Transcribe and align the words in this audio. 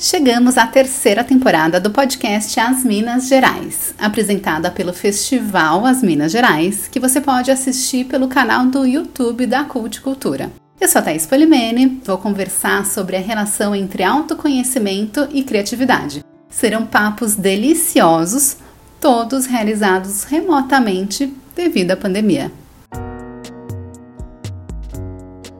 Chegamos 0.00 0.56
à 0.56 0.64
terceira 0.64 1.24
temporada 1.24 1.80
do 1.80 1.90
podcast 1.90 2.60
As 2.60 2.84
Minas 2.84 3.26
Gerais, 3.26 3.92
apresentada 3.98 4.70
pelo 4.70 4.92
Festival 4.92 5.84
As 5.84 6.04
Minas 6.04 6.30
Gerais, 6.30 6.86
que 6.86 7.00
você 7.00 7.20
pode 7.20 7.50
assistir 7.50 8.04
pelo 8.04 8.28
canal 8.28 8.66
do 8.66 8.86
YouTube 8.86 9.44
da 9.44 9.64
Cult 9.64 10.00
Cultura. 10.00 10.52
Eu 10.80 10.86
sou 10.86 11.00
a 11.00 11.02
Thaís 11.02 11.26
Polimene, 11.26 12.00
vou 12.04 12.16
conversar 12.16 12.86
sobre 12.86 13.16
a 13.16 13.20
relação 13.20 13.74
entre 13.74 14.04
autoconhecimento 14.04 15.26
e 15.32 15.42
criatividade. 15.42 16.24
Serão 16.48 16.86
papos 16.86 17.34
deliciosos, 17.34 18.56
todos 19.00 19.46
realizados 19.46 20.22
remotamente 20.22 21.34
devido 21.56 21.90
à 21.90 21.96
pandemia. 21.96 22.52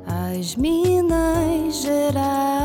As 0.06 0.54
Minas 0.54 1.82
Gerais 1.82 2.57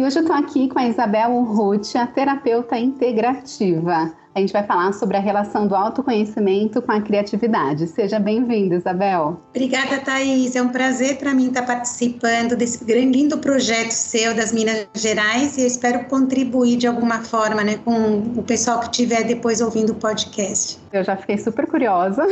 E 0.00 0.02
hoje 0.02 0.16
eu 0.16 0.22
estou 0.22 0.34
aqui 0.34 0.66
com 0.66 0.78
a 0.78 0.88
Isabel 0.88 1.30
Urruti, 1.30 1.98
a 1.98 2.06
terapeuta 2.06 2.78
integrativa. 2.78 4.10
A 4.34 4.40
gente 4.40 4.50
vai 4.50 4.62
falar 4.62 4.94
sobre 4.94 5.18
a 5.18 5.20
relação 5.20 5.66
do 5.66 5.76
autoconhecimento 5.76 6.80
com 6.80 6.90
a 6.90 7.02
criatividade. 7.02 7.86
Seja 7.86 8.18
bem-vinda, 8.18 8.76
Isabel. 8.76 9.42
Obrigada, 9.50 9.98
Thaís. 9.98 10.56
É 10.56 10.62
um 10.62 10.70
prazer 10.70 11.18
para 11.18 11.34
mim 11.34 11.48
estar 11.48 11.66
participando 11.66 12.56
desse 12.56 12.82
grande, 12.82 13.18
lindo 13.18 13.36
projeto 13.36 13.90
seu 13.90 14.34
das 14.34 14.54
Minas 14.54 14.86
Gerais 14.94 15.58
e 15.58 15.60
eu 15.60 15.66
espero 15.66 16.06
contribuir 16.06 16.78
de 16.78 16.86
alguma 16.86 17.20
forma 17.20 17.62
né, 17.62 17.76
com 17.84 18.22
o 18.38 18.42
pessoal 18.42 18.78
que 18.80 18.86
estiver 18.86 19.24
depois 19.24 19.60
ouvindo 19.60 19.90
o 19.90 19.96
podcast. 19.96 20.78
Eu 20.94 21.04
já 21.04 21.14
fiquei 21.14 21.36
super 21.36 21.66
curiosa. 21.66 22.24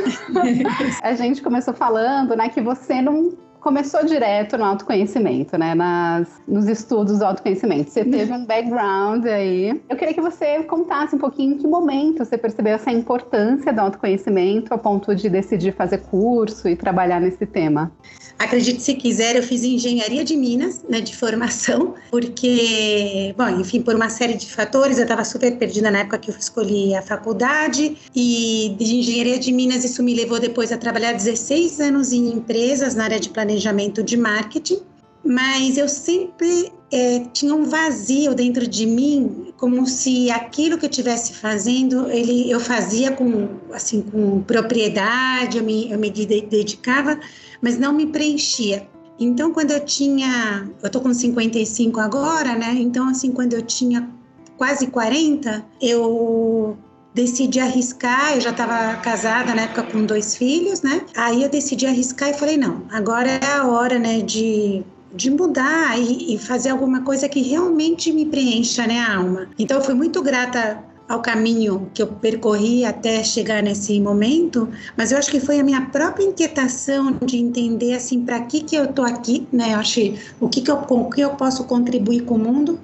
a 1.02 1.14
gente 1.14 1.42
começou 1.42 1.74
falando 1.74 2.34
né, 2.34 2.48
que 2.48 2.62
você 2.62 3.02
não 3.02 3.36
começou 3.60 4.04
direto 4.04 4.56
no 4.56 4.64
autoconhecimento, 4.64 5.56
né? 5.58 5.74
Nas, 5.74 6.28
nos 6.46 6.66
estudos 6.66 7.18
do 7.18 7.24
autoconhecimento. 7.24 7.90
Você 7.90 8.04
teve 8.04 8.32
um 8.32 8.44
background 8.44 9.26
aí. 9.26 9.80
Eu 9.88 9.96
queria 9.96 10.14
que 10.14 10.20
você 10.20 10.62
contasse 10.64 11.14
um 11.14 11.18
pouquinho 11.18 11.54
em 11.54 11.58
que 11.58 11.66
momento 11.66 12.24
você 12.24 12.38
percebeu 12.38 12.74
essa 12.74 12.90
importância 12.90 13.72
do 13.72 13.80
autoconhecimento 13.80 14.72
a 14.72 14.78
ponto 14.78 15.14
de 15.14 15.28
decidir 15.28 15.72
fazer 15.72 15.98
curso 15.98 16.68
e 16.68 16.76
trabalhar 16.76 17.20
nesse 17.20 17.46
tema. 17.46 17.90
Acredite 18.38 18.80
se 18.80 18.94
quiser, 18.94 19.34
eu 19.34 19.42
fiz 19.42 19.64
engenharia 19.64 20.24
de 20.24 20.36
Minas, 20.36 20.82
né, 20.88 21.00
de 21.00 21.16
formação, 21.16 21.94
porque, 22.08 23.34
bom, 23.36 23.48
enfim, 23.60 23.82
por 23.82 23.96
uma 23.96 24.08
série 24.08 24.34
de 24.34 24.46
fatores, 24.46 24.96
eu 24.96 25.02
estava 25.02 25.24
super 25.24 25.56
perdida 25.58 25.90
na 25.90 26.00
época 26.00 26.18
que 26.18 26.30
eu 26.30 26.36
escolhi 26.38 26.94
a 26.94 27.02
faculdade, 27.02 27.96
e 28.14 28.76
de 28.78 28.94
engenharia 28.94 29.40
de 29.40 29.50
Minas 29.50 29.84
isso 29.84 30.04
me 30.04 30.14
levou 30.14 30.38
depois 30.38 30.70
a 30.70 30.78
trabalhar 30.78 31.12
16 31.14 31.80
anos 31.80 32.12
em 32.12 32.28
empresas 32.28 32.94
na 32.94 33.04
área 33.04 33.18
de 33.18 33.28
planejamento 33.28 34.04
de 34.04 34.16
marketing, 34.16 34.82
mas 35.24 35.76
eu 35.76 35.88
sempre 35.88 36.72
é, 36.90 37.20
tinha 37.32 37.54
um 37.54 37.64
vazio 37.64 38.34
dentro 38.34 38.66
de 38.66 38.86
mim, 38.86 39.52
como 39.56 39.86
se 39.86 40.30
aquilo 40.30 40.78
que 40.78 40.86
eu 40.86 40.90
estivesse 40.90 41.34
fazendo, 41.34 42.08
ele, 42.10 42.50
eu 42.50 42.60
fazia 42.60 43.12
com, 43.12 43.48
assim, 43.72 44.00
com 44.00 44.40
propriedade, 44.42 45.58
eu 45.58 45.64
me, 45.64 45.90
eu 45.90 45.98
me 45.98 46.08
dedicava, 46.10 47.18
mas 47.62 47.78
não 47.78 47.92
me 47.92 48.06
preenchia. 48.06 48.88
Então, 49.18 49.52
quando 49.52 49.72
eu 49.72 49.84
tinha, 49.84 50.68
eu 50.82 50.90
tô 50.90 51.00
com 51.00 51.12
55 51.12 51.98
agora, 51.98 52.54
né? 52.54 52.74
Então, 52.78 53.08
assim, 53.08 53.32
quando 53.32 53.54
eu 53.54 53.62
tinha 53.62 54.08
quase 54.56 54.86
40, 54.86 55.64
eu 55.80 56.76
decidi 57.12 57.58
arriscar, 57.58 58.34
eu 58.34 58.40
já 58.40 58.50
estava 58.50 58.96
casada 59.00 59.54
na 59.54 59.62
época 59.62 59.82
com 59.84 60.04
dois 60.04 60.36
filhos, 60.36 60.82
né? 60.82 61.04
Aí 61.16 61.42
eu 61.42 61.48
decidi 61.48 61.84
arriscar 61.86 62.30
e 62.30 62.34
falei, 62.34 62.56
não, 62.56 62.84
agora 62.90 63.28
é 63.28 63.46
a 63.46 63.66
hora, 63.66 63.98
né, 63.98 64.20
de 64.20 64.84
de 65.12 65.30
mudar 65.30 65.98
e, 65.98 66.38
fazer 66.38 66.70
alguma 66.70 67.02
coisa 67.02 67.28
que 67.28 67.40
realmente 67.40 68.12
me 68.12 68.26
preencha 68.26 68.86
né, 68.86 68.98
a 69.00 69.16
alma. 69.16 69.48
Então, 69.58 69.78
eu 69.78 69.84
fui 69.84 69.94
muito 69.94 70.22
grata 70.22 70.84
ao 71.08 71.22
caminho 71.22 71.90
que 71.94 72.02
eu 72.02 72.06
percorri 72.06 72.84
até 72.84 73.24
chegar 73.24 73.62
nesse 73.62 73.98
momento, 73.98 74.68
mas 74.96 75.10
eu 75.10 75.18
acho 75.18 75.30
que 75.30 75.40
foi 75.40 75.58
a 75.58 75.64
minha 75.64 75.86
própria 75.86 76.24
inquietação 76.24 77.16
de 77.24 77.38
entender 77.38 77.94
assim 77.94 78.24
para 78.24 78.40
que 78.40 78.60
que 78.60 78.76
eu 78.76 78.92
tô 78.92 79.02
aqui, 79.02 79.46
né? 79.50 79.72
Eu 79.72 79.78
acho 79.78 80.00
o 80.38 80.48
que 80.48 80.60
que 80.60 80.70
eu 80.70 80.76
com 80.76 81.08
que 81.08 81.20
eu 81.20 81.30
posso 81.30 81.64
contribuir 81.64 82.24
com 82.24 82.34
o 82.34 82.38
mundo 82.38 82.78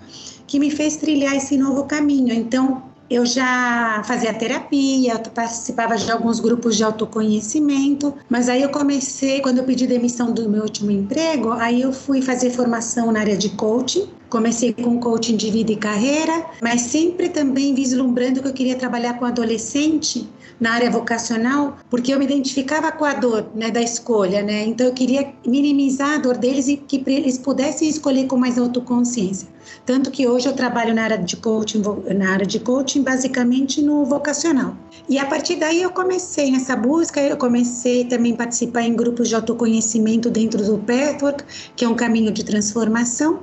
que 0.47 0.59
me 0.59 0.71
fez 0.71 0.97
trilhar 0.97 1.35
esse 1.37 1.57
novo 1.59 1.85
caminho. 1.85 2.33
Então, 2.33 2.83
eu 3.15 3.25
já 3.25 4.03
fazia 4.05 4.35
terapia, 4.35 5.19
participava 5.19 5.97
de 5.97 6.11
alguns 6.11 6.41
grupos 6.41 6.77
de 6.77 6.83
autoconhecimento, 6.83 8.15
mas 8.29 8.49
aí 8.49 8.63
eu 8.63 8.71
comecei, 8.71 9.41
quando 9.41 9.59
eu 9.59 9.65
pedi 9.65 9.87
demissão 9.87 10.33
do 10.33 10.49
meu 10.49 10.63
último 10.63 10.91
emprego, 10.91 11.53
aí 11.53 11.83
eu 11.83 11.93
fui 11.93 12.21
fazer 12.21 12.51
formação 12.51 13.13
na 13.13 13.21
área 13.21 13.37
de 13.37 13.51
coaching. 13.51 14.09
Comecei 14.29 14.73
com 14.73 14.99
coaching 14.99 15.37
de 15.37 15.49
vida 15.49 15.71
e 15.71 15.77
carreira, 15.77 16.47
mas 16.61 16.81
sempre 16.81 17.29
também 17.29 17.73
vislumbrando 17.73 18.43
que 18.43 18.49
eu 18.49 18.53
queria 18.53 18.75
trabalhar 18.75 19.15
com 19.15 19.25
adolescente 19.25 20.29
na 20.61 20.73
área 20.73 20.91
vocacional, 20.91 21.77
porque 21.91 22.13
eu 22.13 22.19
me 22.19 22.25
identificava 22.25 22.93
com 22.93 23.05
a 23.05 23.15
dor 23.15 23.47
né, 23.55 23.71
da 23.71 23.83
escolha, 23.83 24.43
né? 24.43 24.65
Então 24.65 24.87
eu 24.87 24.93
queria 24.93 25.33
minimizar 25.47 26.15
a 26.15 26.19
dor 26.19 26.37
deles 26.37 26.69
e 26.69 26.77
que 26.77 27.03
eles 27.07 27.39
pudessem 27.39 27.89
escolher 27.89 28.27
com 28.27 28.37
mais 28.37 28.59
autoconsciência. 28.59 29.49
Tanto 29.85 30.11
que 30.11 30.27
hoje 30.27 30.49
eu 30.49 30.53
trabalho 30.53 30.95
na 30.95 31.03
área 31.03 31.19
de 31.19 31.37
coaching, 31.37 31.83
na 32.17 32.33
área 32.33 32.47
de 32.47 32.61
coaching 32.61 33.03
basicamente 33.03 33.83
no 33.83 34.05
vocacional. 34.05 34.77
E 35.09 35.19
a 35.19 35.27
partir 35.27 35.57
daí 35.57 35.83
eu 35.83 35.91
comecei 35.91 36.51
nessa 36.51 36.77
busca, 36.77 37.21
eu 37.21 37.37
comecei 37.37 38.05
também 38.05 38.33
a 38.33 38.37
participar 38.37 38.83
em 38.83 38.95
grupos 38.95 39.29
de 39.29 39.35
autoconhecimento 39.35 40.31
dentro 40.31 40.63
do 40.65 40.79
Pathwork, 40.79 41.45
que 41.77 41.85
é 41.85 41.89
um 41.89 41.95
caminho 41.95 42.33
de 42.33 42.45
transformação. 42.45 43.41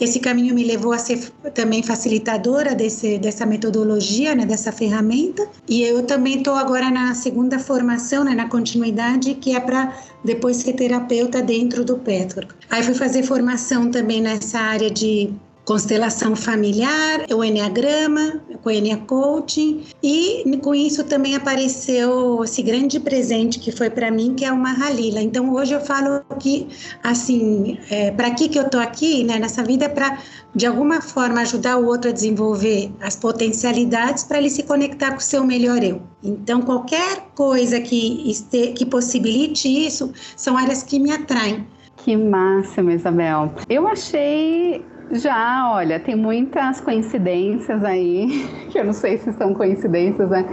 Esse 0.00 0.18
caminho 0.18 0.54
me 0.54 0.64
levou 0.64 0.92
a 0.92 0.98
ser 0.98 1.30
também 1.54 1.82
facilitadora 1.82 2.74
desse, 2.74 3.18
dessa 3.18 3.46
metodologia, 3.46 4.34
né, 4.34 4.44
dessa 4.44 4.72
ferramenta. 4.72 5.46
E 5.68 5.82
eu 5.82 6.02
também 6.02 6.38
estou 6.38 6.54
agora 6.54 6.90
na 6.90 7.14
segunda 7.14 7.58
formação, 7.58 8.24
né, 8.24 8.34
na 8.34 8.48
continuidade, 8.48 9.34
que 9.34 9.54
é 9.54 9.60
para 9.60 9.96
depois 10.24 10.56
ser 10.58 10.72
terapeuta 10.72 11.42
dentro 11.42 11.84
do 11.84 11.96
Pathwork. 11.98 12.54
Aí 12.70 12.82
fui 12.82 12.94
fazer 12.94 13.22
formação 13.22 13.90
também 13.90 14.20
nessa 14.20 14.58
área 14.58 14.90
de 14.90 15.32
constelação 15.64 16.34
familiar, 16.34 17.24
o 17.32 17.44
Enneagrama, 17.44 18.40
com 18.62 18.68
o 18.68 18.72
Ennea 18.72 18.96
Coaching, 18.96 19.84
e 20.02 20.44
com 20.62 20.74
isso 20.74 21.04
também 21.04 21.36
apareceu 21.36 22.42
esse 22.44 22.62
grande 22.62 22.98
presente 22.98 23.58
que 23.58 23.70
foi 23.70 23.88
para 23.88 24.10
mim, 24.10 24.34
que 24.34 24.44
é 24.44 24.52
uma 24.52 24.72
Halila. 24.72 25.20
Então 25.20 25.52
hoje 25.52 25.74
eu 25.74 25.80
falo 25.80 26.22
que, 26.38 26.68
assim, 27.02 27.78
é, 27.90 28.10
para 28.10 28.30
que 28.32 28.48
que 28.48 28.58
eu 28.58 28.68
tô 28.68 28.78
aqui, 28.78 29.24
né, 29.24 29.38
nessa 29.38 29.62
vida, 29.62 29.84
é 29.84 29.88
para 29.88 30.18
de 30.54 30.66
alguma 30.66 31.00
forma 31.00 31.40
ajudar 31.40 31.78
o 31.78 31.86
outro 31.86 32.10
a 32.10 32.12
desenvolver 32.12 32.92
as 33.00 33.16
potencialidades 33.16 34.24
para 34.24 34.38
ele 34.38 34.50
se 34.50 34.64
conectar 34.64 35.12
com 35.12 35.18
o 35.18 35.20
seu 35.20 35.44
melhor 35.44 35.82
eu. 35.82 36.02
Então 36.22 36.60
qualquer 36.60 37.28
coisa 37.34 37.80
que, 37.80 38.30
este, 38.30 38.72
que 38.72 38.84
possibilite 38.84 39.68
isso 39.68 40.12
são 40.36 40.56
áreas 40.56 40.82
que 40.82 40.98
me 40.98 41.10
atraem. 41.10 41.66
Que 41.96 42.16
máximo, 42.16 42.90
Isabel. 42.90 43.52
Eu 43.68 43.86
achei 43.86 44.84
já, 45.12 45.70
olha, 45.70 46.00
tem 46.00 46.16
muitas 46.16 46.80
coincidências 46.80 47.84
aí, 47.84 48.46
que 48.72 48.78
eu 48.78 48.84
não 48.84 48.94
sei 48.94 49.18
se 49.18 49.32
são 49.34 49.52
coincidências, 49.52 50.28
né? 50.30 50.44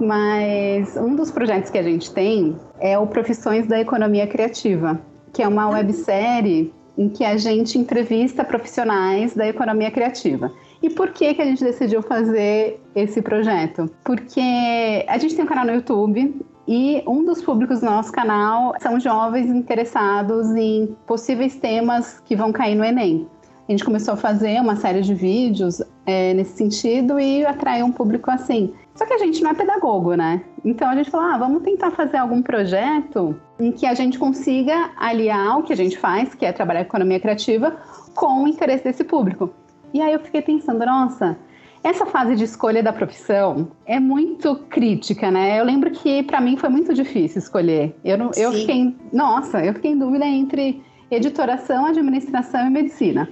Mas 0.00 0.96
um 0.96 1.14
dos 1.14 1.30
projetos 1.30 1.70
que 1.70 1.78
a 1.78 1.82
gente 1.82 2.12
tem 2.12 2.56
é 2.80 2.98
o 2.98 3.06
Profissões 3.06 3.66
da 3.66 3.80
Economia 3.80 4.26
Criativa, 4.26 5.00
que 5.32 5.42
é 5.42 5.48
uma 5.48 5.68
websérie 5.68 6.72
em 6.96 7.08
que 7.08 7.24
a 7.24 7.36
gente 7.36 7.78
entrevista 7.78 8.44
profissionais 8.44 9.34
da 9.34 9.46
economia 9.46 9.88
criativa. 9.88 10.50
E 10.82 10.90
por 10.90 11.10
que, 11.10 11.32
que 11.32 11.40
a 11.40 11.44
gente 11.44 11.62
decidiu 11.62 12.02
fazer 12.02 12.80
esse 12.94 13.22
projeto? 13.22 13.88
Porque 14.04 15.04
a 15.06 15.16
gente 15.16 15.36
tem 15.36 15.44
um 15.44 15.48
canal 15.48 15.64
no 15.64 15.74
YouTube 15.74 16.44
e 16.66 17.02
um 17.06 17.24
dos 17.24 17.40
públicos 17.40 17.80
do 17.80 17.86
nosso 17.86 18.10
canal 18.10 18.74
são 18.80 18.98
jovens 18.98 19.48
interessados 19.48 20.54
em 20.56 20.96
possíveis 21.06 21.54
temas 21.56 22.20
que 22.24 22.34
vão 22.34 22.50
cair 22.50 22.74
no 22.74 22.84
Enem 22.84 23.28
a 23.68 23.72
gente 23.72 23.84
começou 23.84 24.14
a 24.14 24.16
fazer 24.16 24.58
uma 24.60 24.76
série 24.76 25.02
de 25.02 25.14
vídeos 25.14 25.82
é, 26.06 26.32
nesse 26.32 26.56
sentido 26.56 27.20
e 27.20 27.44
atrair 27.44 27.84
um 27.84 27.92
público 27.92 28.30
assim. 28.30 28.72
Só 28.94 29.04
que 29.04 29.12
a 29.12 29.18
gente 29.18 29.42
não 29.42 29.50
é 29.50 29.54
pedagogo, 29.54 30.14
né? 30.14 30.42
Então 30.64 30.88
a 30.88 30.96
gente 30.96 31.10
falou, 31.10 31.26
ah, 31.26 31.36
vamos 31.36 31.62
tentar 31.62 31.90
fazer 31.90 32.16
algum 32.16 32.40
projeto 32.40 33.38
em 33.60 33.70
que 33.70 33.84
a 33.84 33.92
gente 33.92 34.18
consiga 34.18 34.90
aliar 34.96 35.58
o 35.58 35.62
que 35.62 35.72
a 35.72 35.76
gente 35.76 35.98
faz, 35.98 36.34
que 36.34 36.46
é 36.46 36.52
trabalhar 36.52 36.80
com 36.80 36.96
economia 36.96 37.20
criativa, 37.20 37.76
com 38.14 38.44
o 38.44 38.48
interesse 38.48 38.84
desse 38.84 39.04
público. 39.04 39.50
E 39.92 40.00
aí 40.00 40.14
eu 40.14 40.20
fiquei 40.20 40.40
pensando, 40.40 40.84
nossa, 40.86 41.36
essa 41.84 42.06
fase 42.06 42.36
de 42.36 42.44
escolha 42.44 42.82
da 42.82 42.92
profissão 42.92 43.68
é 43.84 44.00
muito 44.00 44.56
crítica, 44.70 45.30
né? 45.30 45.60
Eu 45.60 45.64
lembro 45.64 45.90
que 45.90 46.22
para 46.22 46.40
mim 46.40 46.56
foi 46.56 46.70
muito 46.70 46.94
difícil 46.94 47.38
escolher. 47.38 47.94
Eu, 48.02 48.16
não, 48.16 48.30
eu 48.34 48.50
fiquei, 48.52 48.96
nossa, 49.12 49.62
eu 49.62 49.74
fiquei 49.74 49.90
em 49.90 49.98
dúvida 49.98 50.26
entre 50.26 50.82
editoração, 51.10 51.86
administração 51.86 52.66
e 52.66 52.70
medicina. 52.70 53.28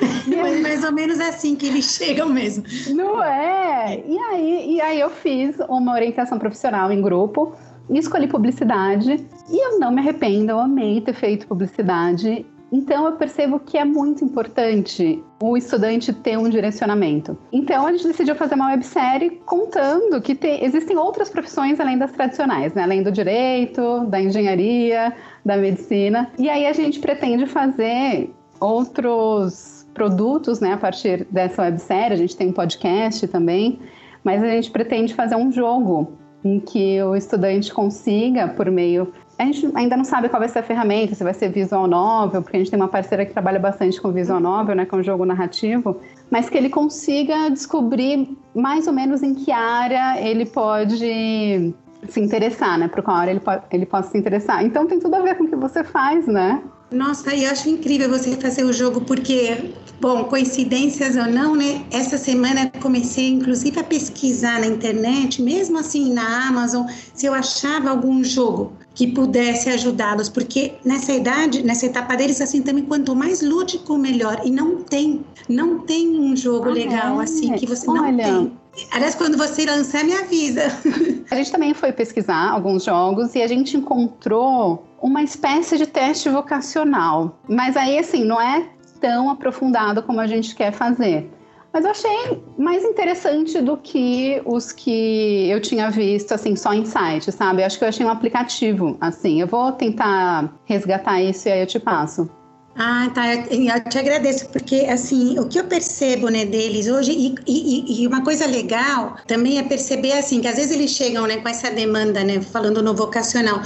Mas 0.26 0.60
mais 0.60 0.84
ou 0.84 0.92
menos 0.92 1.18
é 1.20 1.28
assim 1.28 1.56
que 1.56 1.66
eles 1.66 1.84
chegam 1.84 2.28
mesmo. 2.28 2.64
Não 2.94 3.22
é? 3.22 4.02
E 4.06 4.18
aí, 4.18 4.74
e 4.74 4.80
aí 4.80 5.00
eu 5.00 5.10
fiz 5.10 5.56
uma 5.68 5.92
orientação 5.92 6.38
profissional 6.38 6.90
em 6.92 7.00
grupo, 7.00 7.54
escolhi 7.90 8.26
publicidade 8.26 9.24
E 9.48 9.64
eu 9.64 9.78
não 9.78 9.92
me 9.92 10.00
arrependo, 10.00 10.50
eu 10.50 10.58
amei 10.58 11.00
ter 11.00 11.14
feito 11.14 11.46
publicidade. 11.46 12.44
Então 12.70 13.06
eu 13.06 13.12
percebo 13.12 13.60
que 13.60 13.78
é 13.78 13.84
muito 13.84 14.24
importante 14.24 15.22
o 15.40 15.56
estudante 15.56 16.12
ter 16.12 16.36
um 16.36 16.48
direcionamento. 16.48 17.38
Então 17.52 17.86
a 17.86 17.92
gente 17.92 18.08
decidiu 18.08 18.34
fazer 18.34 18.56
uma 18.56 18.68
websérie 18.68 19.40
contando 19.46 20.20
que 20.20 20.34
tem, 20.34 20.64
existem 20.64 20.96
outras 20.96 21.28
profissões 21.28 21.78
além 21.78 21.96
das 21.96 22.10
tradicionais, 22.10 22.74
né? 22.74 22.82
além 22.82 23.02
do 23.04 23.12
direito, 23.12 24.04
da 24.06 24.20
engenharia, 24.20 25.14
da 25.44 25.56
medicina. 25.56 26.30
E 26.38 26.50
aí 26.50 26.66
a 26.66 26.72
gente 26.72 26.98
pretende 26.98 27.46
fazer 27.46 28.34
outros 28.60 29.75
produtos 29.96 30.60
né, 30.60 30.74
a 30.74 30.76
partir 30.76 31.26
dessa 31.30 31.62
websérie. 31.62 32.12
A 32.12 32.16
gente 32.16 32.36
tem 32.36 32.48
um 32.48 32.52
podcast 32.52 33.26
também, 33.26 33.80
mas 34.22 34.42
a 34.42 34.46
gente 34.46 34.70
pretende 34.70 35.14
fazer 35.14 35.34
um 35.34 35.50
jogo 35.50 36.12
em 36.44 36.60
que 36.60 37.02
o 37.02 37.16
estudante 37.16 37.72
consiga, 37.72 38.46
por 38.46 38.70
meio 38.70 39.12
a 39.38 39.44
gente 39.44 39.70
ainda 39.74 39.96
não 39.96 40.04
sabe 40.04 40.28
qual 40.28 40.40
vai 40.40 40.48
ser 40.48 40.60
a 40.60 40.62
ferramenta, 40.62 41.14
se 41.14 41.22
vai 41.22 41.34
ser 41.34 41.50
visual 41.50 41.86
novel, 41.86 42.40
porque 42.40 42.56
a 42.56 42.58
gente 42.60 42.70
tem 42.70 42.80
uma 42.80 42.88
parceira 42.88 43.26
que 43.26 43.32
trabalha 43.32 43.58
bastante 43.58 44.00
com 44.00 44.10
visual 44.10 44.40
novel, 44.40 44.74
né, 44.74 44.86
com 44.86 45.02
jogo 45.02 45.26
narrativo, 45.26 46.00
mas 46.30 46.48
que 46.48 46.56
ele 46.56 46.70
consiga 46.70 47.50
descobrir 47.50 48.34
mais 48.54 48.86
ou 48.86 48.94
menos 48.94 49.22
em 49.22 49.34
que 49.34 49.52
área 49.52 50.18
ele 50.20 50.46
pode 50.46 51.74
se 52.08 52.20
interessar, 52.20 52.78
né, 52.78 52.88
por 52.88 53.02
qual 53.02 53.18
área 53.18 53.32
ele, 53.32 53.40
po 53.40 53.50
ele 53.70 53.84
possa 53.84 54.10
se 54.10 54.18
interessar. 54.18 54.64
Então 54.64 54.86
tem 54.86 54.98
tudo 54.98 55.14
a 55.14 55.20
ver 55.20 55.36
com 55.36 55.44
o 55.44 55.48
que 55.48 55.56
você 55.56 55.84
faz, 55.84 56.26
né? 56.26 56.62
Nossa, 56.96 57.34
eu 57.36 57.50
acho 57.50 57.68
incrível 57.68 58.08
você 58.08 58.36
fazer 58.36 58.64
o 58.64 58.72
jogo, 58.72 59.02
porque, 59.02 59.70
bom, 60.00 60.24
coincidências 60.24 61.14
ou 61.14 61.26
não, 61.26 61.54
né? 61.54 61.84
Essa 61.90 62.16
semana 62.16 62.72
comecei, 62.80 63.28
inclusive, 63.28 63.78
a 63.78 63.84
pesquisar 63.84 64.60
na 64.60 64.66
internet, 64.66 65.42
mesmo 65.42 65.78
assim 65.78 66.12
na 66.14 66.48
Amazon, 66.48 66.86
se 67.12 67.26
eu 67.26 67.34
achava 67.34 67.90
algum 67.90 68.24
jogo 68.24 68.72
que 68.94 69.08
pudesse 69.08 69.68
ajudá-los, 69.68 70.30
porque 70.30 70.76
nessa 70.82 71.12
idade, 71.12 71.62
nessa 71.62 71.84
etapa 71.84 72.16
deles, 72.16 72.40
assim, 72.40 72.62
também 72.62 72.82
quanto 72.82 73.14
mais 73.14 73.42
lúdico, 73.42 73.98
melhor. 73.98 74.40
E 74.42 74.50
não 74.50 74.76
tem, 74.76 75.22
não 75.50 75.80
tem 75.80 76.18
um 76.18 76.34
jogo 76.34 76.70
ah, 76.70 76.72
legal 76.72 77.20
é? 77.20 77.24
assim 77.24 77.52
que 77.52 77.66
você 77.66 77.90
Olha. 77.90 78.10
não 78.10 78.16
tem. 78.16 78.52
Aliás, 78.90 79.14
quando 79.14 79.36
você 79.36 79.66
lançar, 79.66 80.02
me 80.02 80.14
avisa. 80.14 80.62
A 81.30 81.36
gente 81.36 81.52
também 81.52 81.74
foi 81.74 81.92
pesquisar 81.92 82.50
alguns 82.50 82.84
jogos 82.84 83.34
e 83.34 83.42
a 83.42 83.46
gente 83.46 83.76
encontrou 83.76 84.85
uma 85.00 85.22
espécie 85.22 85.78
de 85.78 85.86
teste 85.86 86.28
vocacional. 86.28 87.38
Mas 87.48 87.76
aí, 87.76 87.98
assim, 87.98 88.24
não 88.24 88.40
é 88.40 88.68
tão 89.00 89.30
aprofundado 89.30 90.02
como 90.02 90.20
a 90.20 90.26
gente 90.26 90.54
quer 90.54 90.72
fazer. 90.72 91.30
Mas 91.72 91.84
eu 91.84 91.90
achei 91.90 92.42
mais 92.56 92.82
interessante 92.84 93.60
do 93.60 93.76
que 93.76 94.40
os 94.46 94.72
que 94.72 95.50
eu 95.50 95.60
tinha 95.60 95.90
visto, 95.90 96.32
assim, 96.32 96.56
só 96.56 96.72
em 96.72 96.86
site, 96.86 97.30
sabe? 97.30 97.60
Eu 97.60 97.66
acho 97.66 97.78
que 97.78 97.84
eu 97.84 97.88
achei 97.88 98.06
um 98.06 98.08
aplicativo, 98.08 98.96
assim. 98.98 99.42
Eu 99.42 99.46
vou 99.46 99.70
tentar 99.72 100.54
resgatar 100.64 101.20
isso 101.20 101.48
e 101.48 101.52
aí 101.52 101.60
eu 101.60 101.66
te 101.66 101.78
passo. 101.78 102.30
Ah, 102.78 103.10
tá. 103.14 103.34
Eu 103.34 103.84
te 103.88 103.98
agradeço, 103.98 104.48
porque 104.50 104.86
assim, 104.88 105.38
o 105.38 105.48
que 105.48 105.58
eu 105.58 105.64
percebo 105.64 106.28
né, 106.28 106.44
deles 106.44 106.88
hoje, 106.88 107.12
e, 107.12 107.34
e, 107.46 108.02
e, 108.02 108.06
uma 108.06 108.22
coisa 108.22 108.46
legal 108.46 109.16
também 109.26 109.58
é 109.58 109.62
perceber 109.62 110.12
assim, 110.12 110.40
que 110.42 110.48
às 110.48 110.56
vezes 110.56 110.72
eles 110.72 110.90
chegam 110.90 111.26
né, 111.26 111.38
com 111.38 111.48
essa 111.48 111.70
demanda, 111.70 112.22
né, 112.22 112.40
falando 112.40 112.82
no 112.82 112.94
vocacional. 112.94 113.62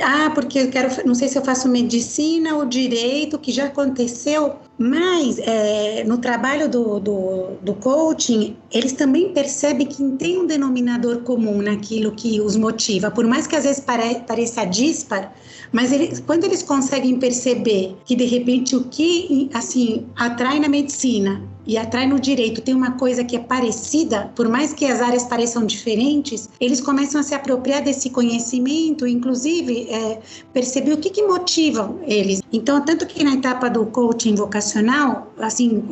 Ah, 0.00 0.30
porque 0.34 0.58
eu 0.60 0.70
quero, 0.70 1.06
não 1.06 1.14
sei 1.14 1.28
se 1.28 1.36
eu 1.36 1.44
faço 1.44 1.68
medicina 1.68 2.56
ou 2.56 2.64
direito, 2.64 3.38
que 3.38 3.52
já 3.52 3.66
aconteceu, 3.66 4.58
mas 4.82 5.38
é, 5.38 6.02
no 6.04 6.18
trabalho 6.18 6.68
do, 6.68 6.98
do, 6.98 7.46
do, 7.62 7.74
coaching, 7.74 8.56
eles 8.72 8.92
também 8.92 9.32
percebem 9.32 9.86
que 9.86 10.02
tem 10.18 10.38
um 10.38 10.44
denominador 10.44 11.18
comum 11.20 11.62
naquilo 11.62 12.10
que 12.10 12.40
os 12.40 12.56
motiva, 12.56 13.08
por 13.08 13.24
mais 13.24 13.46
que 13.46 13.54
às 13.54 13.62
vezes 13.62 13.78
pare, 13.78 14.20
pareça 14.26 14.64
dispar, 14.64 15.32
mas 15.70 15.92
eles, 15.92 16.18
quando 16.18 16.44
eles 16.44 16.64
conseguem 16.64 17.16
perceber 17.16 17.96
que 18.04 18.16
de 18.16 18.24
repente 18.24 18.74
o 18.74 18.84
que 18.84 19.48
assim 19.54 20.04
atrai 20.16 20.58
na 20.58 20.68
medicina 20.68 21.40
e 21.66 21.78
atrai 21.78 22.06
no 22.06 22.18
direito 22.18 22.60
tem 22.60 22.74
uma 22.74 22.92
coisa 22.92 23.24
que 23.24 23.36
é 23.36 23.38
parecida, 23.38 24.30
por 24.34 24.48
mais 24.48 24.72
que 24.72 24.84
as 24.84 25.00
áreas 25.00 25.24
pareçam 25.24 25.64
diferentes, 25.64 26.48
eles 26.60 26.80
começam 26.80 27.20
a 27.20 27.24
se 27.24 27.34
apropriar 27.34 27.82
desse 27.82 28.10
conhecimento, 28.10 29.06
inclusive 29.06 29.88
é, 29.88 30.18
perceber 30.52 30.92
o 30.92 30.96
que, 30.98 31.10
que 31.10 31.22
motiva 31.22 31.94
eles. 32.06 32.42
Então, 32.52 32.84
tanto 32.84 33.06
que 33.06 33.22
na 33.22 33.34
etapa 33.34 33.70
do 33.70 33.86
coaching 33.86 34.34
vocacional, 34.34 34.71
assim, 35.38 35.82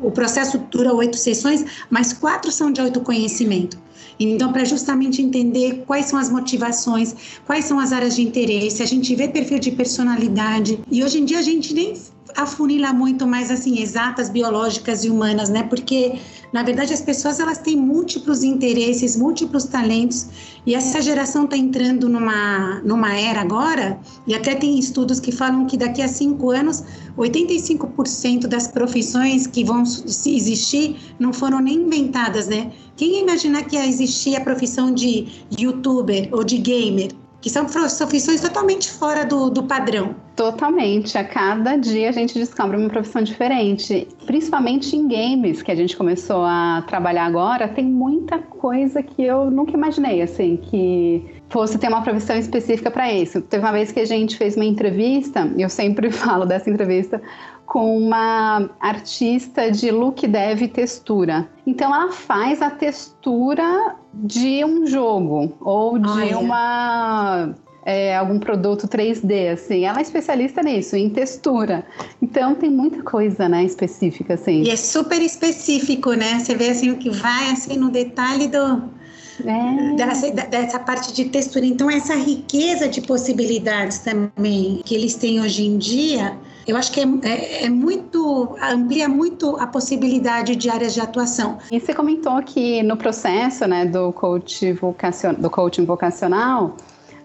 o 0.00 0.10
processo 0.10 0.58
dura 0.70 0.92
oito 0.94 1.16
sessões, 1.16 1.64
mas 1.90 2.12
quatro 2.12 2.50
são 2.50 2.70
de 2.70 2.80
autoconhecimento. 2.80 3.82
Então, 4.18 4.52
para 4.52 4.64
justamente 4.64 5.20
entender 5.20 5.82
quais 5.86 6.06
são 6.06 6.18
as 6.18 6.30
motivações, 6.30 7.14
quais 7.46 7.64
são 7.64 7.80
as 7.80 7.92
áreas 7.92 8.14
de 8.14 8.22
interesse, 8.22 8.82
a 8.82 8.86
gente 8.86 9.14
vê 9.14 9.26
perfil 9.28 9.58
de 9.58 9.72
personalidade. 9.72 10.78
E 10.90 11.02
hoje 11.02 11.18
em 11.18 11.24
dia 11.24 11.38
a 11.40 11.42
gente 11.42 11.74
nem 11.74 11.94
afunila 12.36 12.92
muito 12.92 13.26
mais 13.26 13.50
assim 13.50 13.80
exatas, 13.80 14.28
biológicas 14.28 15.04
e 15.04 15.10
humanas, 15.10 15.48
né? 15.48 15.62
Porque 15.62 16.18
na 16.52 16.62
verdade 16.62 16.92
as 16.92 17.00
pessoas 17.00 17.40
elas 17.40 17.58
têm 17.58 17.76
múltiplos 17.76 18.42
interesses, 18.42 19.16
múltiplos 19.16 19.64
talentos 19.64 20.26
e 20.66 20.74
essa 20.74 21.00
geração 21.00 21.44
está 21.44 21.56
entrando 21.56 22.08
numa 22.08 22.80
numa 22.84 23.14
era 23.14 23.40
agora 23.40 23.98
e 24.26 24.34
até 24.34 24.54
tem 24.54 24.78
estudos 24.78 25.20
que 25.20 25.32
falam 25.32 25.66
que 25.66 25.76
daqui 25.76 26.02
a 26.02 26.08
cinco 26.08 26.50
anos 26.50 26.82
85% 27.16 28.46
das 28.46 28.68
profissões 28.68 29.46
que 29.46 29.64
vão 29.64 29.82
existir 29.82 30.96
não 31.18 31.32
foram 31.32 31.60
nem 31.60 31.76
inventadas, 31.76 32.48
né? 32.48 32.72
Quem 32.96 33.16
ia 33.16 33.22
imaginar 33.22 33.64
que 33.64 33.76
ia 33.76 33.86
existir 33.86 34.36
a 34.36 34.40
profissão 34.40 34.92
de 34.92 35.26
youtuber 35.58 36.28
ou 36.32 36.44
de 36.44 36.58
gamer? 36.58 37.23
Que 37.44 37.50
são 37.50 37.66
profissões 37.66 38.40
totalmente 38.40 38.90
fora 38.90 39.22
do, 39.22 39.50
do 39.50 39.64
padrão. 39.64 40.14
Totalmente. 40.34 41.18
A 41.18 41.22
cada 41.22 41.76
dia 41.76 42.08
a 42.08 42.12
gente 42.12 42.38
descobre 42.38 42.74
uma 42.74 42.88
profissão 42.88 43.20
diferente. 43.22 44.08
Principalmente 44.24 44.96
em 44.96 45.06
games, 45.06 45.60
que 45.60 45.70
a 45.70 45.74
gente 45.74 45.94
começou 45.94 46.42
a 46.42 46.82
trabalhar 46.86 47.26
agora, 47.26 47.68
tem 47.68 47.84
muita 47.84 48.38
coisa 48.38 49.02
que 49.02 49.22
eu 49.22 49.50
nunca 49.50 49.72
imaginei, 49.72 50.22
assim, 50.22 50.56
que 50.56 51.22
fosse 51.54 51.78
ter 51.78 51.86
uma 51.86 52.02
profissão 52.02 52.36
específica 52.36 52.90
para 52.90 53.12
isso. 53.12 53.40
Teve 53.40 53.62
uma 53.64 53.70
vez 53.70 53.92
que 53.92 54.00
a 54.00 54.04
gente 54.04 54.36
fez 54.36 54.56
uma 54.56 54.64
entrevista, 54.64 55.48
e 55.56 55.62
eu 55.62 55.68
sempre 55.68 56.10
falo 56.12 56.44
dessa 56.44 56.68
entrevista, 56.68 57.22
com 57.64 57.96
uma 57.96 58.68
artista 58.80 59.70
de 59.70 59.88
look 59.92 60.26
dev 60.26 60.62
textura. 60.66 61.48
Então 61.64 61.94
ela 61.94 62.10
faz 62.10 62.60
a 62.60 62.70
textura 62.70 63.94
de 64.12 64.64
um 64.64 64.84
jogo 64.84 65.56
ou 65.60 65.96
de 65.96 66.08
Olha. 66.08 66.38
uma 66.40 67.54
é, 67.86 68.16
algum 68.16 68.40
produto 68.40 68.88
3D, 68.88 69.52
assim. 69.52 69.84
Ela 69.84 70.00
é 70.00 70.02
especialista 70.02 70.60
nisso, 70.60 70.96
em 70.96 71.08
textura. 71.08 71.86
Então 72.20 72.56
tem 72.56 72.68
muita 72.68 73.00
coisa, 73.00 73.48
né, 73.48 73.62
específica, 73.62 74.34
assim. 74.34 74.62
E 74.62 74.70
é 74.70 74.76
super 74.76 75.22
específico, 75.22 76.14
né? 76.14 76.40
Você 76.40 76.56
vê 76.56 76.70
assim 76.70 76.90
o 76.90 76.96
que 76.96 77.10
vai 77.10 77.50
assim 77.50 77.76
no 77.76 77.90
detalhe 77.90 78.48
do 78.48 79.03
é. 79.44 79.96
dessa, 79.96 80.30
dessa 80.30 80.78
parte 80.78 81.12
de 81.12 81.26
textura. 81.26 81.64
Então 81.64 81.90
essa 81.90 82.14
riqueza 82.14 82.88
de 82.88 83.00
possibilidades 83.00 83.98
também 83.98 84.82
que 84.84 84.94
eles 84.94 85.14
têm 85.14 85.40
hoje 85.40 85.64
em 85.64 85.78
dia 85.78 86.36
eu 86.66 86.76
acho 86.76 86.92
que 86.92 87.00
é, 87.00 87.04
é, 87.22 87.64
é, 87.66 87.68
muito, 87.68 88.56
amplia 88.62 89.08
muito 89.08 89.56
a 89.56 89.66
possibilidade 89.66 90.56
de 90.56 90.70
áreas 90.70 90.94
de 90.94 91.00
atuação. 91.00 91.58
E 91.70 91.78
você 91.78 91.92
comentou 91.92 92.42
que 92.42 92.82
no 92.82 92.96
processo 92.96 93.66
né, 93.66 93.84
do, 93.84 94.12
coach 94.12 94.72
vocacion, 94.72 95.34
do 95.34 95.50
coaching 95.50 95.84
vocacional, 95.84 96.76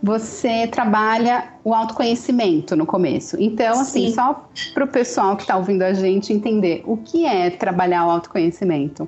você 0.04 0.68
trabalha 0.68 1.54
o 1.64 1.74
autoconhecimento 1.74 2.76
no 2.76 2.86
começo. 2.86 3.38
Então, 3.40 3.80
assim, 3.80 4.08
Sim. 4.08 4.14
só 4.14 4.46
para 4.74 4.84
o 4.84 4.88
pessoal 4.88 5.36
que 5.36 5.44
está 5.44 5.56
ouvindo 5.56 5.84
a 5.84 5.94
gente 5.94 6.34
entender, 6.34 6.84
o 6.86 6.98
que 6.98 7.26
é 7.26 7.50
trabalhar 7.50 8.08
o 8.08 8.10
autoconhecimento? 8.10 9.08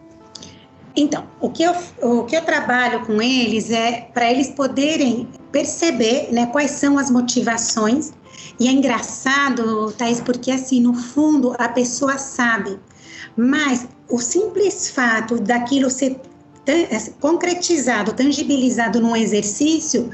Então, 0.95 1.25
o 1.39 1.50
que 1.50 1.63
eu, 1.63 1.74
o 2.01 2.24
que 2.25 2.36
eu 2.36 2.43
trabalho 2.43 3.05
com 3.05 3.21
eles 3.21 3.71
é 3.71 4.10
para 4.13 4.29
eles 4.29 4.50
poderem 4.50 5.27
perceber 5.51 6.29
né, 6.31 6.48
quais 6.48 6.71
são 6.71 6.98
as 6.98 7.10
motivações. 7.10 8.12
E 8.60 8.67
é 8.67 8.71
engraçado, 8.71 9.91
Thaís, 9.98 10.19
porque 10.19 10.51
assim, 10.51 10.81
no 10.81 10.93
fundo, 10.93 11.55
a 11.57 11.69
pessoa 11.69 12.17
sabe, 12.17 12.79
mas 13.36 13.88
o 14.10 14.19
simples 14.19 14.89
fato 14.89 15.39
daquilo 15.39 15.89
ser 15.89 16.19
concretizado, 17.19 18.13
tangibilizado 18.13 19.00
num 19.00 19.15
exercício, 19.15 20.12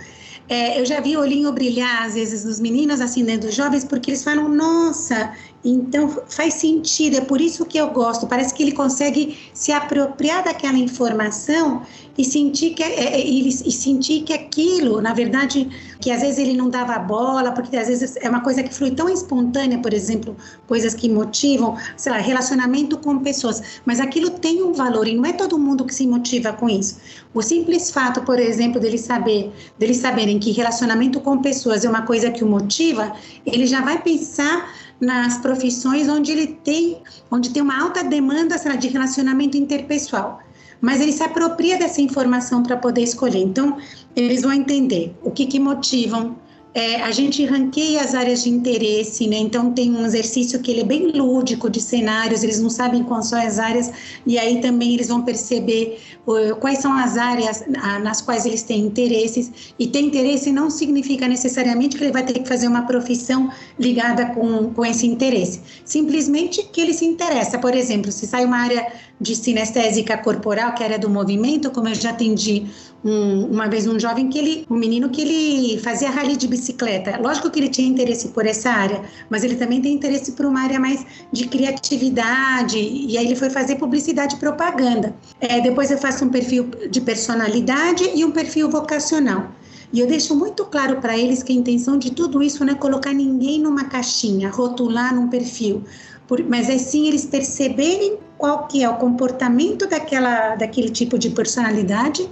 é, 0.50 0.80
eu 0.80 0.86
já 0.86 1.02
vi 1.02 1.18
o 1.18 1.20
olhinho 1.20 1.52
brilhar, 1.52 2.04
às 2.04 2.14
vezes, 2.14 2.44
dos 2.44 2.60
meninos, 2.60 3.02
assim, 3.02 3.22
né, 3.22 3.38
dos 3.38 3.54
jovens, 3.54 3.84
porque 3.84 4.12
eles 4.12 4.24
falam, 4.24 4.48
nossa, 4.48 5.34
então 5.64 6.08
faz 6.28 6.54
sentido, 6.56 7.18
é 7.18 7.22
por 7.22 7.42
isso 7.42 7.66
que 7.66 7.78
eu 7.78 7.90
gosto. 7.90 8.28
Parece 8.28 8.54
que 8.54 8.64
ele 8.64 8.72
consegue 8.72 9.38
se 9.54 9.72
apropriar 9.72 10.44
daquela 10.44 10.78
informação 10.78 11.82
e 12.18 12.24
sentir 12.24 12.72
que, 12.74 12.84
é, 12.84 13.16
é 13.16 13.28
e, 13.28 13.48
e 13.48 13.72
sentir 13.72 14.22
que 14.24 14.34
aquilo, 14.34 15.02
na 15.02 15.14
verdade, 15.14 15.68
que 16.00 16.10
às 16.10 16.22
vezes 16.22 16.40
ele 16.40 16.54
não 16.54 16.70
dava 16.70 16.98
bola, 17.00 17.52
porque 17.52 17.76
às 17.76 17.88
vezes 17.88 18.16
é 18.18 18.30
uma 18.30 18.42
coisa 18.42 18.64
que 18.64 18.74
flui 18.74 18.92
tão 18.92 19.10
espontânea, 19.10 19.78
por 19.80 19.94
exemplo, 19.94 20.36
coisas 20.68 20.94
que 20.94 21.10
motivam, 21.10 21.76
sei 21.96 22.12
lá, 22.12 22.18
relacionamento 22.18 22.98
com 22.98 23.20
pessoas, 23.20 23.82
mas 23.86 24.00
aquilo 24.00 24.32
tem 24.32 24.64
um 24.64 24.74
valor 24.74 25.08
e 25.08 25.16
não 25.16 25.26
é 25.26 25.34
todo 25.34 25.60
mundo 25.60 25.86
que 25.86 25.94
se 25.94 26.08
motiva 26.08 26.54
com 26.54 26.70
isso. 26.70 26.98
O 27.34 27.42
simples 27.42 27.92
fato, 27.92 28.22
por 28.22 28.40
exemplo, 28.40 28.80
dele 28.80 28.98
saber, 28.98 29.52
deles 29.78 29.98
saberem 29.98 30.40
que 30.40 30.52
relacionamento 30.52 31.20
com 31.20 31.40
pessoas 31.40 31.86
é 31.86 31.90
uma 31.90 32.02
coisa 32.04 32.32
que 32.32 32.44
o 32.44 32.48
motiva, 32.48 33.14
ele 33.46 33.68
já 33.68 33.82
vai 33.82 34.02
pensar 34.02 34.87
nas 35.00 35.38
profissões 35.38 36.10
onde 36.10 36.32
ele 36.32 36.48
tem, 36.48 36.98
onde 37.30 37.52
tem 37.52 37.62
uma 37.62 37.80
alta 37.80 38.04
demanda 38.04 38.56
lá, 38.66 38.76
de 38.76 38.88
relacionamento 38.88 39.58
interpessoal. 39.58 40.40
Mas 40.80 41.02
ele 41.02 41.12
se 41.12 41.24
apropria 41.24 41.78
dessa 41.78 42.02
informação 42.02 42.62
para 42.62 42.78
poder 42.78 43.02
escolher. 43.02 43.40
Então, 43.40 43.78
eles 44.16 44.44
vão 44.44 44.54
entender 44.54 45.16
o 45.24 45.32
que, 45.32 45.46
que 45.46 45.60
motivam 45.60 46.36
é, 46.78 47.02
a 47.02 47.10
gente 47.10 47.44
ranqueia 47.44 48.02
as 48.02 48.14
áreas 48.14 48.44
de 48.44 48.52
interesse, 48.52 49.28
né? 49.28 49.38
Então 49.38 49.74
tem 49.74 49.92
um 49.92 50.06
exercício 50.06 50.60
que 50.60 50.70
ele 50.70 50.82
é 50.82 50.84
bem 50.84 51.08
lúdico 51.12 51.72
de 51.72 51.82
cenários, 51.82 52.44
eles 52.44 52.62
não 52.62 52.70
sabem 52.70 53.04
quais 53.04 53.26
são 53.26 53.42
as 53.42 53.58
áreas, 53.58 53.92
e 54.28 54.38
aí 54.38 54.62
também 54.62 54.94
eles 54.94 55.08
vão 55.08 55.24
perceber 55.24 56.00
uh, 56.28 56.56
quais 56.58 56.78
são 56.78 56.94
as 56.94 57.18
áreas 57.18 57.62
uh, 57.62 58.04
nas 58.04 58.22
quais 58.22 58.46
eles 58.46 58.62
têm 58.62 58.82
interesses. 58.82 59.74
E 59.80 59.88
ter 59.88 60.02
interesse 60.02 60.52
não 60.52 60.70
significa 60.70 61.28
necessariamente 61.28 61.98
que 61.98 62.04
ele 62.04 62.14
vai 62.14 62.24
ter 62.24 62.34
que 62.34 62.48
fazer 62.48 62.68
uma 62.68 62.84
profissão 62.84 63.50
ligada 63.80 64.28
com, 64.28 64.72
com 64.72 64.86
esse 64.86 65.08
interesse. 65.08 65.60
Simplesmente 65.84 66.62
que 66.72 66.80
ele 66.80 66.94
se 66.94 67.06
interessa. 67.06 67.58
Por 67.58 67.74
exemplo, 67.74 68.12
se 68.12 68.28
sai 68.28 68.46
uma 68.46 68.58
área 68.58 68.86
de 69.20 69.36
sinestésica 69.36 70.18
corporal, 70.18 70.74
que 70.74 70.84
a 70.84 70.86
área 70.86 71.00
do 71.00 71.10
movimento, 71.10 71.72
como 71.72 71.88
eu 71.88 71.96
já 71.96 72.12
atendi 72.12 72.68
um, 73.04 73.46
uma 73.46 73.68
vez 73.68 73.88
um 73.88 74.00
jovem 74.00 74.30
que 74.30 74.38
ele, 74.38 74.66
um 74.70 74.76
menino 74.76 75.10
que 75.10 75.22
ele 75.22 75.80
fazia 75.80 76.10
rally 76.10 76.36
de 76.36 76.48
bicicleta. 76.48 77.18
Lógico 77.18 77.50
que 77.50 77.60
ele 77.60 77.70
tinha 77.70 77.88
interesse 77.88 78.30
por 78.30 78.46
essa 78.46 78.70
área, 78.70 79.02
mas 79.30 79.44
ele 79.44 79.56
também 79.56 79.82
tem 79.82 79.94
interesse 79.94 80.34
por 80.34 80.46
uma 80.46 80.62
área 80.62 80.80
mais 80.80 81.06
de 81.32 81.48
criatividade. 81.48 82.78
E 82.78 83.18
aí 83.18 83.26
ele 83.26 83.36
foi 83.36 83.50
fazer 83.50 83.76
publicidade 83.76 84.36
e 84.36 84.40
propaganda. 84.40 85.16
É, 85.40 85.60
depois 85.62 85.90
eu 85.90 85.98
faço 85.98 86.26
um 86.26 86.30
perfil 86.30 86.70
de 86.90 87.02
personalidade 87.02 88.12
e 88.14 88.24
um 88.24 88.32
perfil 88.32 88.70
vocacional. 88.70 89.52
E 89.92 90.02
eu 90.02 90.08
deixo 90.08 90.36
muito 90.36 90.66
claro 90.66 90.98
para 90.98 91.18
eles 91.18 91.42
que 91.42 91.54
a 91.54 91.56
intenção 91.56 91.98
de 91.98 92.12
tudo 92.12 92.44
isso 92.44 92.64
não 92.66 92.74
é 92.74 92.76
colocar 92.76 93.14
ninguém 93.14 93.62
numa 93.62 93.86
caixinha, 93.86 94.50
rotular 94.50 95.16
num 95.16 95.30
perfil, 95.30 95.82
por, 96.28 96.44
mas 96.44 96.70
é 96.70 96.78
sim 96.78 97.08
eles 97.08 97.26
perceberem 97.26 98.18
qual 98.38 98.68
que 98.68 98.84
é 98.84 98.90
o 98.90 98.96
comportamento 98.96 99.88
daquela, 99.88 100.56
daquele 100.56 100.90
tipo 100.90 101.18
de 101.18 101.30
personalidade 101.30 102.28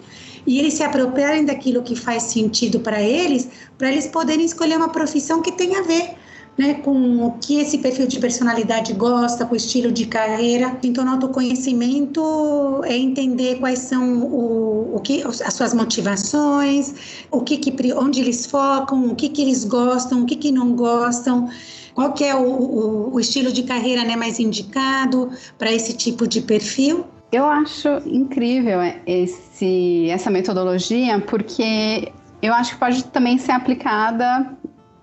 e 0.46 0.60
eles 0.60 0.76
se 0.76 0.84
apropriarem 0.84 1.46
daquilo 1.46 1.82
que 1.82 1.96
faz 1.96 2.24
sentido 2.24 2.80
para 2.80 3.02
eles, 3.02 3.48
para 3.78 3.92
eles 3.92 4.08
poderem 4.08 4.46
escolher 4.46 4.78
uma 4.78 4.90
profissão 4.90 5.42
que 5.42 5.52
tenha 5.52 5.80
a 5.80 5.84
ver 5.84 6.16
né, 6.58 6.76
com 6.76 7.26
o 7.26 7.32
que 7.34 7.60
esse 7.60 7.78
perfil 7.80 8.08
de 8.08 8.20
personalidade 8.20 8.94
gosta, 8.94 9.46
com 9.46 9.54
o 9.54 9.58
estilo 9.58 9.92
de 9.92 10.06
carreira. 10.06 10.78
Então, 10.84 11.06
o 11.06 11.10
autoconhecimento 11.10 12.82
é 12.86 12.96
entender 12.96 13.60
quais 13.60 13.80
são 13.80 14.24
o, 14.24 14.96
o 14.96 15.00
que, 15.02 15.22
as 15.24 15.54
suas 15.54 15.74
motivações, 15.74 16.94
o 17.30 17.42
que, 17.42 17.58
que 17.58 17.94
onde 17.94 18.22
eles 18.22 18.46
focam, 18.46 19.08
o 19.08 19.16
que, 19.16 19.30
que 19.30 19.42
eles 19.42 19.66
gostam, 19.66 20.24
o 20.24 20.26
que, 20.26 20.36
que 20.36 20.52
não 20.52 20.74
gostam 20.76 21.50
qual 21.96 22.12
que 22.12 22.26
é 22.26 22.36
o, 22.36 22.44
o, 22.44 23.14
o, 23.14 23.20
estilo 23.20 23.54
de 23.54 23.64
carreira 23.64 24.04
né, 24.04 24.18
mais 24.18 24.38
indicado 24.38 25.32
para 25.58 25.72
esse 25.72 25.96
tipo 25.96 26.28
de 26.28 26.42
perfil? 26.42 27.06
Eu 27.32 27.46
acho 27.46 27.88
incrível 28.06 28.80
esse, 29.08 30.10
essa 30.10 30.30
metodologia, 30.30 31.20
porque 31.22 32.12
eu 32.42 32.54
acho 32.54 32.74
que 32.74 32.80
pode 32.80 33.06
também 33.06 33.38
ser 33.38 33.54
aplicada 33.54 34.54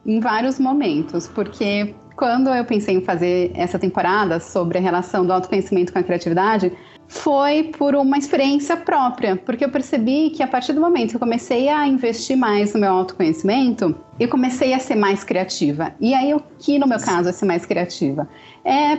em 0.04 0.20
vários 0.20 0.58
momentos, 0.58 1.26
porque 1.28 1.94
quando 2.14 2.50
eu 2.50 2.64
pensei 2.64 2.96
em 2.96 3.00
fazer 3.00 3.50
essa 3.54 3.78
temporada 3.78 4.38
sobre 4.38 4.76
a 4.76 4.80
relação 4.80 5.24
do 5.24 5.32
autoconhecimento 5.32 5.92
com 5.92 5.98
a 5.98 6.02
criatividade, 6.02 6.72
foi 7.12 7.64
por 7.64 7.94
uma 7.94 8.16
experiência 8.16 8.74
própria, 8.74 9.36
porque 9.36 9.62
eu 9.62 9.68
percebi 9.68 10.30
que 10.30 10.42
a 10.42 10.46
partir 10.46 10.72
do 10.72 10.80
momento 10.80 11.10
que 11.10 11.16
eu 11.16 11.20
comecei 11.20 11.68
a 11.68 11.86
investir 11.86 12.36
mais 12.38 12.72
no 12.72 12.80
meu 12.80 12.90
autoconhecimento, 12.90 13.94
eu 14.18 14.28
comecei 14.28 14.72
a 14.72 14.78
ser 14.78 14.94
mais 14.94 15.22
criativa. 15.22 15.94
E 16.00 16.14
aí, 16.14 16.32
o 16.32 16.42
que 16.58 16.78
no 16.78 16.86
meu 16.86 16.98
caso 16.98 17.28
é 17.28 17.32
ser 17.32 17.44
mais 17.44 17.66
criativa? 17.66 18.26
É, 18.64 18.98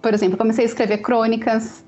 por 0.00 0.14
exemplo, 0.14 0.38
comecei 0.38 0.64
a 0.64 0.66
escrever 0.66 0.98
crônicas 0.98 1.84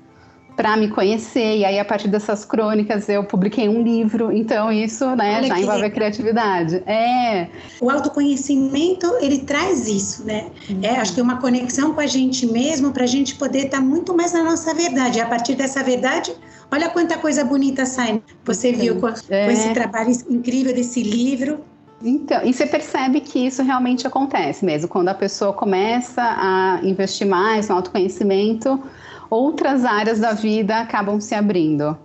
para 0.55 0.77
me 0.77 0.89
conhecer. 0.89 1.57
E 1.57 1.65
aí, 1.65 1.79
a 1.79 1.85
partir 1.85 2.07
dessas 2.07 2.45
crônicas, 2.45 3.09
eu 3.09 3.23
publiquei 3.23 3.67
um 3.67 3.81
livro. 3.81 4.31
Então, 4.31 4.71
isso 4.71 5.05
né, 5.15 5.43
já 5.43 5.59
envolve 5.59 5.81
legal. 5.81 5.87
a 5.87 5.89
criatividade. 5.89 6.83
É. 6.85 7.47
O 7.81 7.89
autoconhecimento, 7.89 9.07
ele 9.19 9.39
traz 9.39 9.87
isso, 9.87 10.25
né? 10.25 10.47
Uhum. 10.69 10.79
É, 10.81 10.99
acho 10.99 11.13
que 11.13 11.19
é 11.19 11.23
uma 11.23 11.39
conexão 11.39 11.93
com 11.93 11.99
a 11.99 12.07
gente 12.07 12.45
mesmo 12.45 12.91
para 12.91 13.03
a 13.03 13.07
gente 13.07 13.35
poder 13.35 13.65
estar 13.65 13.77
tá 13.77 13.83
muito 13.83 14.15
mais 14.15 14.33
na 14.33 14.43
nossa 14.43 14.73
verdade. 14.73 15.19
E 15.19 15.21
a 15.21 15.25
partir 15.25 15.55
dessa 15.55 15.83
verdade, 15.83 16.33
olha 16.71 16.89
quanta 16.89 17.17
coisa 17.17 17.43
bonita 17.43 17.85
sai. 17.85 18.21
Você 18.45 18.71
viu 18.71 18.95
com, 18.95 19.09
é. 19.29 19.45
com 19.45 19.51
esse 19.51 19.73
trabalho 19.73 20.11
incrível 20.29 20.73
desse 20.73 21.03
livro. 21.03 21.59
Então, 22.01 22.45
e 22.45 22.53
você 22.53 22.65
percebe 22.65 23.19
que 23.19 23.39
isso 23.39 23.63
realmente 23.63 24.05
acontece 24.05 24.65
mesmo, 24.65 24.87
quando 24.87 25.09
a 25.09 25.13
pessoa 25.13 25.53
começa 25.53 26.21
a 26.21 26.79
investir 26.83 27.25
mais 27.25 27.69
no 27.69 27.75
autoconhecimento, 27.75 28.81
outras 29.29 29.85
áreas 29.85 30.19
da 30.19 30.33
vida 30.33 30.77
acabam 30.77 31.19
se 31.19 31.35
abrindo. 31.35 31.97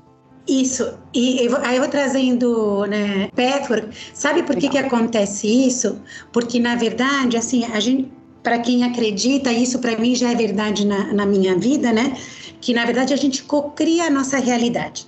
Isso, 0.49 0.99
e 1.15 1.47
eu, 1.47 1.57
aí 1.59 1.77
eu 1.77 1.83
vou 1.83 1.91
trazendo, 1.91 2.85
né, 2.87 3.29
Petwork, 3.35 3.89
sabe 4.13 4.43
por 4.43 4.57
que, 4.57 4.69
que 4.69 4.79
acontece 4.79 5.47
isso? 5.47 6.01
Porque, 6.33 6.59
na 6.59 6.75
verdade, 6.75 7.37
assim, 7.37 7.65
a 7.67 7.79
gente, 7.79 8.11
para 8.43 8.59
quem 8.59 8.83
acredita, 8.83 9.53
isso 9.53 9.79
para 9.79 9.97
mim 9.97 10.15
já 10.15 10.33
é 10.33 10.35
verdade 10.35 10.87
na, 10.87 11.13
na 11.13 11.27
minha 11.27 11.57
vida, 11.57 11.93
né, 11.93 12.17
que 12.61 12.75
na 12.75 12.85
verdade 12.85 13.15
a 13.15 13.17
gente 13.17 13.45
cocria 13.45 14.07
a 14.07 14.11
nossa 14.11 14.39
realidade. 14.39 15.07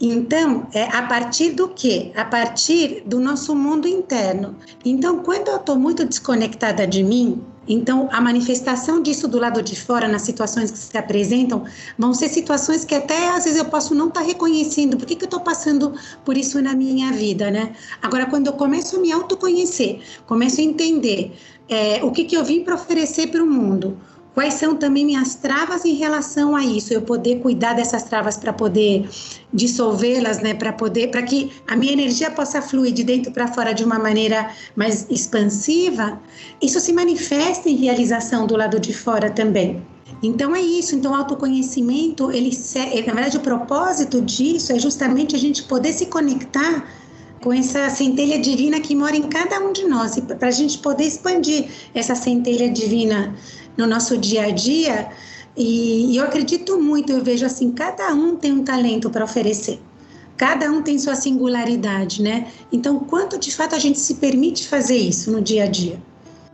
Então, 0.00 0.66
é 0.72 0.84
a 0.84 1.02
partir 1.02 1.50
do 1.50 1.68
quê? 1.68 2.12
A 2.14 2.24
partir 2.24 3.02
do 3.06 3.20
nosso 3.20 3.54
mundo 3.54 3.88
interno. 3.88 4.56
Então, 4.84 5.20
quando 5.20 5.48
eu 5.48 5.56
estou 5.56 5.76
muito 5.76 6.04
desconectada 6.04 6.86
de 6.86 7.02
mim, 7.02 7.42
então, 7.66 8.08
a 8.12 8.20
manifestação 8.20 9.00
disso 9.00 9.26
do 9.26 9.38
lado 9.38 9.62
de 9.62 9.74
fora, 9.74 10.06
nas 10.06 10.22
situações 10.22 10.70
que 10.70 10.78
se 10.78 10.96
apresentam, 10.98 11.64
vão 11.98 12.12
ser 12.12 12.28
situações 12.28 12.84
que 12.84 12.94
até 12.94 13.30
às 13.30 13.44
vezes 13.44 13.58
eu 13.58 13.64
posso 13.64 13.94
não 13.94 14.08
estar 14.08 14.20
tá 14.20 14.26
reconhecendo. 14.26 14.96
Por 14.96 15.06
que, 15.06 15.16
que 15.16 15.24
eu 15.24 15.28
estou 15.28 15.40
passando 15.40 15.94
por 16.24 16.36
isso 16.36 16.60
na 16.60 16.74
minha 16.74 17.12
vida, 17.12 17.50
né? 17.50 17.74
Agora, 18.02 18.26
quando 18.26 18.48
eu 18.48 18.52
começo 18.52 18.96
a 18.96 19.00
me 19.00 19.10
autoconhecer, 19.12 20.00
começo 20.26 20.60
a 20.60 20.64
entender 20.64 21.36
é, 21.68 22.04
o 22.04 22.10
que, 22.10 22.24
que 22.24 22.36
eu 22.36 22.44
vim 22.44 22.62
para 22.62 22.74
oferecer 22.74 23.28
para 23.28 23.42
o 23.42 23.46
mundo, 23.46 23.96
Quais 24.34 24.54
são 24.54 24.74
também 24.74 25.06
minhas 25.06 25.36
travas 25.36 25.84
em 25.84 25.94
relação 25.94 26.56
a 26.56 26.64
isso? 26.64 26.92
Eu 26.92 27.02
poder 27.02 27.38
cuidar 27.38 27.74
dessas 27.74 28.02
travas 28.02 28.36
para 28.36 28.52
poder 28.52 29.08
dissolvê-las, 29.52 30.40
né? 30.40 30.54
Para 30.54 30.72
poder, 30.72 31.12
para 31.12 31.22
que 31.22 31.52
a 31.68 31.76
minha 31.76 31.92
energia 31.92 32.32
possa 32.32 32.60
fluir 32.60 32.92
de 32.92 33.04
dentro 33.04 33.30
para 33.30 33.46
fora 33.46 33.72
de 33.72 33.84
uma 33.84 33.98
maneira 33.98 34.50
mais 34.74 35.06
expansiva. 35.08 36.20
Isso 36.60 36.80
se 36.80 36.92
manifesta 36.92 37.68
em 37.68 37.76
realização 37.76 38.44
do 38.44 38.56
lado 38.56 38.80
de 38.80 38.92
fora 38.92 39.30
também. 39.30 39.80
Então 40.20 40.54
é 40.54 40.60
isso. 40.60 40.96
Então 40.96 41.12
o 41.12 41.14
autoconhecimento, 41.14 42.32
ele, 42.32 42.50
na 43.06 43.12
verdade, 43.12 43.36
o 43.36 43.40
propósito 43.40 44.20
disso 44.20 44.72
é 44.72 44.80
justamente 44.80 45.36
a 45.36 45.38
gente 45.38 45.62
poder 45.62 45.92
se 45.92 46.06
conectar 46.06 46.84
com 47.40 47.52
essa 47.52 47.90
centelha 47.90 48.38
divina 48.38 48.80
que 48.80 48.96
mora 48.96 49.14
em 49.14 49.24
cada 49.28 49.60
um 49.60 49.70
de 49.70 49.84
nós, 49.84 50.18
para 50.18 50.48
a 50.48 50.50
gente 50.50 50.78
poder 50.78 51.04
expandir 51.04 51.66
essa 51.94 52.14
centelha 52.14 52.70
divina 52.70 53.34
no 53.76 53.86
nosso 53.86 54.16
dia 54.16 54.46
a 54.46 54.50
dia. 54.50 55.08
E, 55.56 56.16
eu 56.16 56.24
acredito 56.24 56.80
muito, 56.80 57.12
eu 57.12 57.22
vejo 57.22 57.46
assim, 57.46 57.70
cada 57.70 58.12
um 58.14 58.36
tem 58.36 58.52
um 58.52 58.64
talento 58.64 59.10
para 59.10 59.24
oferecer. 59.24 59.80
Cada 60.36 60.70
um 60.70 60.82
tem 60.82 60.98
sua 60.98 61.14
singularidade, 61.14 62.20
né? 62.20 62.48
Então, 62.72 62.98
quanto 62.98 63.38
de 63.38 63.54
fato 63.54 63.74
a 63.74 63.78
gente 63.78 64.00
se 64.00 64.14
permite 64.14 64.66
fazer 64.66 64.96
isso 64.96 65.30
no 65.30 65.40
dia 65.40 65.64
a 65.64 65.66
dia? 65.66 66.00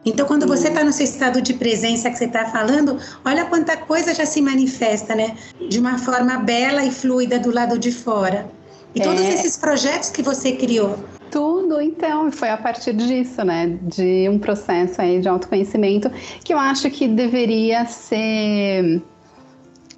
Então, 0.05 0.27
quando 0.27 0.47
você 0.47 0.69
está 0.69 0.83
no 0.83 0.93
seu 0.93 1.05
estado 1.05 1.43
de 1.43 1.55
presença 1.55 2.11
que 2.11 2.17
você 2.17 2.25
está 2.25 2.47
falando, 2.47 2.99
olha 3.25 3.45
quanta 3.47 3.77
coisa 3.77 4.15
já 4.15 4.25
se 4.25 4.41
manifesta, 4.41 5.15
né? 5.15 5.37
De 5.69 5.79
uma 5.79 5.99
forma 5.99 6.39
bela 6.39 6.85
e 6.85 6.91
fluida 6.91 7.39
do 7.39 7.51
lado 7.51 7.79
de 7.79 7.93
fora. 7.93 8.51
E 8.95 9.01
é... 9.01 9.05
todos 9.05 9.23
esses 9.23 9.57
projetos 9.57 10.11
que 10.11 10.23
você 10.23 10.53
criou, 10.53 10.99
tudo, 11.31 11.81
então, 11.81 12.31
foi 12.33 12.49
a 12.49 12.57
partir 12.57 12.93
disso, 12.95 13.45
né? 13.45 13.79
De 13.83 14.29
um 14.29 14.39
processo 14.39 15.01
aí 15.01 15.21
de 15.21 15.29
autoconhecimento 15.29 16.11
que 16.45 16.53
eu 16.53 16.59
acho 16.59 16.91
que 16.91 17.07
deveria 17.09 17.87
ser 17.87 19.03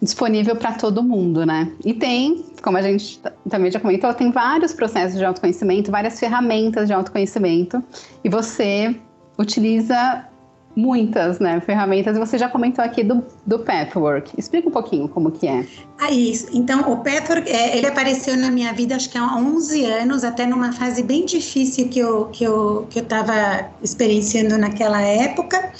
disponível 0.01 0.57
para 0.57 0.73
todo 0.73 1.03
mundo, 1.03 1.47
né? 1.47 1.71
E 1.85 1.95
tem, 1.95 2.45
como 2.61 2.77
a 2.77 2.83
gente 2.83 3.21
também 3.49 3.71
já 3.71 3.79
comentou, 3.79 4.13
tem 4.13 4.33
vários 4.33 4.73
processos 4.73 5.17
de 5.17 5.25
autoconhecimento, 5.25 5.91
várias 5.91 6.19
ferramentas 6.19 6.89
de 6.89 6.93
autoconhecimento, 6.93 7.83
e 8.25 8.29
você 8.29 8.97
utiliza 9.39 10.27
muitas 10.75 11.39
né, 11.39 11.61
ferramentas. 11.61 12.17
Você 12.19 12.39
já 12.39 12.49
comentou 12.49 12.85
aqui 12.85 13.03
do, 13.03 13.25
do 13.47 13.59
Pathwork. 13.59 14.33
Explica 14.37 14.69
um 14.69 14.73
pouquinho 14.73 15.09
como 15.09 15.31
que 15.31 15.47
é. 15.47 15.67
Ah, 15.99 16.11
isso. 16.11 16.49
Então, 16.53 16.93
o 16.93 16.99
Pathwork, 16.99 17.51
é, 17.51 17.77
ele 17.77 17.87
apareceu 17.87 18.37
na 18.37 18.51
minha 18.51 18.73
vida 18.73 18.97
acho 18.97 19.11
que 19.11 19.19
há 19.19 19.37
11 19.37 19.85
anos, 19.85 20.25
até 20.25 20.47
numa 20.47 20.73
fase 20.73 21.03
bem 21.03 21.25
difícil 21.25 21.89
que 21.89 21.99
eu 21.99 22.27
que 22.27 22.45
eu 22.45 22.87
que 22.89 22.99
eu 22.99 23.03
estava 23.03 23.71
experienciando 23.83 24.57
naquela 24.59 25.01
época. 25.01 25.73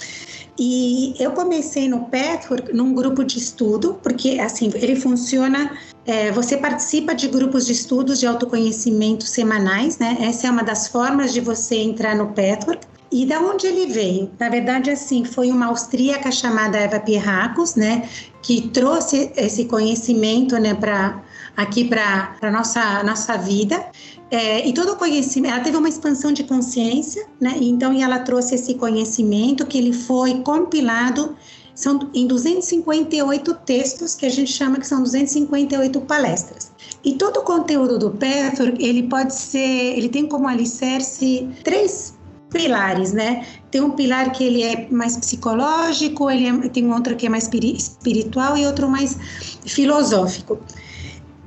E 0.57 1.15
eu 1.19 1.31
comecei 1.31 1.89
no 1.89 2.01
Pathwork 2.05 2.71
num 2.73 2.93
grupo 2.93 3.23
de 3.23 3.39
estudo, 3.39 3.99
porque 4.03 4.39
assim, 4.39 4.71
ele 4.75 4.95
funciona 4.95 5.71
é, 6.05 6.31
você 6.31 6.57
participa 6.57 7.15
de 7.15 7.27
grupos 7.27 7.65
de 7.65 7.71
estudos 7.71 8.19
de 8.19 8.27
autoconhecimento 8.27 9.25
semanais, 9.25 9.97
né? 9.97 10.17
Essa 10.19 10.47
é 10.47 10.51
uma 10.51 10.63
das 10.63 10.87
formas 10.87 11.33
de 11.33 11.39
você 11.39 11.77
entrar 11.77 12.15
no 12.15 12.27
Pathwork. 12.27 12.85
E 13.13 13.27
da 13.27 13.39
onde 13.39 13.67
ele 13.67 13.85
veio? 13.85 14.31
Na 14.39 14.49
verdade, 14.49 14.89
assim, 14.89 15.23
foi 15.23 15.51
uma 15.51 15.67
austríaca 15.67 16.31
chamada 16.31 16.79
Eva 16.79 16.99
Pierracos, 16.99 17.75
né, 17.75 18.09
que 18.41 18.69
trouxe 18.69 19.31
esse 19.37 19.65
conhecimento, 19.65 20.57
né, 20.57 20.73
para 20.73 21.21
aqui 21.55 21.85
para 21.85 22.35
a 22.41 22.49
nossa 22.49 23.03
nossa 23.03 23.37
vida. 23.37 23.85
É, 24.31 24.67
e 24.67 24.73
todo 24.73 24.93
o 24.93 24.95
conhecimento, 24.95 25.53
ela 25.53 25.63
teve 25.63 25.77
uma 25.77 25.87
expansão 25.87 26.31
de 26.33 26.43
consciência, 26.43 27.27
né? 27.39 27.55
Então, 27.61 27.93
e 27.93 28.01
ela 28.01 28.17
trouxe 28.17 28.55
esse 28.55 28.73
conhecimento 28.73 29.63
que 29.67 29.77
ele 29.77 29.93
foi 29.93 30.41
compilado 30.41 31.35
são 31.75 32.09
em 32.15 32.25
258 32.25 33.53
textos 33.65 34.15
que 34.15 34.25
a 34.25 34.29
gente 34.29 34.51
chama 34.51 34.79
que 34.79 34.87
são 34.87 35.03
258 35.03 36.01
palestras. 36.01 36.71
E 37.03 37.13
todo 37.13 37.37
o 37.37 37.43
conteúdo 37.43 37.99
do 37.99 38.09
Petro, 38.11 38.73
ele 38.79 39.03
pode 39.03 39.35
ser, 39.35 39.97
ele 39.97 40.09
tem 40.09 40.27
como 40.27 40.47
alicerce 40.47 41.47
três 41.63 42.13
pilares, 42.53 43.11
né? 43.11 43.45
Tem 43.71 43.81
um 43.81 43.91
pilar 43.91 44.31
que 44.31 44.43
ele 44.43 44.63
é 44.63 44.87
mais 44.89 45.17
psicológico, 45.17 46.29
ele 46.29 46.47
é, 46.47 46.69
tem 46.69 46.89
outro 46.93 47.15
que 47.15 47.25
é 47.25 47.29
mais 47.29 47.49
espiritual 47.51 48.55
e 48.55 48.65
outro 48.65 48.87
mais 48.87 49.17
filosófico. 49.65 50.59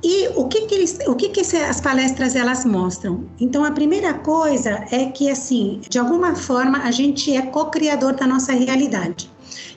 E 0.03 0.27
o 0.35 0.47
que 0.47 0.67
que, 0.67 0.75
eles, 0.75 0.99
o 1.07 1.15
que, 1.15 1.29
que 1.29 1.41
as 1.41 1.81
palestras 1.81 2.35
elas 2.35 2.63
mostram? 2.65 3.25
Então 3.39 3.63
a 3.63 3.71
primeira 3.71 4.13
coisa 4.13 4.85
é 4.91 5.05
que 5.05 5.29
assim, 5.29 5.81
de 5.89 5.97
alguma 5.97 6.35
forma 6.35 6.83
a 6.83 6.91
gente 6.91 7.35
é 7.35 7.41
co-criador 7.41 8.13
da 8.13 8.27
nossa 8.27 8.51
realidade. 8.51 9.29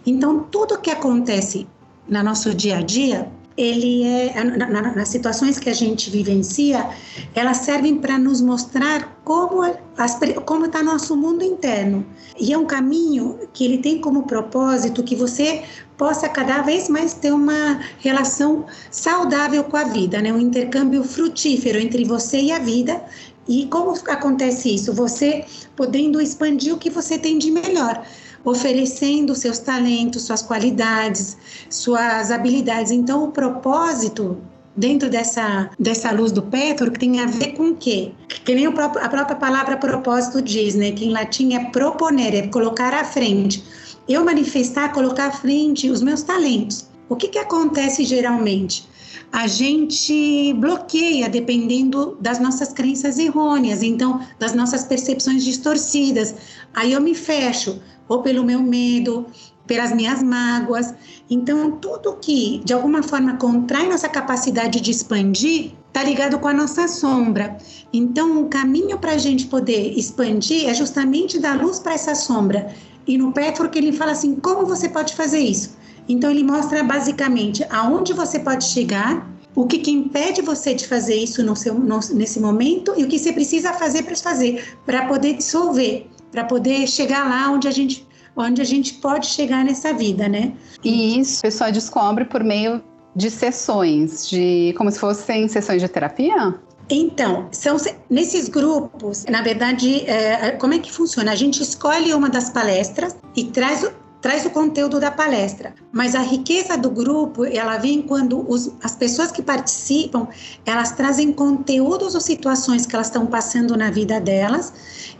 Então 0.04 0.40
tudo 0.50 0.78
que 0.78 0.90
acontece 0.90 1.66
no 2.06 2.22
nosso 2.22 2.54
dia 2.54 2.78
a 2.78 2.82
dia 2.82 3.30
ele 3.60 4.04
é 4.04 4.42
na, 4.42 4.66
na, 4.66 4.94
nas 4.94 5.08
situações 5.08 5.58
que 5.58 5.68
a 5.68 5.74
gente 5.74 6.10
vivencia, 6.10 6.88
elas 7.34 7.58
servem 7.58 7.96
para 7.96 8.18
nos 8.18 8.40
mostrar 8.40 9.20
como 9.24 9.62
as, 9.96 10.18
como 10.46 10.66
está 10.66 10.82
nosso 10.82 11.16
mundo 11.16 11.44
interno. 11.44 12.04
E 12.38 12.52
é 12.52 12.58
um 12.58 12.64
caminho 12.64 13.38
que 13.52 13.64
ele 13.64 13.78
tem 13.78 14.00
como 14.00 14.22
propósito 14.22 15.02
que 15.02 15.14
você 15.14 15.62
possa 15.98 16.28
cada 16.28 16.62
vez 16.62 16.88
mais 16.88 17.12
ter 17.12 17.32
uma 17.32 17.80
relação 17.98 18.64
saudável 18.90 19.62
com 19.64 19.76
a 19.76 19.84
vida, 19.84 20.22
né? 20.22 20.32
Um 20.32 20.40
intercâmbio 20.40 21.04
frutífero 21.04 21.78
entre 21.78 22.04
você 22.04 22.40
e 22.40 22.52
a 22.52 22.58
vida. 22.58 23.04
E 23.46 23.66
como 23.66 23.92
acontece 24.08 24.74
isso? 24.74 24.92
Você 24.94 25.44
podendo 25.76 26.20
expandir 26.20 26.74
o 26.74 26.78
que 26.78 26.88
você 26.88 27.18
tem 27.18 27.36
de 27.36 27.50
melhor 27.50 28.02
oferecendo 28.44 29.34
seus 29.34 29.58
talentos, 29.58 30.22
suas 30.22 30.42
qualidades, 30.42 31.36
suas 31.68 32.30
habilidades. 32.30 32.90
Então, 32.90 33.24
o 33.24 33.28
propósito 33.32 34.38
dentro 34.76 35.10
dessa, 35.10 35.70
dessa 35.78 36.10
luz 36.10 36.32
do 36.32 36.42
Petro 36.42 36.90
que 36.90 36.98
tem 36.98 37.20
a 37.20 37.26
ver 37.26 37.52
com 37.52 37.70
o 37.70 37.76
quê? 37.76 38.12
Que 38.44 38.54
nem 38.54 38.70
próprio, 38.72 39.04
a 39.04 39.08
própria 39.08 39.36
palavra 39.36 39.76
propósito 39.76 40.40
diz, 40.40 40.74
né? 40.74 40.92
Que 40.92 41.04
em 41.04 41.10
latim 41.10 41.54
é 41.54 41.64
proponer, 41.70 42.34
é 42.34 42.46
colocar 42.48 42.94
à 42.94 43.04
frente. 43.04 43.62
Eu 44.08 44.24
manifestar, 44.24 44.92
colocar 44.92 45.26
à 45.26 45.32
frente 45.32 45.90
os 45.90 46.02
meus 46.02 46.22
talentos. 46.22 46.89
O 47.10 47.16
que, 47.16 47.28
que 47.28 47.38
acontece 47.38 48.04
geralmente? 48.04 48.88
a 49.32 49.46
gente 49.46 50.52
bloqueia 50.54 51.28
dependendo 51.28 52.16
das 52.20 52.40
nossas 52.40 52.72
crenças 52.72 53.18
errôneas, 53.18 53.82
então 53.82 54.20
das 54.38 54.54
nossas 54.54 54.84
percepções 54.84 55.44
distorcidas. 55.44 56.34
Aí 56.74 56.92
eu 56.92 57.00
me 57.00 57.14
fecho, 57.14 57.80
ou 58.08 58.22
pelo 58.22 58.42
meu 58.42 58.60
medo, 58.60 59.26
pelas 59.68 59.92
minhas 59.92 60.20
mágoas. 60.20 60.92
Então, 61.28 61.70
tudo 61.72 62.16
que 62.20 62.60
de 62.64 62.72
alguma 62.72 63.04
forma 63.04 63.36
contrai 63.36 63.88
nossa 63.88 64.08
capacidade 64.08 64.80
de 64.80 64.90
expandir 64.90 65.72
está 65.86 66.02
ligado 66.02 66.38
com 66.40 66.48
a 66.48 66.52
nossa 66.52 66.88
sombra. 66.88 67.56
Então, 67.92 68.42
o 68.42 68.48
caminho 68.48 68.98
para 68.98 69.12
a 69.12 69.18
gente 69.18 69.46
poder 69.46 69.96
expandir 69.96 70.68
é 70.68 70.74
justamente 70.74 71.38
dar 71.38 71.60
luz 71.62 71.78
para 71.78 71.94
essa 71.94 72.16
sombra. 72.16 72.74
E 73.06 73.16
no 73.16 73.32
Petro 73.32 73.70
que 73.70 73.78
ele 73.78 73.92
fala 73.92 74.10
assim, 74.10 74.34
como 74.34 74.66
você 74.66 74.88
pode 74.88 75.14
fazer 75.14 75.38
isso? 75.38 75.79
Então, 76.10 76.30
ele 76.30 76.44
mostra 76.44 76.82
basicamente 76.82 77.64
aonde 77.70 78.12
você 78.12 78.38
pode 78.38 78.64
chegar, 78.64 79.28
o 79.54 79.66
que, 79.66 79.78
que 79.78 79.90
impede 79.90 80.42
você 80.42 80.74
de 80.74 80.86
fazer 80.86 81.14
isso 81.14 81.42
no 81.42 81.56
seu, 81.56 81.74
no, 81.74 81.98
nesse 82.14 82.38
momento 82.38 82.92
e 82.96 83.04
o 83.04 83.08
que 83.08 83.18
você 83.18 83.32
precisa 83.32 83.72
fazer 83.72 84.02
para 84.04 84.16
fazer, 84.16 84.76
para 84.84 85.06
poder 85.06 85.34
dissolver 85.34 86.08
para 86.30 86.44
poder 86.44 86.86
chegar 86.86 87.28
lá 87.28 87.50
onde 87.50 87.68
a 87.68 87.70
gente 87.70 88.08
onde 88.36 88.62
a 88.62 88.64
gente 88.64 88.94
pode 88.94 89.26
chegar 89.26 89.64
nessa 89.64 89.92
vida, 89.92 90.28
né? 90.28 90.52
E 90.84 91.18
isso 91.18 91.40
a 91.40 91.42
pessoa 91.42 91.72
descobre 91.72 92.24
por 92.24 92.44
meio 92.44 92.80
de 93.14 93.28
sessões, 93.28 94.28
de 94.28 94.72
como 94.78 94.90
se 94.90 94.98
fossem 94.98 95.48
sessões 95.48 95.82
de 95.82 95.88
terapia? 95.88 96.54
Então, 96.88 97.48
são 97.50 97.76
nesses 98.08 98.48
grupos, 98.48 99.24
na 99.28 99.42
verdade, 99.42 100.08
é, 100.08 100.52
como 100.52 100.74
é 100.74 100.78
que 100.78 100.90
funciona? 100.90 101.32
A 101.32 101.34
gente 101.34 101.60
escolhe 101.60 102.14
uma 102.14 102.30
das 102.30 102.50
palestras 102.50 103.16
e 103.36 103.44
traz 103.44 103.84
traz 104.20 104.44
o 104.44 104.50
conteúdo 104.50 105.00
da 105.00 105.10
palestra, 105.10 105.74
mas 105.92 106.14
a 106.14 106.20
riqueza 106.20 106.76
do 106.76 106.90
grupo 106.90 107.44
ela 107.44 107.78
vem 107.78 108.02
quando 108.02 108.44
os, 108.48 108.72
as 108.82 108.94
pessoas 108.94 109.32
que 109.32 109.42
participam 109.42 110.28
elas 110.64 110.92
trazem 110.92 111.32
conteúdos 111.32 112.14
ou 112.14 112.20
situações 112.20 112.86
que 112.86 112.94
elas 112.94 113.06
estão 113.06 113.26
passando 113.26 113.76
na 113.76 113.90
vida 113.90 114.20
delas 114.20 114.72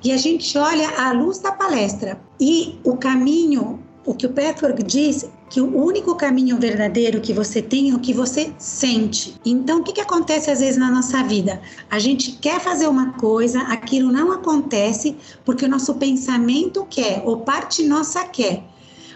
e 0.05 0.13
a 0.13 0.17
gente 0.17 0.57
olha 0.59 0.89
à 0.99 1.13
luz 1.13 1.39
da 1.39 1.53
palestra 1.53 2.21
e 2.39 2.79
o 2.85 2.97
caminho 2.97 3.81
o 4.05 4.15
que 4.15 4.27
o 4.27 4.31
Petwork 4.31 4.83
diz 4.83 5.29
que 5.51 5.61
o 5.61 5.77
único 5.77 6.15
caminho 6.15 6.59
verdadeiro 6.59 7.21
que 7.21 7.33
você 7.33 7.61
tem 7.61 7.91
é 7.91 7.95
o 7.95 7.99
que 7.99 8.15
você 8.15 8.53
sente. 8.57 9.35
Então, 9.45 9.81
o 9.81 9.83
que, 9.83 9.93
que 9.93 10.01
acontece 10.01 10.51
às 10.51 10.61
vezes 10.61 10.77
na 10.77 10.91
nossa 10.91 11.23
vida? 11.25 11.61
A 11.91 11.99
gente 11.99 12.33
quer 12.33 12.61
fazer 12.61 12.87
uma 12.87 13.13
coisa, 13.15 13.61
aquilo 13.63 14.11
não 14.13 14.33
acontece 14.33 15.17
porque 15.45 15.65
o 15.65 15.69
nosso 15.69 15.95
pensamento 15.95 16.87
quer, 16.89 17.23
ou 17.25 17.39
parte 17.39 17.83
nossa 17.83 18.25
quer. 18.25 18.65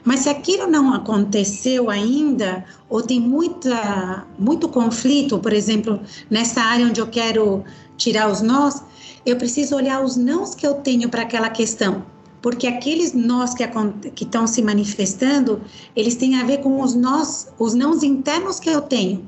Mas 0.05 0.21
se 0.21 0.29
aquilo 0.29 0.67
não 0.67 0.93
aconteceu 0.93 1.89
ainda, 1.89 2.65
ou 2.91 3.01
tem 3.01 3.19
muita, 3.19 4.27
muito 4.39 4.69
conflito, 4.69 5.39
por 5.39 5.53
exemplo, 5.53 5.99
nessa 6.31 6.61
área 6.61 6.87
onde 6.87 7.01
eu 7.01 7.07
quero 7.07 7.65
tirar 7.97 8.31
os 8.31 8.43
nós, 8.43 8.83
eu 9.25 9.37
preciso 9.37 9.75
olhar 9.75 10.05
os 10.05 10.17
nãos 10.17 10.55
que 10.55 10.67
eu 10.67 10.75
tenho 10.75 11.09
para 11.09 11.23
aquela 11.23 11.49
questão. 11.49 12.05
Porque 12.43 12.67
aqueles 12.67 13.15
nós 13.15 13.55
que 13.55 13.65
estão 14.23 14.47
se 14.47 14.61
manifestando, 14.61 15.63
eles 15.97 16.17
têm 16.17 16.39
a 16.39 16.45
ver 16.45 16.59
com 16.59 16.83
os 16.83 16.95
nós, 16.95 17.49
os 17.59 17.73
nãos 17.73 18.03
internos 18.03 18.61
que 18.61 18.69
eu 18.69 18.83
tenho. 18.83 19.27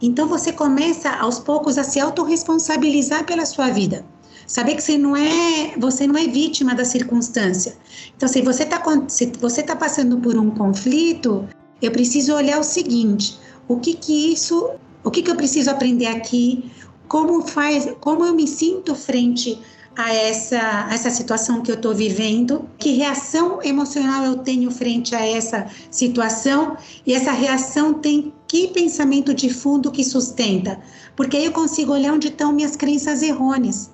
Então 0.00 0.28
você 0.28 0.52
começa 0.52 1.10
aos 1.10 1.40
poucos 1.40 1.76
a 1.76 1.82
se 1.82 1.98
autorresponsabilizar 1.98 3.26
pela 3.26 3.44
sua 3.44 3.70
vida. 3.70 4.04
Saber 4.52 4.74
que 4.74 4.82
você 4.82 4.98
não 4.98 5.16
é, 5.16 5.72
você 5.78 6.06
não 6.06 6.14
é 6.14 6.26
vítima 6.26 6.74
da 6.74 6.84
circunstância. 6.84 7.74
Então, 8.14 8.28
se 8.28 8.42
você 8.42 8.64
está 8.64 8.82
se 9.08 9.32
você 9.40 9.62
tá 9.62 9.74
passando 9.74 10.18
por 10.18 10.36
um 10.36 10.50
conflito, 10.50 11.48
eu 11.80 11.90
preciso 11.90 12.34
olhar 12.34 12.60
o 12.60 12.62
seguinte: 12.62 13.38
o 13.66 13.78
que 13.78 13.94
que 13.94 14.30
isso, 14.30 14.72
o 15.02 15.10
que 15.10 15.22
que 15.22 15.30
eu 15.30 15.36
preciso 15.36 15.70
aprender 15.70 16.04
aqui? 16.04 16.70
Como 17.08 17.48
faz, 17.48 17.94
como 17.98 18.26
eu 18.26 18.34
me 18.34 18.46
sinto 18.46 18.94
frente 18.94 19.58
a 19.96 20.12
essa, 20.12 20.86
a 20.86 20.92
essa 20.92 21.08
situação 21.08 21.62
que 21.62 21.70
eu 21.70 21.76
estou 21.76 21.94
vivendo, 21.94 22.68
que 22.76 22.92
reação 22.92 23.58
emocional 23.62 24.22
eu 24.22 24.36
tenho 24.36 24.70
frente 24.70 25.14
a 25.14 25.24
essa 25.24 25.66
situação 25.90 26.76
e 27.06 27.14
essa 27.14 27.32
reação 27.32 27.94
tem 27.94 28.34
que 28.46 28.68
pensamento 28.68 29.32
de 29.32 29.48
fundo 29.48 29.90
que 29.90 30.04
sustenta, 30.04 30.78
porque 31.16 31.38
aí 31.38 31.46
eu 31.46 31.52
consigo 31.52 31.94
olhar 31.94 32.12
onde 32.12 32.28
estão 32.28 32.52
minhas 32.52 32.76
crenças 32.76 33.22
errôneas 33.22 33.91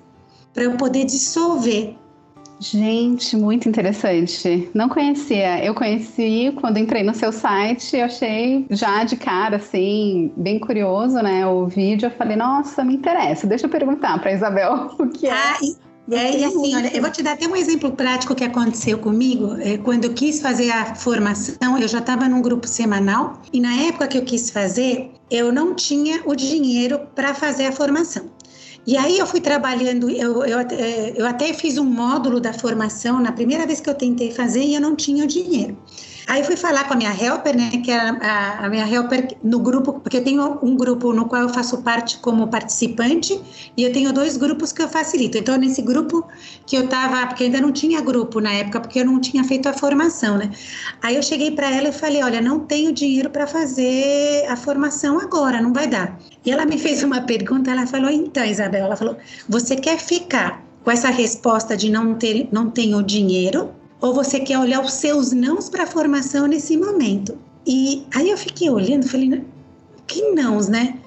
para 0.53 0.63
eu 0.63 0.75
poder 0.77 1.05
dissolver. 1.05 1.95
Gente, 2.59 3.37
muito 3.37 3.69
interessante. 3.69 4.69
Não 4.73 4.89
conhecia. 4.89 5.63
Eu 5.63 5.73
conheci 5.73 6.53
quando 6.59 6.77
entrei 6.77 7.03
no 7.03 7.15
seu 7.15 7.31
site, 7.31 7.95
eu 7.95 8.05
achei 8.05 8.65
já 8.69 9.05
de 9.05 9.15
cara, 9.15 9.55
assim, 9.55 10.33
bem 10.35 10.59
curioso, 10.59 11.15
né? 11.21 11.47
O 11.47 11.67
vídeo, 11.67 12.07
eu 12.07 12.11
falei, 12.11 12.35
nossa, 12.35 12.83
me 12.83 12.95
interessa. 12.95 13.47
Deixa 13.47 13.65
eu 13.65 13.69
perguntar 13.69 14.19
para 14.19 14.33
Isabel 14.33 14.91
o 14.99 15.07
que 15.07 15.27
é. 15.27 15.31
Ah, 15.31 15.57
é, 16.11 16.37
e 16.37 16.43
assim, 16.43 16.75
olha, 16.75 16.95
eu 16.95 17.01
vou 17.01 17.11
te 17.11 17.21
dar 17.21 17.33
até 17.33 17.47
um 17.47 17.55
exemplo 17.55 17.91
prático 17.91 18.33
que 18.33 18.43
aconteceu 18.43 18.97
comigo. 18.97 19.55
É, 19.59 19.77
quando 19.77 20.05
eu 20.05 20.13
quis 20.13 20.41
fazer 20.41 20.71
a 20.71 20.95
formação, 20.95 21.77
eu 21.77 21.87
já 21.87 21.99
estava 21.99 22.27
num 22.27 22.41
grupo 22.41 22.67
semanal 22.67 23.41
e 23.53 23.61
na 23.61 23.73
época 23.83 24.07
que 24.07 24.17
eu 24.17 24.23
quis 24.23 24.49
fazer, 24.49 25.11
eu 25.29 25.53
não 25.53 25.75
tinha 25.75 26.21
o 26.25 26.35
dinheiro 26.35 26.99
para 27.13 27.33
fazer 27.33 27.67
a 27.67 27.71
formação. 27.71 28.25
E 28.87 28.97
aí 28.97 29.19
eu 29.19 29.27
fui 29.27 29.41
trabalhando, 29.41 30.09
eu, 30.09 30.43
eu, 30.45 30.59
eu 31.15 31.25
até 31.25 31.53
fiz 31.53 31.77
um 31.77 31.85
módulo 31.85 32.39
da 32.39 32.53
formação 32.53 33.19
na 33.19 33.31
primeira 33.31 33.65
vez 33.65 33.79
que 33.79 33.89
eu 33.89 33.93
tentei 33.93 34.31
fazer 34.31 34.63
e 34.63 34.75
eu 34.75 34.81
não 34.81 34.95
tinha 34.95 35.23
o 35.23 35.27
dinheiro. 35.27 35.77
Aí 36.29 36.43
fui 36.43 36.55
falar 36.55 36.83
com 36.87 36.93
a 36.93 36.95
minha 36.95 37.11
helper, 37.11 37.57
né, 37.57 37.71
que 37.83 37.89
é 37.89 37.97
a, 37.97 38.65
a, 38.65 38.69
minha 38.69 38.87
helper 38.87 39.35
no 39.43 39.57
grupo, 39.57 39.93
porque 39.93 40.17
eu 40.17 40.23
tenho 40.23 40.59
um 40.61 40.77
grupo 40.77 41.11
no 41.11 41.25
qual 41.25 41.41
eu 41.41 41.49
faço 41.49 41.81
parte 41.81 42.19
como 42.19 42.47
participante 42.47 43.41
e 43.75 43.81
eu 43.81 43.91
tenho 43.91 44.13
dois 44.13 44.37
grupos 44.37 44.71
que 44.71 44.79
eu 44.79 44.87
facilito. 44.87 45.39
Então, 45.39 45.57
nesse 45.57 45.81
grupo 45.81 46.23
que 46.67 46.75
eu 46.75 46.87
tava, 46.87 47.25
porque 47.25 47.45
ainda 47.45 47.59
não 47.59 47.71
tinha 47.71 47.99
grupo 47.99 48.39
na 48.39 48.53
época, 48.53 48.79
porque 48.79 48.99
eu 48.99 49.05
não 49.05 49.19
tinha 49.19 49.43
feito 49.43 49.67
a 49.67 49.73
formação, 49.73 50.37
né? 50.37 50.51
Aí 51.01 51.15
eu 51.15 51.23
cheguei 51.23 51.49
para 51.49 51.75
ela 51.75 51.87
e 51.87 51.91
falei: 51.91 52.21
Olha, 52.21 52.39
não 52.39 52.59
tenho 52.59 52.93
dinheiro 52.93 53.31
para 53.31 53.47
fazer 53.47 54.45
a 54.47 54.55
formação 54.55 55.19
agora, 55.19 55.59
não 55.59 55.73
vai 55.73 55.87
dar. 55.87 56.15
E 56.45 56.51
ela 56.51 56.63
me 56.63 56.77
fez 56.79 57.01
uma 57.01 57.21
pergunta, 57.21 57.71
ela 57.71 57.87
falou: 57.87 58.11
Então, 58.11 58.45
Isabel, 58.45 58.85
ela 58.85 58.95
falou: 58.95 59.17
Você 59.47 59.75
quer 59.75 59.97
ficar 59.97 60.63
com 60.83 60.91
essa 60.91 61.09
resposta 61.09 61.75
de 61.75 61.89
não 61.89 62.13
ter, 62.13 62.47
não 62.51 62.69
tenho 62.69 63.01
dinheiro? 63.01 63.78
Ou 64.01 64.13
você 64.13 64.39
quer 64.39 64.57
olhar 64.57 64.83
os 64.83 64.93
seus 64.93 65.31
nãos 65.31 65.69
para 65.69 65.83
a 65.83 65.87
formação 65.87 66.47
nesse 66.47 66.77
momento? 66.77 67.37
E 67.65 68.05
aí 68.13 68.29
eu 68.29 68.37
fiquei 68.37 68.69
olhando, 68.69 69.07
falei, 69.07 69.43
que 70.07 70.31
nãos, 70.31 70.67
né? 70.67 70.97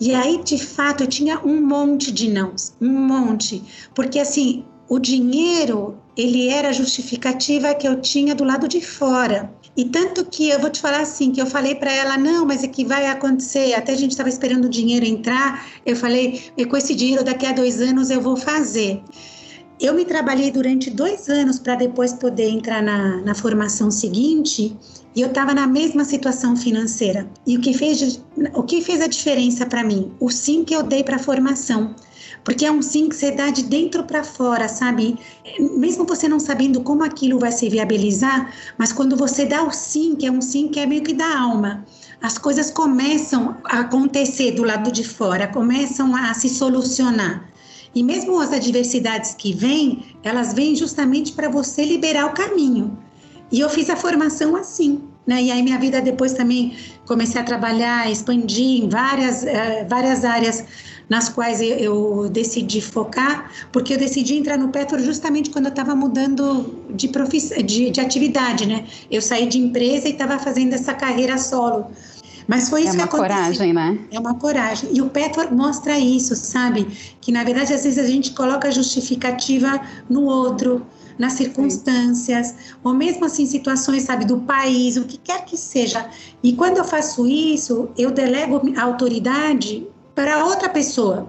E 0.00 0.14
aí, 0.14 0.42
de 0.42 0.58
fato, 0.58 1.04
eu 1.04 1.08
tinha 1.08 1.40
um 1.44 1.60
monte 1.60 2.12
de 2.12 2.30
nãos, 2.30 2.72
um 2.80 2.88
monte. 2.88 3.62
Porque, 3.94 4.18
assim, 4.18 4.64
o 4.88 4.98
dinheiro, 4.98 5.98
ele 6.16 6.48
era 6.48 6.68
a 6.68 6.72
justificativa 6.72 7.74
que 7.74 7.86
eu 7.86 8.00
tinha 8.00 8.34
do 8.34 8.44
lado 8.44 8.66
de 8.66 8.80
fora. 8.80 9.52
E 9.76 9.84
tanto 9.84 10.24
que 10.24 10.48
eu 10.48 10.58
vou 10.58 10.70
te 10.70 10.80
falar 10.80 11.00
assim, 11.00 11.30
que 11.30 11.40
eu 11.40 11.46
falei 11.46 11.74
para 11.74 11.92
ela, 11.92 12.16
não, 12.16 12.46
mas 12.46 12.64
é 12.64 12.68
que 12.68 12.84
vai 12.84 13.06
acontecer, 13.06 13.74
até 13.74 13.92
a 13.92 13.96
gente 13.96 14.12
estava 14.12 14.28
esperando 14.28 14.64
o 14.64 14.68
dinheiro 14.68 15.04
entrar, 15.04 15.66
eu 15.84 15.94
falei, 15.94 16.50
com 16.68 16.76
esse 16.76 16.94
dinheiro 16.94 17.22
daqui 17.22 17.46
a 17.46 17.52
dois 17.52 17.80
anos 17.80 18.10
eu 18.10 18.20
vou 18.20 18.36
fazer. 18.36 19.00
Eu 19.80 19.94
me 19.94 20.04
trabalhei 20.04 20.50
durante 20.50 20.90
dois 20.90 21.28
anos 21.28 21.60
para 21.60 21.76
depois 21.76 22.12
poder 22.12 22.48
entrar 22.48 22.82
na, 22.82 23.18
na 23.18 23.32
formação 23.32 23.92
seguinte 23.92 24.76
e 25.14 25.20
eu 25.20 25.28
estava 25.28 25.54
na 25.54 25.68
mesma 25.68 26.04
situação 26.04 26.56
financeira. 26.56 27.28
E 27.46 27.56
o 27.56 27.60
que 27.60 27.72
fez, 27.72 28.20
o 28.54 28.62
que 28.64 28.82
fez 28.82 29.00
a 29.00 29.06
diferença 29.06 29.64
para 29.66 29.84
mim? 29.84 30.12
O 30.18 30.30
sim 30.30 30.64
que 30.64 30.74
eu 30.74 30.82
dei 30.82 31.04
para 31.04 31.14
a 31.14 31.20
formação. 31.20 31.94
Porque 32.42 32.66
é 32.66 32.72
um 32.72 32.82
sim 32.82 33.08
que 33.08 33.14
você 33.14 33.30
dá 33.30 33.50
de 33.50 33.62
dentro 33.62 34.02
para 34.02 34.24
fora, 34.24 34.68
sabe? 34.68 35.16
Mesmo 35.58 36.04
você 36.04 36.28
não 36.28 36.40
sabendo 36.40 36.80
como 36.80 37.04
aquilo 37.04 37.38
vai 37.38 37.52
se 37.52 37.68
viabilizar, 37.68 38.52
mas 38.76 38.92
quando 38.92 39.16
você 39.16 39.44
dá 39.44 39.62
o 39.62 39.70
sim, 39.70 40.16
que 40.16 40.26
é 40.26 40.30
um 40.30 40.40
sim 40.40 40.68
que 40.68 40.80
é 40.80 40.86
meio 40.86 41.02
que 41.02 41.14
da 41.14 41.38
alma, 41.38 41.84
as 42.20 42.36
coisas 42.36 42.70
começam 42.70 43.56
a 43.64 43.80
acontecer 43.80 44.52
do 44.52 44.64
lado 44.64 44.90
de 44.90 45.04
fora, 45.04 45.46
começam 45.46 46.16
a 46.16 46.34
se 46.34 46.48
solucionar. 46.48 47.47
E 47.94 48.02
mesmo 48.02 48.38
as 48.40 48.52
adversidades 48.52 49.34
que 49.34 49.52
vêm, 49.52 50.04
elas 50.22 50.52
vêm 50.52 50.76
justamente 50.76 51.32
para 51.32 51.48
você 51.48 51.84
liberar 51.84 52.26
o 52.26 52.34
caminho. 52.34 52.98
E 53.50 53.60
eu 53.60 53.68
fiz 53.68 53.88
a 53.88 53.96
formação 53.96 54.56
assim. 54.56 55.00
Né? 55.26 55.42
E 55.42 55.50
aí 55.50 55.62
minha 55.62 55.78
vida 55.78 56.00
depois 56.00 56.32
também 56.32 56.74
comecei 57.06 57.38
a 57.38 57.44
trabalhar, 57.44 58.10
expandir 58.10 58.82
em 58.82 58.88
várias, 58.88 59.42
uh, 59.42 59.86
várias 59.86 60.24
áreas 60.24 60.64
nas 61.06 61.28
quais 61.28 61.60
eu, 61.60 61.68
eu, 61.68 62.28
decidi 62.30 62.80
focar, 62.80 63.50
porque 63.72 63.94
eu 63.94 63.98
decidi 63.98 64.36
entrar 64.36 64.58
no 64.58 64.68
Petro 64.68 65.02
justamente 65.02 65.50
quando 65.50 65.66
eu 65.66 65.70
estava 65.70 65.94
mudando 65.94 66.82
de, 66.90 67.08
profiss... 67.08 67.50
de, 67.64 67.90
de 67.90 68.00
atividade, 68.00 68.66
né? 68.66 68.86
Eu 69.10 69.20
saí 69.20 69.46
de 69.46 69.58
empresa 69.58 70.08
e 70.08 70.12
estava 70.12 70.38
fazendo 70.38 70.74
essa 70.74 70.94
carreira 70.94 71.36
solo. 71.38 71.90
Mas 72.48 72.70
foi 72.70 72.84
isso 72.84 72.94
é 72.94 72.96
que 72.96 73.02
aconteceu. 73.02 73.26
É 73.26 73.36
uma 73.36 73.44
coragem, 73.44 73.72
né? 73.74 73.98
É 74.10 74.18
uma 74.18 74.34
coragem. 74.34 74.90
E 74.94 75.02
o 75.02 75.10
Petro 75.10 75.54
mostra 75.54 75.98
isso, 75.98 76.34
sabe? 76.34 76.86
Que 77.20 77.30
na 77.30 77.44
verdade 77.44 77.74
às 77.74 77.84
vezes 77.84 77.98
a 77.98 78.08
gente 78.08 78.32
coloca 78.32 78.70
justificativa 78.72 79.78
no 80.08 80.24
outro, 80.24 80.84
nas 81.18 81.34
circunstâncias, 81.34 82.46
Sim. 82.46 82.54
ou 82.82 82.94
mesmo 82.94 83.26
assim 83.26 83.44
situações, 83.44 84.04
sabe, 84.04 84.24
do 84.24 84.38
país, 84.38 84.96
o 84.96 85.04
que 85.04 85.18
quer 85.18 85.44
que 85.44 85.58
seja. 85.58 86.08
E 86.42 86.54
quando 86.54 86.78
eu 86.78 86.84
faço 86.84 87.26
isso, 87.26 87.90
eu 87.98 88.10
delego 88.10 88.62
a 88.76 88.82
autoridade 88.82 89.86
para 90.14 90.44
outra 90.46 90.70
pessoa. 90.70 91.28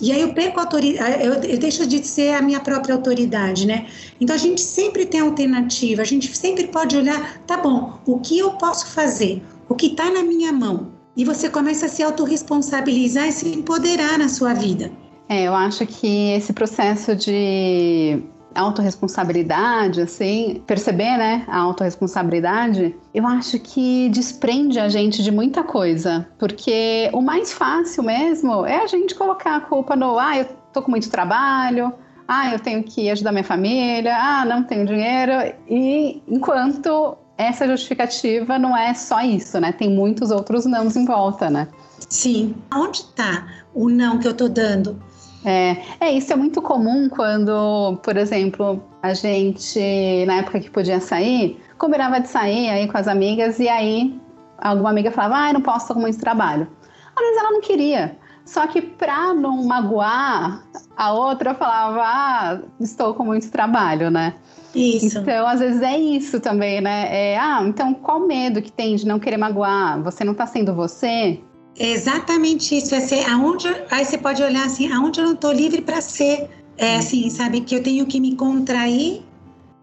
E 0.00 0.12
aí 0.12 0.20
eu 0.20 0.34
perco 0.34 0.58
a 0.58 0.64
autoridade, 0.64 1.24
eu, 1.24 1.34
eu 1.34 1.58
deixo 1.58 1.86
de 1.86 2.04
ser 2.06 2.34
a 2.34 2.42
minha 2.42 2.60
própria 2.60 2.94
autoridade, 2.94 3.66
né? 3.66 3.86
Então 4.20 4.34
a 4.34 4.38
gente 4.38 4.60
sempre 4.60 5.06
tem 5.06 5.20
alternativa, 5.20 6.02
a 6.02 6.04
gente 6.04 6.36
sempre 6.36 6.66
pode 6.66 6.96
olhar, 6.96 7.38
tá 7.46 7.56
bom, 7.56 8.00
o 8.04 8.18
que 8.18 8.38
eu 8.38 8.50
posso 8.52 8.86
fazer? 8.88 9.42
O 9.72 9.74
que 9.74 9.86
está 9.86 10.10
na 10.10 10.22
minha 10.22 10.52
mão. 10.52 10.92
E 11.16 11.24
você 11.24 11.48
começa 11.48 11.86
a 11.86 11.88
se 11.88 12.02
autorresponsabilizar 12.02 13.28
e 13.28 13.32
se 13.32 13.48
empoderar 13.48 14.18
na 14.18 14.28
sua 14.28 14.52
vida. 14.52 14.90
É, 15.28 15.44
eu 15.44 15.54
acho 15.54 15.86
que 15.86 16.32
esse 16.32 16.52
processo 16.52 17.16
de 17.16 18.22
autorresponsabilidade, 18.54 20.02
assim, 20.02 20.62
perceber, 20.66 21.16
né, 21.16 21.44
a 21.48 21.58
autorresponsabilidade, 21.58 22.94
eu 23.14 23.26
acho 23.26 23.58
que 23.58 24.10
desprende 24.10 24.78
a 24.78 24.90
gente 24.90 25.22
de 25.22 25.30
muita 25.30 25.62
coisa, 25.62 26.28
porque 26.38 27.08
o 27.14 27.22
mais 27.22 27.50
fácil 27.50 28.02
mesmo 28.02 28.66
é 28.66 28.82
a 28.82 28.86
gente 28.86 29.14
colocar 29.14 29.56
a 29.56 29.60
culpa 29.60 29.96
no, 29.96 30.18
ah, 30.18 30.36
eu 30.36 30.44
tô 30.70 30.82
com 30.82 30.90
muito 30.90 31.08
trabalho, 31.10 31.94
ah, 32.28 32.52
eu 32.52 32.58
tenho 32.58 32.82
que 32.82 33.08
ajudar 33.08 33.32
minha 33.32 33.42
família, 33.42 34.14
ah, 34.14 34.44
não 34.44 34.64
tenho 34.64 34.84
dinheiro, 34.84 35.32
e 35.66 36.22
enquanto 36.28 37.16
essa 37.36 37.66
justificativa 37.66 38.58
não 38.58 38.76
é 38.76 38.94
só 38.94 39.20
isso, 39.20 39.60
né? 39.60 39.72
Tem 39.72 39.90
muitos 39.90 40.30
outros 40.30 40.64
nãos 40.66 40.96
em 40.96 41.04
volta, 41.04 41.50
né? 41.50 41.68
Sim. 42.08 42.54
Onde 42.74 42.98
está 42.98 43.46
o 43.74 43.88
não 43.88 44.18
que 44.18 44.28
eu 44.28 44.34
tô 44.34 44.48
dando? 44.48 45.00
É, 45.44 45.76
é, 45.98 46.12
isso 46.12 46.32
é 46.32 46.36
muito 46.36 46.62
comum 46.62 47.08
quando, 47.08 47.98
por 48.02 48.16
exemplo, 48.16 48.82
a 49.02 49.12
gente, 49.12 50.24
na 50.26 50.36
época 50.36 50.60
que 50.60 50.70
podia 50.70 51.00
sair, 51.00 51.60
combinava 51.78 52.20
de 52.20 52.28
sair 52.28 52.70
aí 52.70 52.86
com 52.86 52.96
as 52.96 53.08
amigas 53.08 53.58
e 53.58 53.68
aí 53.68 54.20
alguma 54.58 54.90
amiga 54.90 55.10
falava, 55.10 55.44
ah, 55.44 55.48
eu 55.48 55.54
não 55.54 55.60
posso, 55.60 55.88
tô 55.88 55.94
com 55.94 56.00
muito 56.00 56.18
trabalho. 56.18 56.68
Às 57.16 57.22
vezes 57.22 57.38
ela 57.38 57.50
não 57.50 57.60
queria. 57.60 58.16
Só 58.44 58.66
que 58.66 58.80
para 58.80 59.34
não 59.34 59.64
magoar 59.64 60.62
a 60.96 61.12
outra, 61.12 61.54
falava, 61.54 62.02
ah, 62.04 62.58
estou 62.80 63.14
com 63.14 63.24
muito 63.24 63.50
trabalho, 63.50 64.10
né? 64.10 64.34
Isso. 64.74 65.18
Então, 65.18 65.46
às 65.46 65.60
vezes 65.60 65.82
é 65.82 65.98
isso 65.98 66.40
também, 66.40 66.80
né? 66.80 67.06
É, 67.10 67.38
ah, 67.38 67.62
então 67.66 67.92
qual 67.94 68.26
medo 68.26 68.62
que 68.62 68.72
tem 68.72 68.96
de 68.96 69.06
não 69.06 69.18
querer 69.18 69.36
magoar? 69.36 70.02
Você 70.02 70.24
não 70.24 70.32
está 70.32 70.46
sendo 70.46 70.74
você? 70.74 71.40
É 71.78 71.90
exatamente 71.92 72.76
isso. 72.76 72.94
É 72.94 73.00
ser 73.00 73.28
aonde, 73.30 73.68
aí 73.90 74.04
você 74.04 74.18
pode 74.18 74.42
olhar 74.42 74.66
assim, 74.66 74.90
aonde 74.92 75.20
eu 75.20 75.26
não 75.26 75.34
estou 75.34 75.52
livre 75.52 75.82
para 75.82 76.00
ser. 76.00 76.48
É 76.78 76.96
assim, 76.96 77.28
sabe, 77.28 77.60
que 77.60 77.74
eu 77.74 77.82
tenho 77.82 78.06
que 78.06 78.18
me 78.18 78.34
contrair 78.34 79.22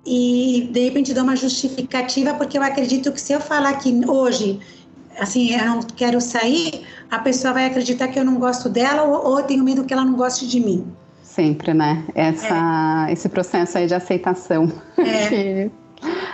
e 0.05 0.67
de 0.71 0.79
repente 0.85 1.13
dar 1.13 1.23
uma 1.23 1.35
justificativa, 1.35 2.33
porque 2.33 2.57
eu 2.57 2.63
acredito 2.63 3.11
que 3.11 3.21
se 3.21 3.31
eu 3.31 3.39
falar 3.39 3.73
que 3.73 4.01
hoje, 4.07 4.59
assim, 5.19 5.53
eu 5.53 5.65
não 5.65 5.81
quero 5.83 6.19
sair, 6.19 6.81
a 7.11 7.19
pessoa 7.19 7.53
vai 7.53 7.65
acreditar 7.65 8.07
que 8.07 8.19
eu 8.19 8.25
não 8.25 8.35
gosto 8.35 8.67
dela 8.67 9.03
ou, 9.03 9.31
ou 9.33 9.39
eu 9.39 9.45
tenho 9.45 9.63
medo 9.63 9.85
que 9.85 9.93
ela 9.93 10.03
não 10.03 10.15
goste 10.15 10.47
de 10.47 10.59
mim 10.59 10.91
sempre, 11.39 11.73
né? 11.73 12.03
Essa, 12.13 13.07
é. 13.07 13.13
Esse 13.13 13.29
processo 13.29 13.77
aí 13.77 13.87
de 13.87 13.95
aceitação 13.95 14.69
é. 14.97 15.29
que 15.29 15.71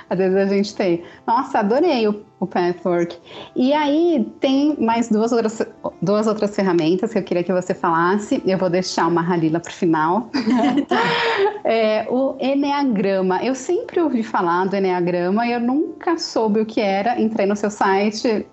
às 0.10 0.18
vezes 0.18 0.38
a 0.38 0.46
gente 0.48 0.76
tem. 0.76 1.04
Nossa, 1.28 1.60
adorei 1.60 2.08
o, 2.08 2.24
o 2.40 2.48
Pathwork. 2.48 3.16
E 3.56 3.72
aí 3.72 4.28
tem 4.40 4.76
mais 4.80 5.10
duas 5.10 5.32
outras, 5.32 5.62
duas 6.02 6.26
outras 6.26 6.56
ferramentas 6.56 7.14
que 7.14 7.20
eu 7.20 7.24
queria 7.24 7.44
que 7.44 7.54
você 7.54 7.76
falasse. 7.76 8.42
Eu 8.46 8.58
vou 8.58 8.70
deixar 8.70 9.08
uma 9.08 9.22
Halila 9.22 9.60
para 9.60 9.72
o 9.72 9.74
final. 9.74 10.30
é, 11.64 12.08
o 12.10 12.36
Enneagrama. 12.40 13.44
Eu 13.44 13.54
sempre 13.54 14.02
ouvi 14.02 14.24
falar 14.24 14.66
do 14.66 14.76
Enneagrama 14.76 15.46
e 15.46 15.52
eu 15.52 15.60
nunca 15.60 16.18
soube 16.18 16.62
o 16.62 16.66
que 16.66 16.82
era. 16.82 17.22
Entrei 17.22 17.46
no 17.46 17.56
seu 17.56 17.70
site, 17.70 18.46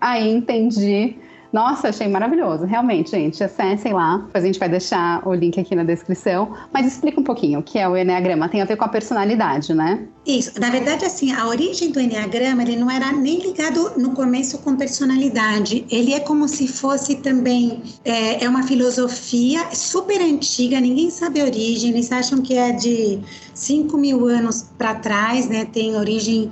aí 0.00 0.28
entendi 0.28 1.16
nossa, 1.52 1.88
achei 1.88 2.06
maravilhoso. 2.06 2.64
Realmente, 2.64 3.10
gente, 3.10 3.42
acessem 3.42 3.92
lá. 3.92 4.18
Depois 4.18 4.44
a 4.44 4.46
gente 4.46 4.58
vai 4.58 4.68
deixar 4.68 5.26
o 5.26 5.34
link 5.34 5.58
aqui 5.58 5.74
na 5.74 5.82
descrição. 5.82 6.54
Mas 6.72 6.86
explica 6.86 7.20
um 7.20 7.24
pouquinho 7.24 7.58
o 7.58 7.62
que 7.62 7.78
é 7.78 7.88
o 7.88 7.96
Enneagrama. 7.96 8.48
Tem 8.48 8.62
a 8.62 8.64
ver 8.64 8.76
com 8.76 8.84
a 8.84 8.88
personalidade, 8.88 9.74
né? 9.74 10.06
Isso. 10.24 10.60
Na 10.60 10.70
verdade, 10.70 11.04
assim, 11.04 11.32
a 11.32 11.46
origem 11.48 11.90
do 11.90 12.00
Enneagrama, 12.00 12.62
ele 12.62 12.76
não 12.76 12.90
era 12.90 13.10
nem 13.12 13.40
ligado 13.40 13.92
no 13.96 14.12
começo 14.12 14.58
com 14.58 14.76
personalidade. 14.76 15.84
Ele 15.90 16.14
é 16.14 16.20
como 16.20 16.46
se 16.46 16.68
fosse 16.68 17.16
também... 17.16 17.82
É, 18.04 18.44
é 18.44 18.48
uma 18.48 18.62
filosofia 18.62 19.74
super 19.74 20.20
antiga, 20.20 20.80
ninguém 20.80 21.10
sabe 21.10 21.40
a 21.40 21.44
origem. 21.44 21.90
Eles 21.90 22.12
acham 22.12 22.40
que 22.40 22.54
é 22.54 22.70
de 22.70 23.18
5 23.54 23.96
mil 23.98 24.26
anos 24.26 24.70
para 24.78 24.94
trás, 24.94 25.48
né? 25.48 25.64
Tem 25.64 25.96
origem 25.96 26.50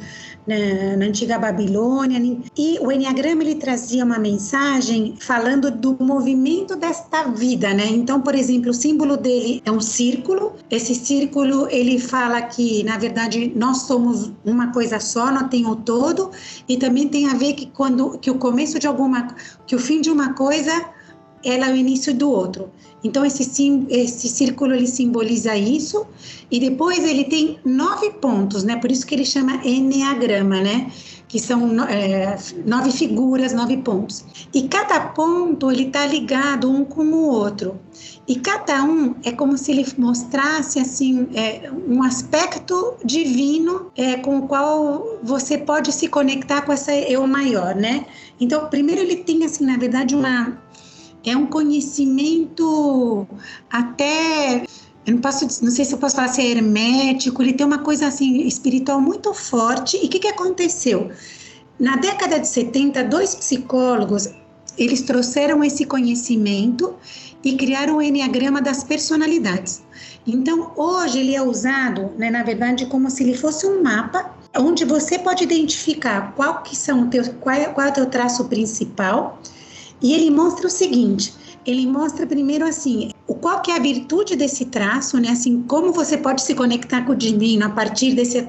na, 0.49 0.97
na, 0.97 1.05
antiga 1.05 1.39
Babilônia. 1.39 2.19
E 2.57 2.79
o 2.81 2.91
Enneagrama 2.91 3.43
ele 3.43 3.57
trazia 3.57 4.05
uma 4.05 4.19
mensagem 4.19 5.15
falando 5.21 5.71
do 5.71 5.97
movimento 6.01 6.75
desta 6.75 7.25
vida, 7.25 7.75
né? 7.75 7.87
Então, 7.87 8.21
por 8.21 8.35
exemplo, 8.35 8.71
o 8.71 8.75
símbolo 8.75 9.17
dele 9.17 9.63
é 9.65 9.71
um 9.71 9.81
círculo. 9.81 10.55
Esse 10.71 10.95
círculo 10.95 11.69
ele 11.71 11.99
fala 11.99 12.41
que, 12.43 12.83
na 12.85 12.97
verdade, 12.97 13.53
nós 13.55 13.83
somos 13.83 14.33
uma 14.45 14.73
coisa 14.73 14.99
só, 14.99 15.31
não 15.31 15.49
tem 15.49 15.67
o 15.67 15.77
todo, 15.77 16.31
e 16.69 16.77
também 16.77 17.09
tem 17.09 17.29
a 17.29 17.35
ver 17.35 17.53
que 17.53 17.67
quando 17.67 18.19
que 18.19 18.31
o 18.31 18.37
começo 18.37 18.79
de 18.79 18.87
alguma, 18.87 19.37
que 19.67 19.77
o 19.77 19.79
fim 19.79 20.01
de 20.01 20.11
uma 20.11 20.33
coisa 20.33 20.98
ela 21.45 21.69
é 21.69 21.73
o 21.73 21.77
início 21.77 22.15
do 22.15 22.31
outro. 22.31 22.71
Então 23.03 23.25
esse, 23.25 23.45
sim, 23.45 23.87
esse 23.89 24.29
círculo 24.29 24.75
ele 24.75 24.87
simboliza 24.87 25.57
isso 25.57 26.07
e 26.51 26.59
depois 26.59 26.99
ele 27.05 27.25
tem 27.25 27.59
nove 27.65 28.11
pontos, 28.15 28.65
né? 28.65 28.77
Por 28.77 28.91
isso 28.91 29.07
que 29.07 29.15
ele 29.15 29.25
chama 29.25 29.61
enneagrama, 29.65 30.61
né? 30.61 30.91
Que 31.29 31.39
são 31.39 31.85
é, 31.85 32.37
nove 32.67 32.91
figuras, 32.91 33.53
nove 33.53 33.77
pontos. 33.77 34.25
E 34.53 34.63
cada 34.67 34.99
ponto 34.99 35.71
ele 35.71 35.85
está 35.85 36.07
ligado 36.07 36.71
um 36.71 36.85
com 36.85 37.05
o 37.05 37.29
outro. 37.29 37.79
E 38.27 38.37
cada 38.37 38.83
um 38.83 39.15
é 39.23 39.31
como 39.31 39.57
se 39.57 39.71
ele 39.71 39.87
mostrasse 39.97 40.81
assim 40.81 41.29
é, 41.35 41.71
um 41.71 42.03
aspecto 42.03 42.95
divino 43.05 43.93
é, 43.97 44.17
com 44.17 44.39
o 44.39 44.49
qual 44.49 45.19
você 45.23 45.57
pode 45.57 45.93
se 45.93 46.09
conectar 46.09 46.63
com 46.63 46.73
essa 46.73 46.95
eu 46.95 47.27
maior, 47.27 47.75
né? 47.75 48.07
Então, 48.41 48.69
primeiro 48.69 49.01
ele 49.03 49.17
tem 49.17 49.45
assim, 49.45 49.65
na 49.65 49.77
verdade, 49.77 50.15
uma 50.15 50.59
é 51.31 51.37
um 51.37 51.47
conhecimento 51.47 53.27
até 53.71 54.65
eu 55.07 55.15
não 55.15 55.21
posso, 55.23 55.65
não 55.65 55.71
sei 55.71 55.87
se 55.87 55.95
eu 55.95 55.99
posso 55.99 56.17
falar 56.17 56.29
se 56.29 56.43
é 56.43 56.51
hermético, 56.51 57.41
ele 57.43 57.55
tem 57.55 57.67
uma 57.67 57.79
coisa 57.79 58.09
assim 58.09 58.43
espiritual 58.43 59.01
muito 59.01 59.33
forte. 59.33 59.97
E 59.97 60.05
o 60.07 60.09
que, 60.11 60.19
que 60.19 60.29
aconteceu? 60.29 61.11
Na 61.81 61.97
década 61.97 62.39
de 62.39 62.47
70, 62.47 63.05
dois 63.05 63.35
psicólogos 63.35 64.29
eles 64.77 65.01
trouxeram 65.03 65.65
esse 65.65 65.85
conhecimento 65.85 66.95
e 67.43 67.57
criaram 67.57 67.97
o 67.97 68.03
enneagrama 68.03 68.61
das 68.61 68.85
personalidades. 68.85 69.83
Então, 70.27 70.73
hoje 70.77 71.21
ele 71.21 71.35
é 71.35 71.43
usado, 71.43 72.11
né, 72.19 72.31
na 72.31 72.43
verdade, 72.43 72.85
como 72.87 73.11
se 73.11 73.23
ele 73.23 73.35
fosse 73.35 73.67
um 73.67 73.83
mapa 73.83 74.37
onde 74.57 74.85
você 74.85 75.19
pode 75.19 75.43
identificar 75.43 76.33
qual 76.35 76.63
que 76.63 76.77
são 76.77 77.09
teus, 77.09 77.29
qual, 77.41 77.57
é, 77.57 77.65
qual 77.67 77.87
é 77.87 77.91
o 77.91 77.95
teu 77.95 78.07
traço 78.07 78.45
principal 78.45 79.41
e 80.03 80.13
ele 80.13 80.31
mostra 80.31 80.67
o 80.67 80.71
seguinte: 80.71 81.35
ele 81.67 81.87
mostra 81.87 82.27
primeiro 82.27 82.67
assim, 82.67 83.11
qual 83.41 83.63
que 83.63 83.71
é 83.71 83.77
a 83.77 83.81
virtude 83.81 84.37
desse 84.37 84.67
traço, 84.67 85.19
né? 85.19 85.31
Assim, 85.31 85.63
como 85.63 85.93
você 85.93 86.17
pode 86.17 86.43
se 86.43 86.55
conectar 86.55 87.03
com 87.05 87.13
o 87.13 87.17
divino 87.17 87.67
a 87.67 87.71
partir 87.71 88.15
desse 88.15 88.47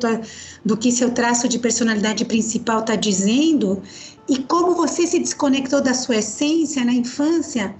do 0.66 0.78
que 0.78 0.92
seu 0.92 1.12
traço 1.12 1.48
de 1.48 1.60
personalidade 1.60 2.26
principal 2.26 2.80
está 2.80 2.96
dizendo 2.96 3.82
e 4.28 4.38
como 4.40 4.76
você 4.76 5.08
se 5.08 5.20
desconectou 5.20 5.82
da 5.82 5.94
sua 5.94 6.18
essência 6.18 6.84
na 6.86 6.94
infância 6.94 7.76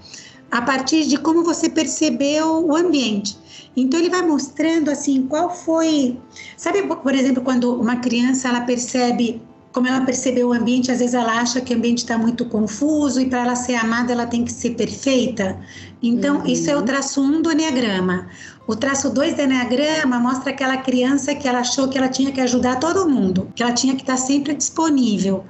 a 0.50 0.62
partir 0.62 1.06
de 1.06 1.16
como 1.16 1.44
você 1.44 1.68
percebeu 1.68 2.66
o 2.66 2.74
ambiente. 2.74 3.38
Então 3.76 4.00
ele 4.00 4.10
vai 4.10 4.22
mostrando 4.22 4.90
assim 4.90 5.22
qual 5.22 5.54
foi, 5.54 6.18
sabe, 6.56 6.82
por 6.82 7.14
exemplo, 7.14 7.42
quando 7.42 7.80
uma 7.80 7.96
criança 7.96 8.48
ela 8.48 8.62
percebe 8.62 9.40
como 9.72 9.86
ela 9.86 10.00
percebeu 10.00 10.48
o 10.48 10.52
ambiente, 10.52 10.90
às 10.90 10.98
vezes 10.98 11.14
ela 11.14 11.40
acha 11.40 11.60
que 11.60 11.72
o 11.72 11.76
ambiente 11.76 11.98
está 11.98 12.18
muito 12.18 12.44
confuso 12.44 13.20
e 13.20 13.26
para 13.26 13.42
ela 13.42 13.54
ser 13.54 13.74
amada 13.74 14.12
ela 14.12 14.26
tem 14.26 14.44
que 14.44 14.52
ser 14.52 14.70
perfeita. 14.70 15.60
Então, 16.02 16.38
uhum. 16.38 16.46
isso 16.46 16.68
é 16.68 16.76
o 16.76 16.82
traço 16.82 17.20
1 17.20 17.24
um 17.24 17.42
do 17.42 17.52
Enneagrama. 17.52 18.28
O 18.66 18.74
traço 18.74 19.10
2 19.10 19.34
do 19.34 19.42
Enneagrama 19.42 20.18
mostra 20.18 20.50
aquela 20.50 20.76
criança 20.76 21.34
que 21.34 21.46
ela 21.46 21.60
achou 21.60 21.88
que 21.88 21.96
ela 21.96 22.08
tinha 22.08 22.32
que 22.32 22.40
ajudar 22.40 22.80
todo 22.80 23.08
mundo, 23.08 23.50
que 23.54 23.62
ela 23.62 23.72
tinha 23.72 23.94
que 23.94 24.02
estar 24.02 24.16
sempre 24.16 24.54
disponível. 24.54 25.44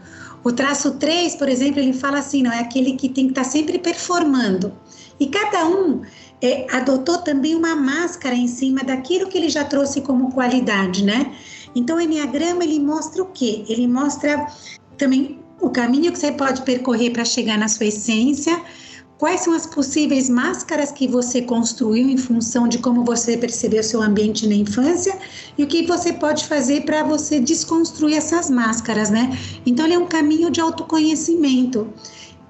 O 0.44 0.52
traço 0.52 0.92
3, 0.92 1.36
por 1.36 1.48
exemplo, 1.48 1.80
ele 1.80 1.92
fala 1.92 2.18
assim, 2.18 2.42
não 2.42 2.52
é 2.52 2.60
aquele 2.60 2.94
que 2.94 3.08
tem 3.08 3.24
que 3.24 3.32
estar 3.32 3.44
sempre 3.44 3.78
performando. 3.78 4.72
E 5.18 5.26
cada 5.26 5.66
um 5.66 6.00
é, 6.40 6.66
adotou 6.72 7.18
também 7.18 7.54
uma 7.54 7.76
máscara 7.76 8.34
em 8.34 8.48
cima 8.48 8.82
daquilo 8.82 9.28
que 9.28 9.36
ele 9.36 9.50
já 9.50 9.64
trouxe 9.64 10.00
como 10.00 10.32
qualidade, 10.32 11.04
né? 11.04 11.32
Então, 11.74 11.96
o 11.96 12.00
Enneagrama, 12.00 12.64
ele 12.64 12.80
mostra 12.80 13.22
o 13.22 13.26
quê? 13.26 13.64
Ele 13.68 13.86
mostra 13.86 14.46
também 14.96 15.38
o 15.60 15.70
caminho 15.70 16.12
que 16.12 16.18
você 16.18 16.32
pode 16.32 16.62
percorrer 16.62 17.10
para 17.10 17.24
chegar 17.24 17.58
na 17.58 17.68
sua 17.68 17.86
essência, 17.86 18.60
quais 19.18 19.42
são 19.42 19.52
as 19.52 19.66
possíveis 19.66 20.30
máscaras 20.30 20.90
que 20.90 21.06
você 21.06 21.42
construiu 21.42 22.08
em 22.08 22.16
função 22.16 22.66
de 22.66 22.78
como 22.78 23.04
você 23.04 23.36
percebeu 23.36 23.82
seu 23.82 24.00
ambiente 24.00 24.46
na 24.46 24.54
infância 24.54 25.16
e 25.58 25.62
o 25.62 25.66
que 25.66 25.86
você 25.86 26.12
pode 26.14 26.46
fazer 26.46 26.86
para 26.86 27.02
você 27.02 27.38
desconstruir 27.38 28.16
essas 28.16 28.48
máscaras, 28.48 29.10
né? 29.10 29.38
Então, 29.66 29.84
ele 29.84 29.94
é 29.94 29.98
um 29.98 30.06
caminho 30.06 30.50
de 30.50 30.60
autoconhecimento. 30.60 31.92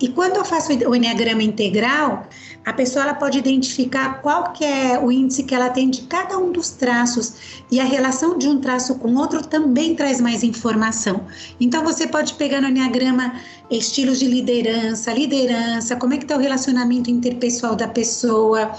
E 0.00 0.08
quando 0.08 0.36
eu 0.36 0.44
faço 0.44 0.72
o 0.72 0.94
Enneagrama 0.94 1.42
integral, 1.42 2.26
a 2.64 2.72
pessoa 2.72 3.04
ela 3.04 3.14
pode 3.14 3.38
identificar 3.38 4.22
qual 4.22 4.52
que 4.52 4.64
é 4.64 4.98
o 4.98 5.12
índice 5.12 5.42
que 5.42 5.54
ela 5.54 5.68
tem 5.68 5.90
de 5.90 6.02
cada 6.02 6.38
um 6.38 6.50
dos 6.52 6.70
traços 6.70 7.60
e 7.70 7.78
a 7.78 7.84
relação 7.84 8.38
de 8.38 8.48
um 8.48 8.60
traço 8.60 8.94
com 8.96 9.14
outro 9.14 9.46
também 9.46 9.94
traz 9.94 10.20
mais 10.20 10.42
informação. 10.42 11.26
Então 11.60 11.84
você 11.84 12.06
pode 12.06 12.34
pegar 12.34 12.62
no 12.62 12.68
Enneagrama 12.68 13.34
estilos 13.70 14.18
de 14.18 14.26
liderança, 14.26 15.12
liderança, 15.12 15.96
como 15.96 16.14
é 16.14 16.16
que 16.16 16.24
está 16.24 16.36
o 16.36 16.40
relacionamento 16.40 17.10
interpessoal 17.10 17.76
da 17.76 17.86
pessoa, 17.86 18.72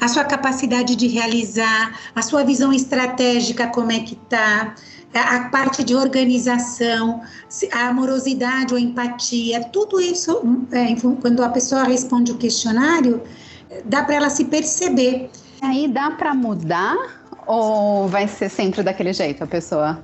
a 0.00 0.08
sua 0.08 0.24
capacidade 0.24 0.96
de 0.96 1.06
realizar, 1.06 1.98
a 2.14 2.22
sua 2.22 2.42
visão 2.44 2.72
estratégica, 2.72 3.66
como 3.68 3.92
é 3.92 4.00
que 4.00 4.14
está, 4.14 4.74
a 5.14 5.48
parte 5.50 5.84
de 5.84 5.94
organização, 5.94 7.20
a 7.70 7.88
amorosidade 7.88 8.72
ou 8.72 8.80
empatia, 8.80 9.62
tudo 9.64 10.00
isso, 10.00 10.42
é, 10.72 10.94
quando 11.20 11.42
a 11.42 11.48
pessoa 11.48 11.84
responde 11.84 12.32
o 12.32 12.36
questionário, 12.36 13.22
dá 13.84 14.02
para 14.02 14.14
ela 14.14 14.30
se 14.30 14.44
perceber. 14.44 15.30
Aí 15.60 15.86
dá 15.86 16.10
para 16.10 16.34
mudar 16.34 16.96
ou 17.46 18.08
vai 18.08 18.26
ser 18.26 18.48
sempre 18.48 18.82
daquele 18.82 19.12
jeito 19.12 19.44
a 19.44 19.46
pessoa? 19.46 20.02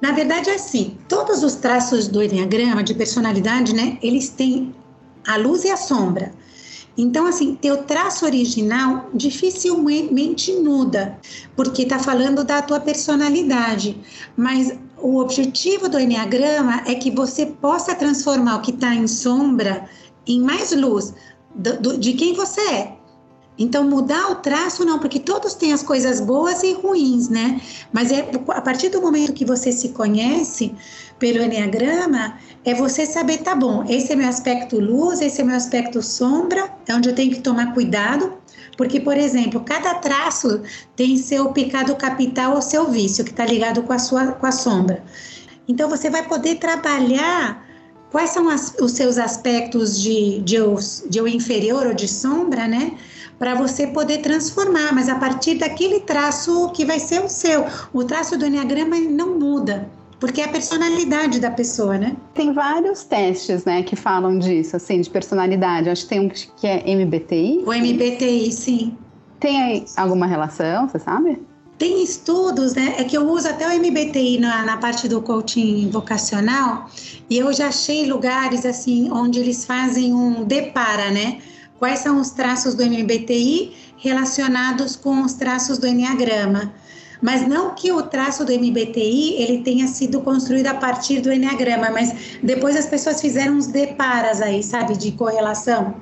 Na 0.00 0.12
verdade, 0.12 0.50
é 0.50 0.54
assim: 0.54 0.96
todos 1.08 1.42
os 1.42 1.54
traços 1.56 2.08
do 2.08 2.22
Enneagrama 2.22 2.82
de 2.82 2.94
personalidade, 2.94 3.74
né, 3.74 3.98
eles 4.02 4.28
têm 4.28 4.74
a 5.26 5.36
luz 5.36 5.64
e 5.64 5.70
a 5.70 5.76
sombra. 5.76 6.32
Então, 6.96 7.26
assim, 7.26 7.54
teu 7.54 7.84
traço 7.84 8.24
original 8.24 9.10
dificilmente 9.12 10.52
muda, 10.52 11.18
porque 11.54 11.82
está 11.82 11.98
falando 11.98 12.42
da 12.42 12.62
tua 12.62 12.80
personalidade. 12.80 14.00
Mas 14.36 14.72
o 14.98 15.18
objetivo 15.18 15.88
do 15.88 16.00
Enneagrama 16.00 16.82
é 16.86 16.94
que 16.94 17.10
você 17.10 17.46
possa 17.46 17.94
transformar 17.94 18.56
o 18.56 18.62
que 18.62 18.70
está 18.70 18.94
em 18.94 19.06
sombra 19.06 19.88
em 20.26 20.40
mais 20.40 20.72
luz 20.72 21.14
do, 21.54 21.80
do, 21.80 21.98
de 21.98 22.14
quem 22.14 22.34
você 22.34 22.60
é. 22.60 22.95
Então, 23.58 23.84
mudar 23.84 24.30
o 24.30 24.36
traço 24.36 24.84
não, 24.84 24.98
porque 24.98 25.18
todos 25.18 25.54
têm 25.54 25.72
as 25.72 25.82
coisas 25.82 26.20
boas 26.20 26.62
e 26.62 26.74
ruins, 26.74 27.28
né? 27.28 27.60
Mas 27.92 28.12
é 28.12 28.30
a 28.48 28.60
partir 28.60 28.90
do 28.90 29.00
momento 29.00 29.32
que 29.32 29.44
você 29.44 29.72
se 29.72 29.90
conhece 29.90 30.74
pelo 31.18 31.42
Enneagrama, 31.42 32.38
é 32.64 32.74
você 32.74 33.06
saber, 33.06 33.38
tá 33.38 33.54
bom, 33.54 33.84
esse 33.88 34.12
é 34.12 34.16
meu 34.16 34.28
aspecto 34.28 34.78
luz, 34.78 35.22
esse 35.22 35.40
é 35.40 35.44
meu 35.44 35.56
aspecto 35.56 36.02
sombra, 36.02 36.70
é 36.86 36.94
onde 36.94 37.08
eu 37.08 37.14
tenho 37.14 37.30
que 37.30 37.40
tomar 37.40 37.72
cuidado, 37.72 38.34
porque, 38.76 39.00
por 39.00 39.16
exemplo, 39.16 39.60
cada 39.60 39.94
traço 39.94 40.60
tem 40.94 41.16
seu 41.16 41.50
pecado 41.52 41.96
capital 41.96 42.56
ou 42.56 42.60
seu 42.60 42.90
vício, 42.90 43.24
que 43.24 43.30
está 43.30 43.46
ligado 43.46 43.82
com 43.82 43.92
a 43.92 43.98
sua 43.98 44.32
com 44.32 44.44
a 44.44 44.52
sombra. 44.52 45.02
Então, 45.66 45.88
você 45.88 46.10
vai 46.10 46.28
poder 46.28 46.56
trabalhar 46.56 47.66
quais 48.10 48.30
são 48.30 48.48
as, 48.50 48.74
os 48.80 48.92
seus 48.92 49.16
aspectos 49.16 50.00
de, 50.00 50.40
de, 50.40 50.56
eu, 50.56 50.76
de 51.08 51.18
eu 51.18 51.26
inferior 51.26 51.86
ou 51.86 51.94
de 51.94 52.06
sombra, 52.06 52.68
né? 52.68 52.92
Para 53.38 53.54
você 53.54 53.86
poder 53.86 54.18
transformar, 54.18 54.94
mas 54.94 55.08
a 55.08 55.16
partir 55.16 55.56
daquele 55.56 56.00
traço 56.00 56.70
que 56.70 56.84
vai 56.84 56.98
ser 56.98 57.20
o 57.20 57.28
seu. 57.28 57.66
O 57.92 58.04
traço 58.04 58.38
do 58.38 58.46
Enneagrama 58.46 58.98
não 58.98 59.38
muda. 59.38 59.88
Porque 60.18 60.40
é 60.40 60.44
a 60.44 60.48
personalidade 60.48 61.38
da 61.38 61.50
pessoa, 61.50 61.98
né? 61.98 62.16
Tem 62.32 62.52
vários 62.52 63.04
testes, 63.04 63.66
né, 63.66 63.82
que 63.82 63.94
falam 63.94 64.38
disso, 64.38 64.74
assim, 64.74 65.00
de 65.00 65.10
personalidade. 65.10 65.90
Acho 65.90 66.04
que 66.04 66.08
tem 66.08 66.20
um 66.20 66.28
que 66.28 66.66
é 66.66 66.82
MBTI. 66.86 67.64
O 67.66 67.72
MBTI, 67.72 68.50
sim. 68.50 68.96
Tem 69.38 69.62
aí 69.62 69.84
alguma 69.94 70.26
relação, 70.26 70.88
você 70.88 70.98
sabe? 70.98 71.38
Tem 71.76 72.02
estudos, 72.02 72.74
né? 72.74 72.94
É 72.96 73.04
que 73.04 73.14
eu 73.14 73.28
uso 73.28 73.46
até 73.46 73.68
o 73.68 73.78
MBTI 73.78 74.38
na, 74.38 74.64
na 74.64 74.78
parte 74.78 75.06
do 75.06 75.20
coaching 75.20 75.90
vocacional 75.90 76.88
e 77.28 77.36
eu 77.36 77.52
já 77.52 77.68
achei 77.68 78.06
lugares, 78.06 78.64
assim, 78.64 79.10
onde 79.12 79.38
eles 79.38 79.66
fazem 79.66 80.14
um 80.14 80.44
depara, 80.44 81.10
né? 81.10 81.38
Quais 81.78 82.00
são 82.00 82.20
os 82.20 82.30
traços 82.30 82.74
do 82.74 82.84
MBTI 82.84 83.74
relacionados 83.98 84.96
com 84.96 85.22
os 85.22 85.34
traços 85.34 85.78
do 85.78 85.86
Enneagrama? 85.86 86.72
Mas 87.22 87.46
não 87.46 87.74
que 87.74 87.92
o 87.92 88.02
traço 88.02 88.44
do 88.44 88.52
MBTI 88.52 89.42
ele 89.42 89.62
tenha 89.62 89.86
sido 89.86 90.20
construído 90.20 90.66
a 90.66 90.74
partir 90.74 91.20
do 91.20 91.32
Enneagrama, 91.32 91.90
mas 91.90 92.38
depois 92.42 92.76
as 92.76 92.86
pessoas 92.86 93.20
fizeram 93.20 93.54
uns 93.54 93.66
deparas 93.66 94.42
aí, 94.42 94.62
sabe, 94.62 94.96
de 94.96 95.12
correlação. 95.12 95.94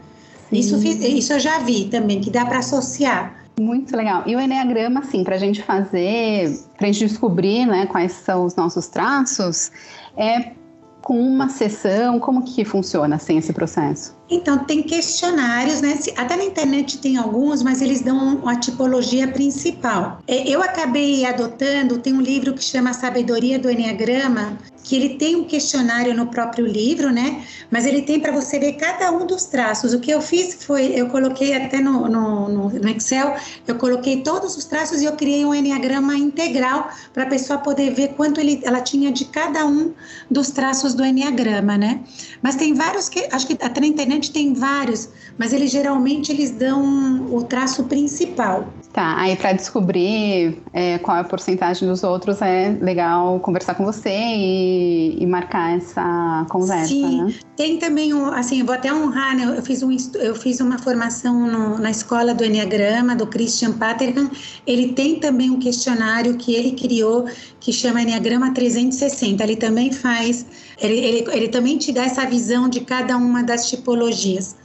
Isso, 0.51 0.77
isso 0.87 1.33
eu 1.33 1.41
já 1.41 1.59
vi 1.59 1.87
também, 1.87 2.21
que 2.21 2.31
dá 2.31 2.45
para 2.45 2.59
associar. 2.59 3.45
Muito 3.61 3.97
legal. 3.97 4.25
E 4.27 4.35
o 4.35 4.41
Enneagrama, 4.41 5.01
assim, 5.01 5.23
para 5.23 5.37
a 5.37 5.39
gente 5.39 5.63
fazer, 5.63 6.59
para 6.77 6.89
a 6.89 6.93
gente 6.93 7.07
descobrir 7.07 7.67
né, 7.67 7.87
quais 7.87 8.13
são 8.13 8.45
os 8.45 8.55
nossos 8.57 8.89
traços, 8.89 9.71
é 10.17 10.53
com 11.01 11.21
uma 11.21 11.49
sessão, 11.49 12.19
como 12.19 12.43
que 12.43 12.65
funciona 12.65 13.17
assim 13.17 13.37
esse 13.37 13.53
processo? 13.53 14.17
Então, 14.31 14.59
tem 14.59 14.83
questionários, 14.83 15.81
né? 15.81 15.99
Até 16.17 16.37
na 16.37 16.45
internet 16.45 16.99
tem 16.99 17.17
alguns, 17.17 17.63
mas 17.63 17.83
eles 17.83 18.01
dão 18.01 18.47
a 18.49 18.57
tipologia 18.57 19.29
principal. 19.29 20.19
É, 20.27 20.49
eu 20.49 20.63
acabei 20.63 21.25
adotando, 21.27 21.99
tem 21.99 22.15
um 22.15 22.21
livro 22.21 22.55
que 22.55 22.65
chama 22.65 22.93
Sabedoria 22.95 23.59
do 23.59 23.71
Enneagrama, 23.71 24.59
que 24.85 24.95
ele 24.95 25.11
tem 25.17 25.35
um 25.35 25.45
questionário 25.45 26.15
no 26.15 26.27
próprio 26.27 26.67
livro, 26.67 27.11
né? 27.11 27.43
Mas 27.71 27.87
ele 27.87 28.03
tem 28.03 28.21
para 28.21 28.31
você 28.31 28.59
ver 28.59 28.75
cada 28.75 29.11
um 29.11 29.27
dos 29.27 29.47
traços. 29.47 29.95
O 29.95 29.99
que 29.99 30.11
eu 30.11 30.21
fiz 30.21 30.63
foi, 30.63 30.93
eu 30.95 31.09
coloquei 31.09 31.55
até 31.55 31.81
no, 31.81 32.07
no, 32.07 32.69
no 32.69 32.89
Excel, 32.91 33.35
eu 33.67 33.77
coloquei 33.77 34.23
todos 34.23 34.57
os 34.57 34.67
traços 34.67 35.01
e 35.01 35.07
eu 35.07 35.13
criei 35.13 35.45
um 35.45 35.55
enneagrama 35.55 36.15
integral 36.15 36.91
para 37.15 37.25
a 37.25 37.27
pessoa 37.27 37.59
poder 37.59 37.95
ver 37.95 38.09
quanto 38.09 38.39
ele, 38.41 38.61
ela 38.63 38.83
tinha 38.83 39.11
de 39.11 39.25
cada 39.25 39.65
um 39.67 39.93
dos 40.31 40.51
traços 40.51 40.93
do 40.93 41.03
enneagrama, 41.05 41.79
né? 41.79 42.01
Mas 42.43 42.55
tem 42.55 42.75
vários 42.75 43.09
que, 43.09 43.27
acho 43.33 43.47
que 43.47 43.55
até 43.65 43.81
na 43.81 43.87
internet 43.87 44.14
tem 44.21 44.55
vários, 44.55 45.09
mas 45.39 45.53
eles 45.53 45.71
geralmente 45.71 46.31
eles 46.33 46.51
dão 46.51 47.27
o 47.35 47.43
traço 47.45 47.85
principal. 47.85 48.67
Tá, 48.93 49.17
aí 49.19 49.35
para 49.35 49.53
descobrir 49.53 50.63
é, 50.73 50.99
qual 50.99 51.17
é 51.17 51.21
a 51.21 51.25
porcentagem 51.25 51.89
dos 51.89 52.05
outros 52.05 52.41
é 52.41 52.79
legal 52.81 53.41
conversar 53.41 53.75
com 53.75 53.85
você 53.85 54.09
e, 54.09 55.17
e 55.21 55.27
marcar 55.27 55.77
essa 55.77 56.47
conversa. 56.49 56.87
Sim, 56.87 57.25
né? 57.25 57.35
tem 57.57 57.77
também 57.77 58.15
um, 58.15 58.27
assim, 58.27 58.63
vou 58.63 58.75
até 58.75 58.93
honrar, 58.95 59.37
né? 59.37 59.45
Eu 59.57 59.63
fiz, 59.63 59.83
um, 59.83 59.91
eu 60.15 60.35
fiz 60.35 60.61
uma 60.61 60.79
formação 60.79 61.47
no, 61.47 61.79
na 61.79 61.91
escola 61.91 62.35
do 62.35 62.45
Enneagrama, 62.45 63.17
do 63.17 63.27
Christian 63.27 63.73
Paterham. 63.73 64.31
Ele 64.67 64.93
tem 64.93 65.19
também 65.19 65.51
um 65.51 65.59
questionário 65.59 66.37
que 66.37 66.55
ele 66.55 66.73
criou 66.73 67.27
que 67.61 67.73
chama 67.73 68.03
Enneagrama 68.03 68.53
360. 68.53 69.43
Ele 69.43 69.57
também 69.57 69.93
faz, 69.93 70.47
ele, 70.85 70.99
ele, 70.99 71.25
ele 71.33 71.49
também 71.49 71.79
te 71.79 71.93
dá 71.93 72.05
essa 72.05 72.27
visão 72.27 72.69
de 72.69 72.81
cada 72.81 73.17
uma 73.17 73.43
das 73.43 73.69
tipologias. 73.69 74.57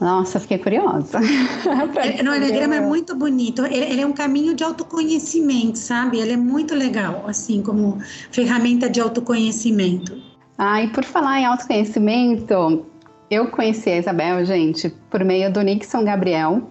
Nossa, 0.00 0.38
fiquei 0.38 0.58
curiosa. 0.58 1.18
é, 2.00 2.22
no 2.22 2.34
Enneagrama 2.34 2.76
é 2.76 2.80
muito 2.80 3.16
bonito. 3.16 3.66
Ele, 3.66 3.84
ele, 3.84 4.00
é 4.00 4.06
um 4.06 4.12
caminho 4.12 4.54
de 4.54 4.62
autoconhecimento, 4.62 5.76
sabe? 5.76 6.20
Ele 6.20 6.32
é 6.32 6.36
muito 6.36 6.74
legal, 6.74 7.24
assim, 7.26 7.62
como 7.62 7.98
ferramenta 8.30 8.88
de 8.88 9.00
autoconhecimento. 9.00 10.16
Ah, 10.56 10.82
e 10.82 10.88
por 10.88 11.04
falar 11.04 11.40
em 11.40 11.46
autoconhecimento, 11.46 12.86
eu 13.30 13.48
conheci 13.48 13.90
a 13.90 13.98
Isabel, 13.98 14.44
gente, 14.44 14.88
por 15.10 15.24
meio 15.24 15.52
do 15.52 15.60
Nixon 15.62 16.04
Gabriel, 16.04 16.62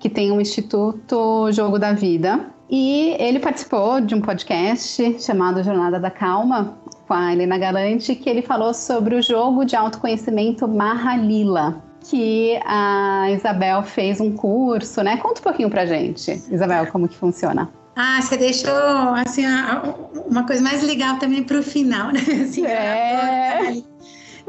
que 0.00 0.08
tem 0.08 0.32
um 0.32 0.40
Instituto 0.40 1.52
Jogo 1.52 1.78
da 1.78 1.92
Vida. 1.92 2.52
E 2.68 3.14
ele 3.18 3.38
participou 3.38 4.00
de 4.00 4.14
um 4.14 4.20
podcast 4.20 5.20
chamado 5.20 5.62
Jornada 5.62 6.00
da 6.00 6.10
Calma, 6.10 6.78
com 7.12 7.16
a 7.16 7.30
Helena 7.30 7.58
Galante, 7.58 8.14
que 8.14 8.30
ele 8.30 8.40
falou 8.40 8.72
sobre 8.72 9.14
o 9.14 9.20
jogo 9.20 9.66
de 9.66 9.76
autoconhecimento 9.76 10.66
Mahalila 10.66 11.82
que 12.08 12.58
a 12.64 13.30
Isabel 13.30 13.82
fez 13.82 14.18
um 14.18 14.32
curso, 14.32 15.02
né? 15.02 15.18
Conta 15.18 15.40
um 15.40 15.42
pouquinho 15.42 15.68
pra 15.68 15.84
gente, 15.84 16.42
Isabel, 16.50 16.86
como 16.86 17.06
que 17.06 17.14
funciona. 17.14 17.70
Ah, 17.94 18.18
você 18.20 18.38
deixou 18.38 18.72
assim 19.26 19.44
uma 20.26 20.46
coisa 20.46 20.62
mais 20.62 20.82
legal 20.82 21.18
também 21.18 21.42
para 21.44 21.58
o 21.58 21.62
final, 21.62 22.10
né? 22.10 22.20
Assim, 22.42 22.64
é. 22.64 23.82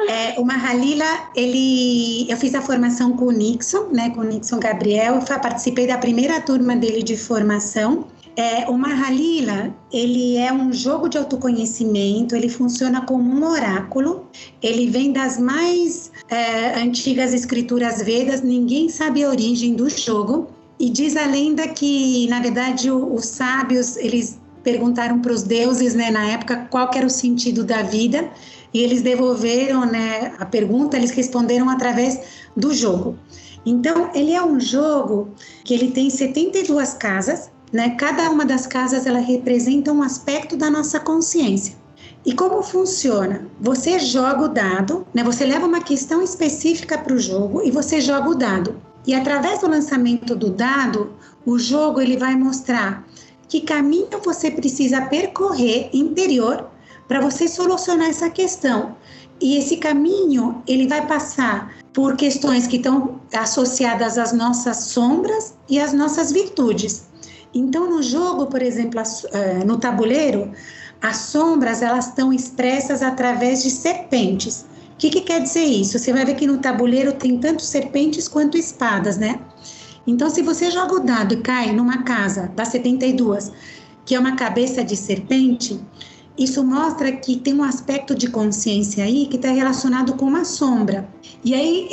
É, 0.10 0.39
o 0.39 0.45
Mahalila, 0.45 1.06
ele, 1.36 2.26
eu 2.32 2.38
fiz 2.38 2.56
a 2.56 2.62
formação 2.62 3.12
com 3.12 3.26
o 3.26 3.32
Nixon, 3.32 3.89
né, 3.91 4.10
com 4.10 4.21
o 4.21 4.23
Nixon 4.23 4.60
Gabriel, 4.60 5.15
eu 5.15 5.39
participei 5.39 5.86
da 5.86 5.97
primeira 5.97 6.41
turma 6.41 6.76
dele 6.76 7.04
de 7.04 7.15
formação. 7.15 8.08
É, 8.36 8.67
o 8.67 8.76
Mahalila, 8.76 9.76
ele 9.91 10.38
é 10.38 10.52
um 10.52 10.74
jogo 10.74 11.08
de 11.08 11.19
autoconhecimento, 11.19 12.36
ele 12.36 12.50
funciona 12.50 13.06
como 13.06 13.30
um 13.30 13.48
oráculo, 13.48 14.28
ele 14.62 14.89
vem 14.89 15.12
das 15.12 15.38
mais 15.38 16.12
é, 16.30 16.80
antigas 16.80 17.32
escrituras 17.32 18.02
Vedas, 18.02 18.41
ninguém 18.41 18.89
sabe 18.89 19.24
a 19.24 19.30
origem 19.30 19.76
do 19.76 19.88
jogo, 19.88 20.48
e 20.80 20.89
diz 20.89 21.15
a 21.15 21.28
lenda 21.28 21.67
que, 21.67 22.28
na 22.28 22.39
verdade, 22.39 22.89
o, 22.89 23.13
os 23.13 23.26
sábios, 23.26 23.98
eles 23.98 24.39
perguntaram 24.63 25.19
para 25.19 25.32
os 25.32 25.43
deuses, 25.43 25.93
né, 25.93 26.10
na 26.10 26.26
época, 26.26 26.67
qual 26.72 26.89
era 26.96 27.06
o 27.06 27.12
sentido 27.12 27.63
da 27.63 27.84
vida, 27.84 28.32
e 28.74 28.80
eles 28.82 29.04
devolveram, 29.04 29.86
né, 29.86 30.34
a 30.39 30.46
pergunta, 30.46 30.98
eles 30.98 31.12
responderam 31.12 31.69
através 31.69 32.19
do 32.58 32.74
jogo. 32.74 33.15
Então, 33.65 34.10
ele 34.13 34.34
é 34.34 34.43
um 34.43 34.60
jogo 34.60 35.30
que 35.63 35.74
ele 35.74 35.91
tem 35.91 36.10
72 36.10 36.96
casas, 36.96 37.53
né? 37.73 37.89
Cada 37.97 38.29
uma 38.29 38.45
das 38.45 38.67
casas 38.67 39.07
ela 39.07 39.19
representa 39.19 39.91
um 39.91 40.03
aspecto 40.03 40.55
da 40.55 40.69
nossa 40.69 40.99
consciência. 40.99 41.75
E 42.23 42.33
como 42.33 42.62
funciona? 42.62 43.47
Você 43.59 43.97
joga 43.97 44.43
o 44.43 44.47
dado, 44.47 45.05
né? 45.13 45.23
Você 45.23 45.43
leva 45.43 45.65
uma 45.65 45.81
questão 45.81 46.21
específica 46.21 46.97
para 46.97 47.13
o 47.13 47.19
jogo 47.19 47.63
e 47.63 47.71
você 47.71 47.99
joga 47.99 48.29
o 48.29 48.36
dado. 48.36 48.79
E 49.05 49.13
através 49.13 49.59
do 49.59 49.67
lançamento 49.67 50.36
do 50.36 50.49
dado, 50.49 51.13
o 51.45 51.59
jogo 51.59 51.99
ele 51.99 52.15
vai 52.15 52.36
mostrar 52.36 53.05
que 53.49 53.59
caminho 53.59 54.21
você 54.23 54.49
precisa 54.49 55.01
percorrer 55.01 55.89
interior 55.91 56.69
para 57.07 57.19
você 57.19 57.47
solucionar 57.47 58.09
essa 58.09 58.29
questão. 58.29 58.95
E 59.41 59.57
esse 59.57 59.77
caminho 59.77 60.63
ele 60.65 60.88
vai 60.88 61.05
passar 61.05 61.73
por 61.91 62.15
questões 62.15 62.67
que 62.67 62.77
estão 62.77 63.19
associadas 63.33 64.17
às 64.17 64.31
nossas 64.31 64.77
sombras 64.77 65.55
e 65.67 65.79
às 65.79 65.91
nossas 65.91 66.31
virtudes. 66.31 67.12
Então, 67.54 67.89
no 67.89 68.02
jogo, 68.02 68.48
por 68.48 68.62
exemplo, 68.62 69.00
eh, 69.32 69.63
no 69.63 69.78
tabuleiro, 69.78 70.52
as 71.02 71.18
sombras 71.18 71.82
elas 71.82 72.08
estão 72.08 72.34
expressas 72.34 73.04
através 73.04 73.62
de 73.62 73.70
serpentes. 73.70 74.66
O 74.94 74.98
que, 74.98 75.10
que 75.10 75.22
quer 75.22 75.42
dizer 75.42 75.66
isso? 75.66 76.00
Você 76.00 76.13
vai 76.13 76.26
ver 76.26 76.36
que 76.36 76.48
no 76.48 76.58
tabuleiro 76.58 77.12
tem 77.13 77.38
tanto 77.38 77.62
serpentes 77.62 78.28
quanto 78.28 78.58
espadas, 78.58 79.18
né? 79.18 79.39
Então, 80.08 80.30
se 80.30 80.42
você 80.42 80.72
joga 80.72 80.96
o 80.96 81.00
dado 81.00 81.34
e 81.34 81.42
cai 81.42 81.72
numa 81.74 82.04
casa 82.04 82.52
das 82.56 82.70
72, 82.70 83.52
que 84.06 84.16
é 84.16 84.20
uma 84.20 84.36
cabeça 84.36 84.84
de 84.84 84.96
serpente, 84.96 85.80
isso 86.38 86.63
mostra 86.63 87.12
que 87.12 87.38
tem 87.38 87.54
um 87.54 87.63
aspecto 87.63 88.16
de 88.16 88.28
consciência 88.28 89.04
aí 89.04 89.28
que 89.28 89.36
está 89.36 89.52
relacionado 89.52 90.13
com 90.16 90.26
uma 90.26 90.44
sombra. 90.44 91.08
E 91.44 91.54
aí, 91.54 91.88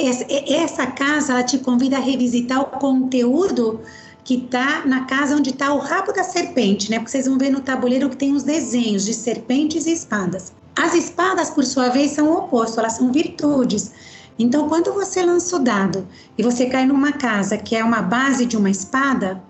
essa 0.49 0.87
casa, 0.87 1.33
ela 1.33 1.43
te 1.43 1.59
convida 1.59 1.97
a 1.97 2.01
revisitar 2.01 2.61
o 2.61 2.79
conteúdo 2.79 3.81
que 4.31 4.37
está 4.37 4.87
na 4.87 5.07
casa 5.07 5.35
onde 5.35 5.51
está 5.51 5.75
o 5.75 5.79
rabo 5.79 6.13
da 6.13 6.23
serpente, 6.23 6.89
né? 6.89 6.99
Porque 6.99 7.11
vocês 7.11 7.27
vão 7.27 7.37
ver 7.37 7.51
no 7.51 7.59
tabuleiro 7.59 8.09
que 8.09 8.17
tem 8.17 8.33
os 8.33 8.45
desenhos 8.45 9.05
de 9.05 9.13
serpentes 9.13 9.87
e 9.87 9.93
espadas. 9.93 10.53
As 10.77 10.95
espadas, 10.95 11.51
por 11.51 11.65
sua 11.65 11.89
vez, 11.89 12.13
são 12.13 12.31
o 12.31 12.39
oposto, 12.39 12.79
elas 12.79 12.93
são 12.93 13.11
virtudes. 13.11 13.91
Então, 14.39 14.69
quando 14.69 14.95
você 14.95 15.21
lança 15.21 15.57
o 15.57 15.59
dado 15.59 16.07
e 16.39 16.45
você 16.45 16.67
cai 16.67 16.87
numa 16.87 17.11
casa 17.11 17.59
que 17.59 17.75
é 17.75 17.83
uma 17.83 18.03
base 18.03 18.47
de 18.47 18.57
uma 18.57 18.71
espada, 18.71 19.43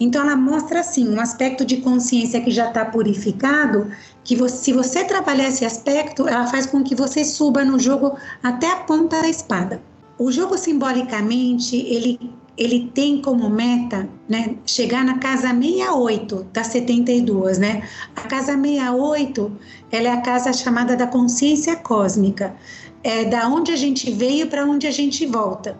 então 0.00 0.22
ela 0.22 0.34
mostra 0.34 0.80
assim 0.80 1.08
um 1.08 1.20
aspecto 1.20 1.64
de 1.64 1.76
consciência 1.76 2.40
que 2.40 2.50
já 2.50 2.66
está 2.70 2.84
purificado, 2.84 3.92
que 4.24 4.34
você, 4.34 4.56
se 4.56 4.72
você 4.72 5.04
trabalhar 5.04 5.46
esse 5.46 5.64
aspecto, 5.64 6.26
ela 6.26 6.48
faz 6.48 6.66
com 6.66 6.82
que 6.82 6.96
você 6.96 7.24
suba 7.24 7.64
no 7.64 7.78
jogo 7.78 8.18
até 8.42 8.68
a 8.68 8.78
ponta 8.78 9.22
da 9.22 9.28
espada. 9.28 9.80
O 10.18 10.32
jogo 10.32 10.58
simbolicamente 10.58 11.76
ele 11.76 12.18
ele 12.56 12.90
tem 12.94 13.20
como 13.20 13.50
meta 13.50 14.08
né, 14.28 14.56
chegar 14.64 15.04
na 15.04 15.18
casa 15.18 15.48
68 15.48 16.46
das 16.52 16.68
72, 16.68 17.58
né? 17.58 17.82
A 18.14 18.22
casa 18.22 18.52
68, 18.52 19.52
ela 19.90 20.08
é 20.08 20.12
a 20.12 20.20
casa 20.20 20.52
chamada 20.52 20.96
da 20.96 21.06
consciência 21.06 21.76
cósmica, 21.76 22.54
é 23.02 23.24
da 23.24 23.48
onde 23.48 23.72
a 23.72 23.76
gente 23.76 24.10
veio 24.10 24.46
para 24.46 24.64
onde 24.64 24.86
a 24.86 24.90
gente 24.90 25.26
volta, 25.26 25.76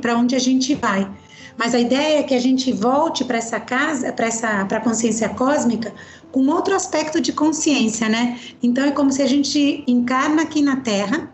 para 0.00 0.16
onde 0.16 0.34
a 0.34 0.40
gente 0.40 0.74
vai. 0.74 1.08
Mas 1.56 1.74
a 1.74 1.78
ideia 1.78 2.20
é 2.20 2.22
que 2.22 2.34
a 2.34 2.40
gente 2.40 2.72
volte 2.72 3.24
para 3.24 3.38
essa 3.38 3.60
casa, 3.60 4.12
para 4.12 4.26
essa 4.26 4.64
para 4.64 4.78
a 4.78 4.80
consciência 4.80 5.28
cósmica 5.28 5.92
com 6.32 6.46
outro 6.46 6.74
aspecto 6.74 7.20
de 7.20 7.32
consciência, 7.32 8.08
né? 8.08 8.38
Então 8.62 8.84
é 8.84 8.90
como 8.90 9.12
se 9.12 9.22
a 9.22 9.26
gente 9.26 9.84
encarna 9.86 10.42
aqui 10.42 10.62
na 10.62 10.76
Terra, 10.76 11.30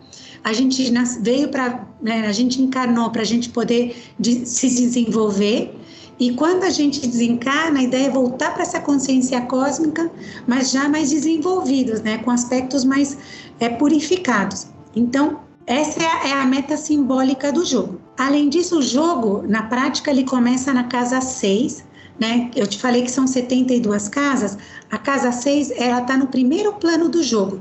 a 0.47 0.53
gente 0.53 0.93
veio 1.23 1.49
para, 1.49 1.85
né, 2.01 2.25
a 2.25 2.31
gente 2.31 2.63
encarnou 2.63 3.11
para 3.11 3.23
a 3.23 3.25
gente 3.25 3.49
poder 3.49 3.97
de, 4.17 4.47
se 4.47 4.69
desenvolver. 4.69 5.77
E 6.21 6.35
quando 6.35 6.63
a 6.63 6.71
gente 6.71 7.05
desencarna, 7.05 7.81
a 7.81 7.83
ideia 7.83 8.07
é 8.07 8.11
voltar 8.11 8.55
para 8.55 8.63
essa 8.63 8.79
consciência 8.79 9.41
cósmica, 9.41 10.09
mas 10.47 10.71
já 10.71 10.89
mais 10.89 11.11
desenvolvidos, 11.11 12.01
né, 12.01 12.19
com 12.19 12.31
aspectos 12.31 12.85
mais 12.85 13.19
é, 13.59 13.69
purificados. 13.69 14.69
Então, 14.95 15.41
essa 15.67 16.01
é 16.01 16.07
a, 16.07 16.29
é 16.29 16.33
a, 16.35 16.47
meta 16.47 16.77
simbólica 16.77 17.51
do 17.51 17.65
jogo. 17.65 18.01
Além 18.17 18.49
disso, 18.49 18.79
o 18.79 18.83
jogo, 18.83 19.43
na 19.49 19.65
prática, 19.65 20.13
ele 20.13 20.23
começa 20.23 20.73
na 20.73 20.85
casa 20.85 21.21
6, 21.21 21.85
né? 22.21 22.53
Eu 22.55 22.69
te 22.69 22.79
falei 22.79 23.03
que 23.03 23.11
são 23.11 23.27
72 23.27 24.09
casas. 24.09 24.57
A 24.93 24.97
casa 24.97 25.33
6, 25.33 25.73
ela 25.73 26.03
está 26.03 26.17
no 26.17 26.29
primeiro 26.29 26.73
plano 26.75 27.09
do 27.09 27.21
jogo 27.21 27.61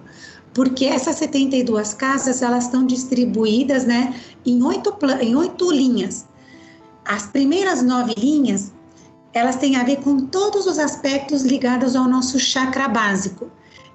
porque 0.56 0.86
essas 0.86 1.18
72 1.18 1.94
casas 1.94 2.42
elas 2.42 2.64
estão 2.64 2.86
distribuídas 2.86 3.86
né, 3.86 4.16
em, 4.46 4.64
oito, 4.64 4.98
em 5.20 5.36
oito 5.36 5.70
linhas. 5.70 6.26
As 7.04 7.28
primeiras 7.28 7.84
nove 7.84 8.16
linhas 8.18 8.72
elas 9.34 9.58
têm 9.58 9.76
a 9.76 9.84
ver 9.84 9.98
com 9.98 10.28
todos 10.28 10.66
os 10.66 10.80
aspectos 10.80 11.44
ligados 11.44 11.94
ao 11.94 12.08
nosso 12.08 12.40
chakra 12.40 12.88
básico. 12.88 13.52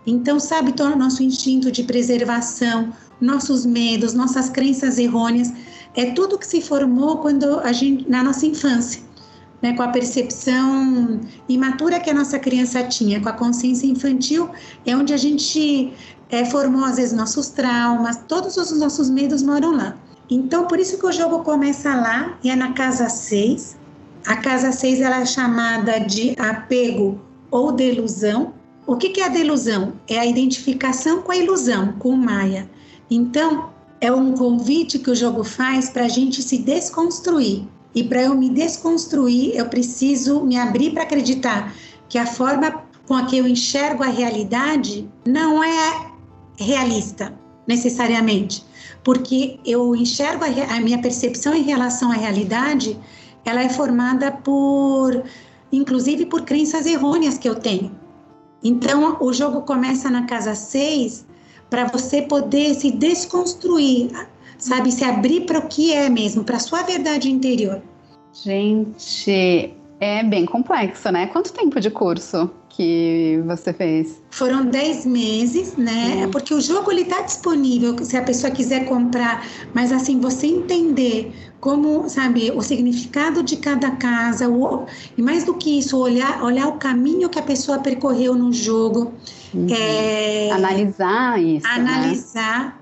Então, 0.06 0.38
sabe, 0.38 0.74
o 0.78 0.96
nosso 0.96 1.22
instinto 1.22 1.72
de 1.72 1.82
preservação, 1.82 2.92
nossos 3.18 3.64
medos, 3.64 4.12
nossas 4.12 4.50
crenças 4.50 4.98
errôneas, 4.98 5.50
é 5.96 6.10
tudo 6.10 6.38
que 6.38 6.46
se 6.46 6.60
formou 6.60 7.18
quando 7.18 7.58
a 7.60 7.72
gente 7.72 8.06
na 8.08 8.22
nossa 8.22 8.44
infância, 8.44 9.02
né, 9.62 9.74
com 9.74 9.82
a 9.82 9.88
percepção 9.88 11.20
imatura 11.48 12.00
que 12.00 12.10
a 12.10 12.14
nossa 12.14 12.38
criança 12.38 12.82
tinha, 12.84 13.18
com 13.18 13.28
a 13.30 13.32
consciência 13.32 13.86
infantil, 13.86 14.50
é 14.84 14.94
onde 14.94 15.14
a 15.14 15.16
gente 15.16 15.94
é, 16.30 16.44
formou 16.44 16.84
às 16.84 16.96
vezes 16.96 17.12
nossos 17.12 17.48
traumas, 17.48 18.18
todos 18.28 18.56
os 18.56 18.70
nossos 18.78 19.10
medos 19.10 19.42
moram 19.42 19.76
lá. 19.76 19.96
Então, 20.30 20.66
por 20.66 20.78
isso 20.78 20.96
que 20.96 21.06
o 21.06 21.12
jogo 21.12 21.40
começa 21.40 21.94
lá, 21.94 22.38
e 22.42 22.50
é 22.50 22.56
na 22.56 22.72
casa 22.72 23.08
6. 23.08 23.76
A 24.26 24.36
casa 24.36 24.70
6 24.70 25.00
ela 25.00 25.20
é 25.20 25.26
chamada 25.26 25.98
de 25.98 26.34
apego 26.38 27.20
ou 27.50 27.72
delusão. 27.72 28.54
O 28.86 28.96
que, 28.96 29.10
que 29.10 29.20
é 29.20 29.26
a 29.26 29.28
delusão? 29.28 29.94
É 30.06 30.18
a 30.18 30.26
identificação 30.26 31.22
com 31.22 31.32
a 31.32 31.36
ilusão, 31.36 31.94
com 31.98 32.10
o 32.10 32.16
Maia. 32.16 32.70
Então, 33.10 33.70
é 34.00 34.12
um 34.12 34.32
convite 34.32 34.98
que 34.98 35.10
o 35.10 35.16
jogo 35.16 35.42
faz 35.42 35.90
para 35.90 36.04
a 36.04 36.08
gente 36.08 36.42
se 36.42 36.58
desconstruir. 36.58 37.66
E 37.92 38.04
para 38.04 38.22
eu 38.22 38.36
me 38.36 38.48
desconstruir, 38.48 39.56
eu 39.56 39.66
preciso 39.66 40.44
me 40.44 40.56
abrir 40.56 40.92
para 40.92 41.02
acreditar 41.02 41.74
que 42.08 42.18
a 42.18 42.26
forma 42.26 42.84
com 43.06 43.14
a 43.14 43.26
que 43.26 43.36
eu 43.36 43.46
enxergo 43.46 44.04
a 44.04 44.06
realidade 44.06 45.08
não 45.26 45.62
é 45.62 46.09
realista, 46.60 47.32
necessariamente. 47.66 48.64
Porque 49.02 49.58
eu 49.64 49.94
enxergo 49.96 50.44
a, 50.44 50.76
a 50.76 50.80
minha 50.80 51.00
percepção 51.00 51.54
em 51.54 51.62
relação 51.62 52.10
à 52.10 52.14
realidade, 52.14 52.98
ela 53.44 53.62
é 53.62 53.68
formada 53.68 54.30
por, 54.30 55.22
inclusive, 55.72 56.26
por 56.26 56.42
crenças 56.42 56.86
errôneas 56.86 57.38
que 57.38 57.48
eu 57.48 57.54
tenho. 57.54 57.90
Então, 58.62 59.16
o 59.20 59.32
jogo 59.32 59.62
começa 59.62 60.10
na 60.10 60.26
casa 60.26 60.54
6 60.54 61.26
para 61.70 61.86
você 61.86 62.22
poder 62.22 62.74
se 62.74 62.90
desconstruir, 62.90 64.10
sabe? 64.58 64.92
Se 64.92 65.04
abrir 65.04 65.46
para 65.46 65.60
o 65.60 65.68
que 65.68 65.92
é 65.92 66.10
mesmo, 66.10 66.44
para 66.44 66.56
a 66.56 66.60
sua 66.60 66.82
verdade 66.82 67.30
interior. 67.30 67.80
Gente, 68.32 69.74
é 69.98 70.22
bem 70.22 70.44
complexo, 70.44 71.10
né? 71.10 71.26
Quanto 71.28 71.52
tempo 71.52 71.80
de 71.80 71.90
curso 71.90 72.50
que 72.80 73.42
você 73.46 73.74
fez? 73.74 74.22
Foram 74.30 74.64
10 74.64 75.04
meses, 75.04 75.76
né? 75.76 76.24
Hum. 76.24 76.30
Porque 76.30 76.54
o 76.54 76.60
jogo 76.62 76.90
ele 76.90 77.04
tá 77.04 77.20
disponível 77.20 77.94
se 78.02 78.16
a 78.16 78.22
pessoa 78.22 78.50
quiser 78.50 78.86
comprar, 78.86 79.46
mas 79.74 79.92
assim, 79.92 80.18
você 80.18 80.46
entender 80.46 81.30
como, 81.60 82.08
sabe, 82.08 82.50
o 82.50 82.62
significado 82.62 83.42
de 83.42 83.58
cada 83.58 83.90
casa, 83.90 84.48
o, 84.48 84.86
e 85.14 85.20
mais 85.20 85.44
do 85.44 85.52
que 85.52 85.78
isso, 85.78 85.98
olhar, 85.98 86.42
olhar 86.42 86.68
o 86.68 86.78
caminho 86.78 87.28
que 87.28 87.38
a 87.38 87.42
pessoa 87.42 87.78
percorreu 87.78 88.34
no 88.34 88.50
jogo. 88.50 89.12
Uhum. 89.52 89.66
É, 89.68 90.50
analisar 90.50 91.38
isso. 91.38 91.66
Né? 91.66 91.74
Analisar. 91.74 92.64
Né? 92.64 92.72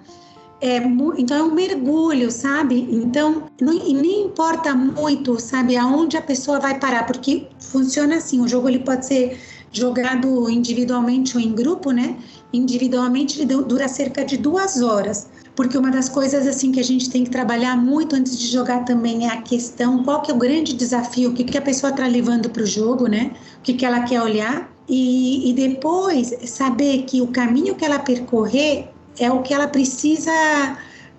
É, 0.60 0.76
então 1.16 1.36
é 1.36 1.42
um 1.42 1.54
mergulho, 1.54 2.30
sabe? 2.30 2.88
Então 2.90 3.44
não, 3.60 3.72
e 3.72 3.94
nem 3.94 4.26
importa 4.26 4.74
muito, 4.74 5.40
sabe, 5.40 5.76
aonde 5.76 6.16
a 6.16 6.22
pessoa 6.22 6.58
vai 6.60 6.78
parar, 6.78 7.04
porque 7.04 7.48
funciona 7.58 8.16
assim. 8.16 8.40
O 8.40 8.48
jogo 8.48 8.68
ele 8.68 8.80
pode 8.80 9.06
ser 9.06 9.38
jogado 9.72 10.48
individualmente 10.48 11.36
ou 11.36 11.42
em 11.42 11.52
grupo, 11.52 11.90
né? 11.90 12.16
Individualmente 12.52 13.40
ele 13.40 13.46
dura 13.62 13.88
cerca 13.88 14.24
de 14.24 14.36
duas 14.36 14.80
horas 14.80 15.28
porque 15.58 15.76
uma 15.76 15.90
das 15.90 16.08
coisas 16.08 16.46
assim 16.46 16.70
que 16.70 16.78
a 16.78 16.84
gente 16.84 17.10
tem 17.10 17.24
que 17.24 17.30
trabalhar 17.30 17.76
muito 17.76 18.14
antes 18.14 18.38
de 18.38 18.46
jogar 18.46 18.84
também 18.84 19.26
é 19.26 19.32
a 19.32 19.42
questão 19.42 20.04
qual 20.04 20.22
que 20.22 20.30
é 20.30 20.34
o 20.34 20.38
grande 20.38 20.72
desafio, 20.72 21.30
o 21.30 21.34
que, 21.34 21.42
que 21.42 21.58
a 21.58 21.60
pessoa 21.60 21.90
está 21.90 22.06
levando 22.06 22.48
para 22.48 22.62
o 22.62 22.66
jogo, 22.66 23.08
né? 23.08 23.32
O 23.58 23.62
que, 23.62 23.74
que 23.74 23.84
ela 23.84 24.02
quer 24.02 24.22
olhar 24.22 24.70
e, 24.88 25.50
e 25.50 25.52
depois 25.52 26.32
saber 26.44 27.02
que 27.08 27.20
o 27.20 27.26
caminho 27.26 27.74
que 27.74 27.84
ela 27.84 27.98
percorrer 27.98 28.88
é 29.18 29.32
o 29.32 29.42
que 29.42 29.52
ela 29.52 29.66
precisa 29.66 30.30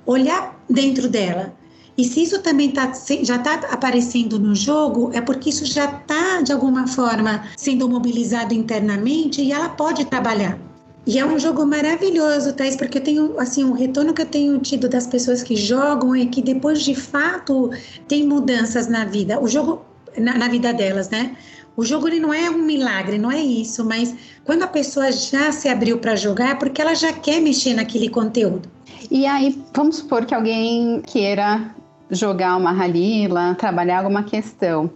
olhar 0.05 0.57
dentro 0.69 1.09
dela. 1.09 1.53
E 1.99 2.05
se 2.05 2.23
isso 2.23 2.41
também 2.41 2.71
tá, 2.71 2.93
já 3.23 3.35
está 3.35 3.55
aparecendo 3.69 4.39
no 4.39 4.55
jogo, 4.55 5.11
é 5.13 5.19
porque 5.19 5.49
isso 5.49 5.65
já 5.65 5.83
está, 5.83 6.41
de 6.41 6.53
alguma 6.53 6.87
forma, 6.87 7.43
sendo 7.57 7.89
mobilizado 7.89 8.53
internamente 8.53 9.41
e 9.41 9.51
ela 9.51 9.67
pode 9.67 10.05
trabalhar. 10.05 10.57
E 11.05 11.19
é 11.19 11.25
um 11.25 11.37
jogo 11.37 11.65
maravilhoso, 11.65 12.53
Thais, 12.53 12.77
porque 12.77 12.99
eu 12.99 13.03
tenho, 13.03 13.37
assim, 13.37 13.65
um 13.65 13.73
retorno 13.73 14.13
que 14.13 14.21
eu 14.21 14.25
tenho 14.25 14.57
tido 14.59 14.87
das 14.87 15.07
pessoas 15.07 15.43
que 15.43 15.57
jogam 15.57 16.15
é 16.15 16.25
que 16.25 16.41
depois 16.41 16.83
de 16.83 16.95
fato 16.95 17.69
tem 18.07 18.25
mudanças 18.25 18.87
na 18.87 19.03
vida. 19.03 19.37
O 19.37 19.49
jogo, 19.49 19.81
na, 20.17 20.37
na 20.37 20.47
vida 20.47 20.71
delas, 20.73 21.09
né? 21.09 21.35
O 21.75 21.83
jogo 21.83 22.07
ele 22.07 22.21
não 22.21 22.33
é 22.33 22.49
um 22.49 22.61
milagre, 22.61 23.17
não 23.17 23.29
é 23.29 23.41
isso, 23.41 23.83
mas 23.83 24.15
quando 24.45 24.63
a 24.63 24.67
pessoa 24.67 25.11
já 25.11 25.51
se 25.51 25.67
abriu 25.67 25.97
para 25.97 26.15
jogar 26.15 26.51
é 26.51 26.55
porque 26.55 26.81
ela 26.81 26.95
já 26.95 27.11
quer 27.11 27.41
mexer 27.41 27.73
naquele 27.73 28.07
conteúdo. 28.07 28.69
E 29.11 29.25
aí, 29.25 29.61
vamos 29.73 29.97
supor 29.97 30.25
que 30.25 30.35
alguém 30.35 31.01
queira 31.05 31.75
jogar 32.09 32.57
uma 32.57 32.71
Halila, 32.71 33.55
trabalhar 33.55 33.99
alguma 33.99 34.23
questão. 34.23 34.89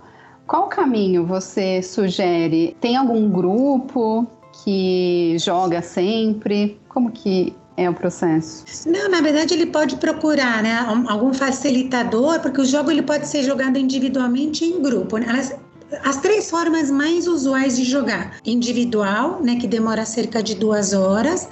Qual 0.48 0.68
caminho 0.68 1.26
você 1.26 1.82
sugere? 1.82 2.76
Tem 2.80 2.98
algum 2.98 3.30
grupo? 3.30 4.28
que 4.64 5.36
joga 5.40 5.82
sempre? 5.82 6.80
Como 6.88 7.12
que 7.12 7.54
é 7.76 7.90
o 7.90 7.94
processo? 7.94 8.64
Não, 8.88 9.10
na 9.10 9.20
verdade 9.20 9.54
ele 9.54 9.66
pode 9.66 9.96
procurar, 9.96 10.62
né, 10.62 10.86
algum 11.08 11.34
facilitador, 11.34 12.40
porque 12.40 12.62
o 12.62 12.66
jogo 12.66 12.92
ele 12.92 13.02
pode 13.02 13.28
ser 13.28 13.44
jogado 13.44 13.78
individualmente 13.78 14.64
em 14.64 14.82
grupo. 14.82 15.18
Né? 15.18 15.26
As, 15.30 15.56
as 16.04 16.18
três 16.18 16.50
formas 16.50 16.92
mais 16.92 17.28
usuais 17.28 17.76
de 17.76 17.84
jogar: 17.84 18.38
individual, 18.46 19.42
né, 19.42 19.56
que 19.56 19.68
demora 19.68 20.06
cerca 20.06 20.44
de 20.44 20.56
duas 20.56 20.94
horas. 20.94 21.50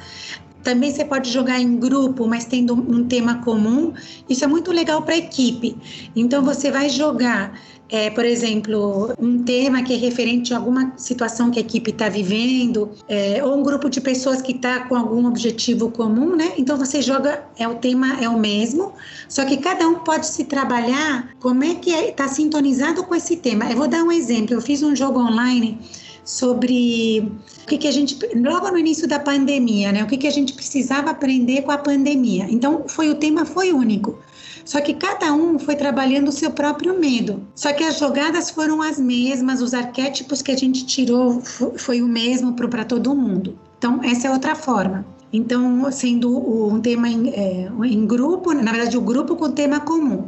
Também 0.64 0.92
você 0.92 1.04
pode 1.04 1.30
jogar 1.32 1.60
em 1.60 1.78
grupo, 1.78 2.28
mas 2.28 2.46
tendo 2.46 2.74
um 2.74 3.06
tema 3.06 3.36
comum. 3.44 3.94
Isso 4.30 4.44
é 4.44 4.48
muito 4.48 4.72
legal 4.72 5.02
para 5.02 5.16
a 5.16 5.18
equipe. 5.18 5.76
Então 6.16 6.44
você 6.44 6.72
vai 6.72 6.90
jogar 6.90 7.54
é, 7.92 8.10
por 8.10 8.24
exemplo, 8.24 9.14
um 9.20 9.44
tema 9.44 9.84
que 9.84 9.94
é 9.94 9.98
referente 9.98 10.54
a 10.54 10.58
alguma 10.58 10.94
situação 10.96 11.52
que 11.52 11.60
a 11.60 11.62
equipe 11.62 11.92
está 11.92 12.08
vivendo, 12.08 12.90
é, 13.06 13.44
ou 13.44 13.60
um 13.60 13.62
grupo 13.62 13.90
de 13.90 14.00
pessoas 14.00 14.42
que 14.42 14.54
está 14.54 14.88
com 14.88 14.96
algum 14.96 15.28
objetivo 15.28 15.92
comum, 15.92 16.34
né? 16.34 16.54
Então 16.58 16.78
você 16.78 17.02
joga, 17.02 17.44
é 17.58 17.68
o 17.68 17.76
tema 17.76 18.18
é 18.24 18.30
o 18.30 18.40
mesmo, 18.40 18.94
só 19.28 19.44
que 19.44 19.58
cada 19.58 19.86
um 19.86 19.96
pode 19.96 20.26
se 20.26 20.46
trabalhar 20.46 21.34
como 21.42 21.66
é 21.66 21.76
que 21.76 21.90
está 21.90 22.02
é, 22.02 22.12
tá 22.12 22.28
sintonizado 22.30 23.04
com 23.04 23.14
esse 23.14 23.36
tema. 23.36 23.70
Eu 23.70 23.76
vou 23.76 23.90
dar 23.90 24.04
um 24.04 24.12
exemplo. 24.12 24.54
Eu 24.56 24.62
fiz 24.62 24.82
um 24.82 24.96
jogo 24.96 25.20
online 25.20 25.78
sobre 26.24 27.32
o 27.64 27.68
que, 27.68 27.78
que 27.78 27.88
a 27.88 27.92
gente 27.92 28.18
logo 28.36 28.70
no 28.70 28.78
início 28.78 29.08
da 29.08 29.20
pandemia, 29.20 29.92
né? 29.92 30.04
O 30.04 30.08
que, 30.08 30.18
que 30.18 30.28
a 30.28 30.32
gente 30.32 30.54
precisava 30.54 31.10
aprender 31.12 31.64
com 31.64 31.72
a 31.72 31.78
pandemia. 31.78 32.48
Então 32.50 32.86
foi 32.88 33.10
o 33.10 33.16
tema 33.16 33.46
foi 33.46 33.72
único. 33.74 34.20
Só 34.64 34.80
que 34.80 34.94
cada 34.94 35.34
um 35.34 35.58
foi 35.58 35.76
trabalhando 35.76 36.30
o 36.30 36.32
seu 36.32 36.52
próprio 36.52 37.00
medo. 37.00 37.46
Só 37.56 37.74
que 37.74 37.84
as 37.84 37.98
jogadas 37.98 38.50
foram 38.50 38.82
as 38.82 39.00
mesmas, 39.00 39.62
os 39.62 39.74
arquétipos 39.74 40.42
que 40.42 40.52
a 40.52 40.58
gente 40.58 40.86
tirou 40.86 41.42
foi 41.78 42.02
o 42.02 42.08
mesmo 42.08 42.54
para 42.54 42.86
todo 42.86 43.16
mundo. 43.16 43.58
Então, 43.78 44.00
essa 44.04 44.28
é 44.28 44.32
outra 44.32 44.56
forma. 44.56 45.06
Então, 45.34 45.90
sendo 45.92 46.30
um 46.38 46.80
tema 46.80 47.10
em, 47.10 47.30
é, 47.30 47.70
em 47.86 48.06
grupo, 48.06 48.54
na 48.54 48.72
verdade, 48.72 48.98
o 48.98 49.02
grupo 49.02 49.36
com 49.36 49.50
tema 49.52 49.80
comum. 49.80 50.28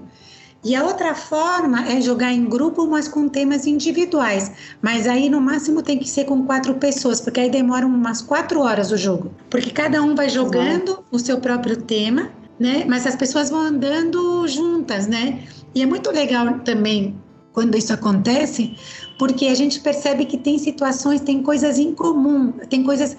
E 0.63 0.75
a 0.75 0.83
outra 0.83 1.13
forma 1.13 1.87
é 1.87 1.99
jogar 1.99 2.31
em 2.31 2.45
grupo, 2.45 2.87
mas 2.87 3.07
com 3.07 3.27
temas 3.27 3.67
individuais. 3.67 4.51
Mas 4.81 5.07
aí 5.07 5.29
no 5.29 5.41
máximo 5.41 5.81
tem 5.81 5.97
que 5.97 6.09
ser 6.09 6.25
com 6.25 6.43
quatro 6.43 6.75
pessoas, 6.75 7.19
porque 7.19 7.39
aí 7.39 7.49
demora 7.49 7.85
umas 7.85 8.21
quatro 8.21 8.61
horas 8.61 8.91
o 8.91 8.97
jogo. 8.97 9.31
Porque 9.49 9.71
cada 9.71 10.01
um 10.01 10.15
vai 10.15 10.29
jogando 10.29 11.03
o 11.11 11.19
seu 11.19 11.39
próprio 11.39 11.77
tema 11.77 12.31
né? 12.59 12.85
Mas 12.87 13.05
as 13.05 13.15
pessoas 13.15 13.49
vão 13.49 13.59
andando 13.59 14.47
juntas, 14.47 15.07
né? 15.07 15.43
E 15.73 15.81
é 15.81 15.85
muito 15.85 16.11
legal 16.11 16.59
também 16.59 17.15
quando 17.51 17.77
isso 17.77 17.93
acontece, 17.93 18.75
porque 19.19 19.47
a 19.47 19.55
gente 19.55 19.79
percebe 19.79 20.25
que 20.25 20.37
tem 20.37 20.57
situações, 20.57 21.21
tem 21.21 21.43
coisas 21.43 21.77
em 21.77 21.93
comum, 21.93 22.51
tem 22.69 22.83
coisas 22.83 23.15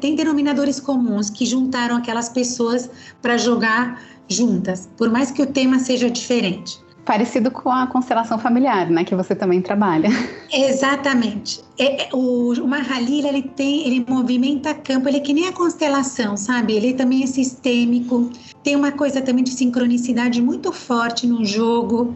tem 0.00 0.14
denominadores 0.14 0.78
comuns 0.78 1.28
que 1.28 1.44
juntaram 1.44 1.96
aquelas 1.96 2.28
pessoas 2.28 2.88
para 3.20 3.36
jogar 3.36 4.00
juntas, 4.32 4.88
por 4.96 5.10
mais 5.10 5.30
que 5.30 5.42
o 5.42 5.46
tema 5.46 5.78
seja 5.78 6.10
diferente. 6.10 6.80
Parecido 7.04 7.50
com 7.50 7.68
a 7.68 7.86
constelação 7.88 8.38
familiar, 8.38 8.88
né, 8.88 9.02
que 9.02 9.14
você 9.14 9.34
também 9.34 9.60
trabalha. 9.60 10.08
Exatamente. 10.52 11.60
É, 11.76 12.04
é, 12.04 12.08
o, 12.12 12.52
o 12.52 12.68
Mahalila, 12.68 13.28
ele 13.28 13.42
tem, 13.42 13.86
ele 13.86 14.04
movimenta 14.08 14.72
campo, 14.72 15.08
ele 15.08 15.16
é 15.16 15.20
que 15.20 15.32
nem 15.32 15.48
a 15.48 15.52
constelação, 15.52 16.36
sabe? 16.36 16.74
Ele 16.74 16.94
também 16.94 17.24
é 17.24 17.26
sistêmico, 17.26 18.30
tem 18.62 18.76
uma 18.76 18.92
coisa 18.92 19.20
também 19.20 19.42
de 19.42 19.50
sincronicidade 19.50 20.40
muito 20.40 20.70
forte 20.72 21.26
no 21.26 21.44
jogo. 21.44 22.14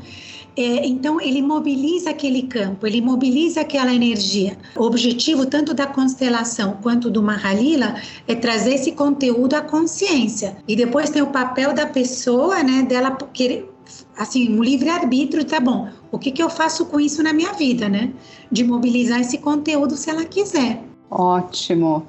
É, 0.57 0.87
então, 0.87 1.21
ele 1.21 1.43
mobiliza 1.43 2.11
aquele 2.11 2.43
campo, 2.43 2.87
ele 2.87 3.03
mobiliza 3.03 3.61
aquela 3.61 3.93
energia. 3.93 4.57
O 4.75 4.85
objetivo, 4.85 5.45
tanto 5.45 5.75
da 5.75 5.87
constelação 5.87 6.79
quanto 6.83 7.11
do 7.11 7.23
Mahalila, 7.23 7.97
é 8.27 8.35
trazer 8.35 8.75
esse 8.75 8.93
conteúdo 8.93 9.55
à 9.55 9.61
consciência. 9.61 10.57
E 10.67 10.75
depois 10.75 11.11
tem 11.11 11.21
o 11.21 11.27
papel 11.27 11.75
da 11.75 11.87
pessoa, 11.87 12.63
né, 12.63 12.83
dela 12.83 13.11
querer 13.35 13.71
assim, 14.17 14.57
um 14.57 14.63
livre-arbítrio, 14.63 15.45
tá 15.45 15.61
bom. 15.61 15.89
O 16.11 16.19
que, 16.19 16.31
que 16.31 16.43
eu 16.43 16.49
faço 16.49 16.87
com 16.87 16.99
isso 16.99 17.23
na 17.23 17.33
minha 17.33 17.53
vida, 17.53 17.89
né? 17.89 18.13
De 18.51 18.65
mobilizar 18.65 19.21
esse 19.21 19.39
conteúdo 19.39 19.97
se 19.97 20.11
ela 20.11 20.25
quiser. 20.25 20.83
Ótimo. 21.11 22.07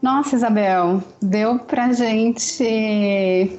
Nossa, 0.00 0.36
Isabel, 0.36 1.02
deu 1.20 1.58
para 1.58 1.92
gente 1.92 2.62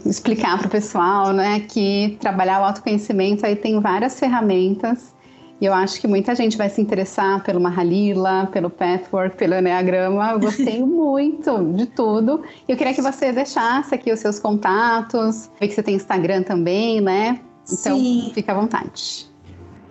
explicar 0.06 0.58
para 0.58 0.68
o 0.68 0.70
pessoal, 0.70 1.34
né, 1.34 1.60
que 1.62 2.18
trabalhar 2.20 2.62
o 2.62 2.64
autoconhecimento 2.64 3.46
aí 3.46 3.56
tem 3.56 3.80
várias 3.82 4.18
ferramentas 4.18 5.14
e 5.62 5.66
eu 5.66 5.74
acho 5.74 6.00
que 6.00 6.08
muita 6.08 6.34
gente 6.36 6.58
vai 6.58 6.70
se 6.70 6.80
interessar 6.80 7.44
pelo 7.44 7.60
Mahalila, 7.60 8.48
pelo 8.52 8.70
Pathwork, 8.70 9.36
pelo 9.36 9.56
Enneagrama. 9.56 10.32
Eu 10.32 10.40
gostei 10.40 10.80
muito 10.86 11.74
de 11.74 11.86
tudo. 11.86 12.42
Eu 12.68 12.78
queria 12.78 12.94
que 12.94 13.02
você 13.02 13.32
deixasse 13.34 13.94
aqui 13.94 14.12
os 14.12 14.22
seus 14.22 14.40
contatos. 14.40 15.52
Vi 15.60 15.68
que 15.68 15.74
você 15.74 15.84
tem 15.84 15.96
Instagram 15.96 16.44
também, 16.44 17.02
né? 17.02 17.42
Então, 17.70 18.00
Sim. 18.00 18.32
fica 18.34 18.54
à 18.54 18.56
vontade. 18.56 19.29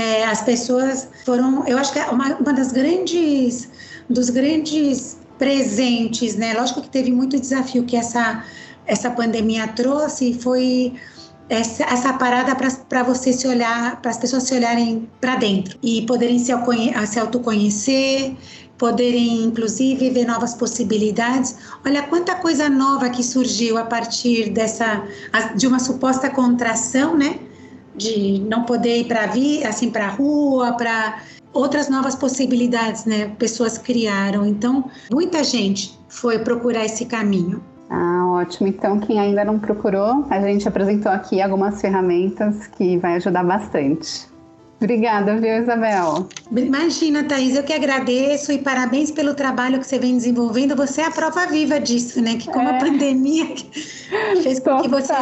é, 0.01 0.25
as 0.25 0.43
pessoas 0.43 1.09
foram, 1.25 1.67
eu 1.67 1.77
acho 1.77 1.93
que 1.93 1.99
é 1.99 2.07
uma, 2.07 2.35
uma 2.37 2.53
das 2.53 2.73
grandes, 2.73 3.69
dos 4.09 4.31
grandes 4.31 5.19
presentes, 5.39 6.37
né? 6.37 6.55
Lógico 6.55 6.81
que 6.81 6.89
teve 6.89 7.13
muito 7.13 7.39
desafio 7.39 7.85
que 7.85 7.97
essa, 7.97 8.45
essa 8.87 9.11
pandemia 9.11 9.69
trouxe, 9.69 10.33
foi 10.35 10.95
essa, 11.51 11.85
essa 11.85 12.13
parada 12.15 12.57
para 12.89 13.03
você 13.03 13.33
se 13.33 13.47
olhar, 13.47 14.01
para 14.01 14.11
as 14.11 14.17
pessoas 14.17 14.45
se 14.45 14.55
olharem 14.55 15.09
para 15.21 15.37
dentro 15.37 15.79
e 15.83 16.03
poderem 16.03 16.39
se, 16.39 16.53
se 17.07 17.21
autoconhecer, 17.21 18.37
poderem 18.79 19.45
inclusive 19.45 20.09
ver 20.09 20.25
novas 20.25 20.55
possibilidades. 20.55 21.57
Olha 21.85 22.03
quanta 22.05 22.37
coisa 22.37 22.71
nova 22.71 23.11
que 23.11 23.23
surgiu 23.23 23.77
a 23.77 23.85
partir 23.85 24.49
dessa 24.49 25.05
de 25.55 25.67
uma 25.67 25.79
suposta 25.79 26.31
contração, 26.31 27.15
né? 27.17 27.39
De 27.95 28.41
não 28.41 28.65
poder 28.65 28.99
ir 28.99 29.05
para 29.05 29.27
vir 29.27 29.67
assim 29.67 29.91
para 29.91 30.07
a 30.07 30.11
rua, 30.11 30.73
para 30.73 31.21
outras 31.53 31.89
novas 31.89 32.15
possibilidades, 32.15 33.05
né? 33.05 33.33
Pessoas 33.39 33.77
criaram. 33.79 34.47
Então, 34.47 34.91
muita 35.13 35.43
gente 35.43 35.99
foi 36.09 36.39
procurar 36.39 36.85
esse 36.85 37.05
caminho. 37.05 37.63
Ah, 37.89 38.25
ótimo. 38.29 38.69
Então, 38.69 39.01
quem 39.01 39.19
ainda 39.19 39.45
não 39.45 39.59
procurou, 39.59 40.25
a 40.31 40.41
gente 40.41 40.67
apresentou 40.69 41.11
aqui 41.11 41.43
algumas 41.43 41.81
ferramentas 41.81 42.69
que 42.69 42.97
vai 42.99 43.17
ajudar 43.17 43.43
bastante. 43.43 44.31
Obrigada, 44.81 45.37
viu, 45.37 45.59
Isabel? 45.59 46.27
Imagina, 46.57 47.23
Thaís, 47.25 47.55
eu 47.55 47.63
que 47.63 47.73
agradeço 47.73 48.51
e 48.51 48.59
parabéns 48.59 49.11
pelo 49.11 49.35
trabalho 49.35 49.79
que 49.79 49.87
você 49.87 49.99
vem 49.99 50.17
desenvolvendo. 50.17 50.75
Você 50.75 51.03
é 51.03 51.07
a 51.07 51.11
prova 51.11 51.47
viva 51.47 51.79
disso, 51.79 52.23
né? 52.23 52.37
Que 52.37 52.51
como 52.51 52.67
é. 52.67 52.77
a 52.77 52.79
pandemia 52.79 53.45
fez 54.43 54.59
com 54.61 54.81
que 54.81 54.89
você 54.89 55.13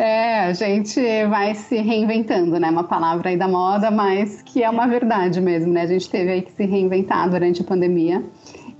é, 0.00 0.46
a 0.46 0.52
gente 0.52 1.00
vai 1.26 1.54
se 1.54 1.76
reinventando, 1.76 2.58
né? 2.58 2.70
Uma 2.70 2.84
palavra 2.84 3.28
aí 3.28 3.36
da 3.36 3.46
moda, 3.46 3.90
mas 3.90 4.40
que 4.42 4.62
é 4.62 4.70
uma 4.70 4.86
verdade 4.86 5.40
mesmo, 5.40 5.72
né? 5.72 5.82
A 5.82 5.86
gente 5.86 6.08
teve 6.08 6.30
aí 6.30 6.42
que 6.42 6.52
se 6.52 6.64
reinventar 6.64 7.28
durante 7.28 7.60
a 7.60 7.64
pandemia. 7.64 8.24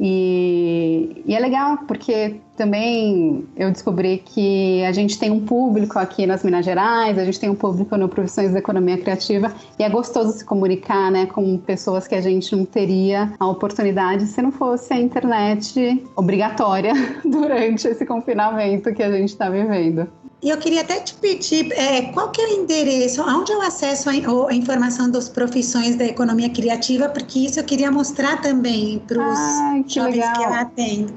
E, 0.02 1.22
e, 1.26 1.34
é 1.34 1.38
legal 1.38 1.76
porque 1.86 2.40
também 2.56 3.46
eu 3.54 3.70
descobri 3.70 4.16
que 4.24 4.82
a 4.82 4.92
gente 4.92 5.18
tem 5.18 5.30
um 5.30 5.44
público 5.44 5.98
aqui 5.98 6.26
nas 6.26 6.42
Minas 6.42 6.64
Gerais, 6.64 7.18
a 7.18 7.24
gente 7.26 7.38
tem 7.38 7.50
um 7.50 7.54
público 7.54 7.94
no 7.98 8.08
Profissões 8.08 8.50
da 8.50 8.60
Economia 8.60 8.96
Criativa 8.96 9.52
e 9.78 9.82
é 9.82 9.90
gostoso 9.90 10.32
se 10.38 10.42
comunicar 10.42 11.10
né, 11.10 11.26
com 11.26 11.58
pessoas 11.58 12.08
que 12.08 12.14
a 12.14 12.20
gente 12.22 12.56
não 12.56 12.64
teria 12.64 13.34
a 13.38 13.46
oportunidade 13.46 14.24
se 14.24 14.40
não 14.40 14.50
fosse 14.50 14.94
a 14.94 14.98
internet 14.98 16.02
obrigatória 16.16 16.94
durante 17.22 17.86
esse 17.86 18.06
confinamento 18.06 18.94
que 18.94 19.02
a 19.02 19.12
gente 19.12 19.28
está 19.28 19.50
vivendo. 19.50 20.08
E 20.42 20.48
eu 20.48 20.56
queria 20.56 20.80
até 20.80 21.00
te 21.00 21.14
pedir 21.14 21.70
é, 21.72 22.02
qual 22.12 22.30
que 22.30 22.40
é 22.40 22.46
o 22.46 22.62
endereço, 22.62 23.22
onde 23.22 23.52
eu 23.52 23.60
acesso 23.60 24.08
a, 24.08 24.12
a, 24.48 24.54
informação 24.54 25.10
das 25.10 25.28
profissões 25.28 25.96
da 25.96 26.04
economia 26.04 26.48
criativa, 26.48 27.08
porque 27.10 27.40
isso 27.40 27.60
eu 27.60 27.64
queria 27.64 27.90
mostrar 27.90 28.40
também 28.40 29.02
para 29.06 29.18
os 29.18 29.92
jovens 29.92 30.16
legal. 30.16 30.34
que 30.34 30.44
atendo. 30.44 31.12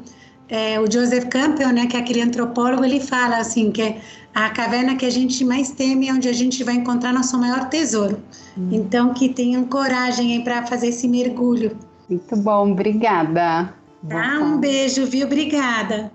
é, 0.48 0.80
o 0.80 0.90
Joseph 0.90 1.26
Campbell, 1.26 1.72
né, 1.72 1.86
que 1.86 1.96
é 1.96 2.00
aquele 2.00 2.22
antropólogo, 2.22 2.84
ele 2.84 3.00
fala 3.00 3.38
assim 3.38 3.70
que 3.70 3.96
a 4.34 4.50
caverna 4.50 4.96
que 4.96 5.07
a 5.07 5.11
gente 5.11 5.44
mais 5.44 5.70
teme 5.70 6.09
é 6.09 6.12
onde 6.12 6.28
a 6.28 6.32
gente 6.32 6.64
vai 6.64 6.74
encontrar 6.74 7.12
nosso 7.12 7.38
maior 7.38 7.68
tesouro. 7.68 8.20
Hum. 8.59 8.68
Então 8.72 9.14
que 9.14 9.28
tenham 9.28 9.64
coragem 9.64 10.42
para 10.42 10.66
fazer 10.66 10.88
esse 10.88 11.07
mergulho. 11.07 11.76
Muito 12.09 12.36
bom, 12.36 12.72
obrigada. 12.72 13.74
Tá, 14.09 14.38
um 14.40 14.59
beijo, 14.59 15.07
viu? 15.07 15.26
Obrigada. 15.26 16.12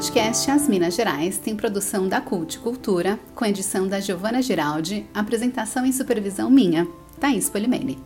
podcast 0.00 0.50
As 0.50 0.66
Minas 0.66 0.94
Gerais 0.94 1.36
tem 1.36 1.54
produção 1.54 2.08
da 2.08 2.22
Cult 2.22 2.58
Cultura, 2.60 3.20
com 3.34 3.44
edição 3.44 3.86
da 3.86 4.00
Giovana 4.00 4.40
Giraldi, 4.40 5.06
apresentação 5.12 5.84
e 5.84 5.92
supervisão 5.92 6.48
minha, 6.48 6.88
Thaís 7.20 7.50
Polimene. 7.50 7.98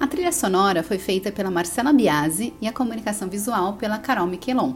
A 0.00 0.08
trilha 0.08 0.32
sonora 0.32 0.82
foi 0.82 0.98
feita 0.98 1.30
pela 1.30 1.48
Marcela 1.48 1.92
Biasi 1.92 2.52
e 2.60 2.66
a 2.66 2.72
comunicação 2.72 3.28
visual 3.28 3.74
pela 3.74 3.96
Carol 3.96 4.26
Miquelon. 4.26 4.74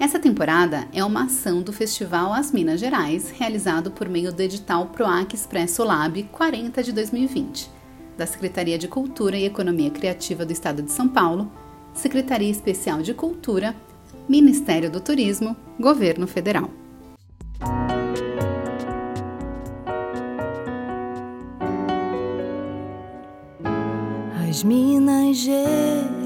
Essa 0.00 0.20
temporada 0.20 0.86
é 0.92 1.04
uma 1.04 1.24
ação 1.24 1.60
do 1.60 1.72
Festival 1.72 2.32
As 2.32 2.52
Minas 2.52 2.78
Gerais, 2.78 3.30
realizado 3.30 3.90
por 3.90 4.08
meio 4.08 4.32
do 4.32 4.40
edital 4.40 4.86
PROAC 4.86 5.34
Expresso 5.34 5.82
Lab 5.82 6.22
40 6.30 6.84
de 6.84 6.92
2020, 6.92 7.68
da 8.16 8.24
Secretaria 8.24 8.78
de 8.78 8.86
Cultura 8.86 9.36
e 9.36 9.44
Economia 9.44 9.90
Criativa 9.90 10.46
do 10.46 10.52
Estado 10.52 10.82
de 10.82 10.92
São 10.92 11.08
Paulo, 11.08 11.50
Secretaria 11.92 12.48
Especial 12.48 13.02
de 13.02 13.12
Cultura, 13.12 13.74
Ministério 14.28 14.88
do 14.88 15.00
Turismo, 15.00 15.56
Governo 15.80 16.28
Federal. 16.28 16.70
As 24.48 24.62
Minas 24.62 25.38
Gerais 25.38 26.17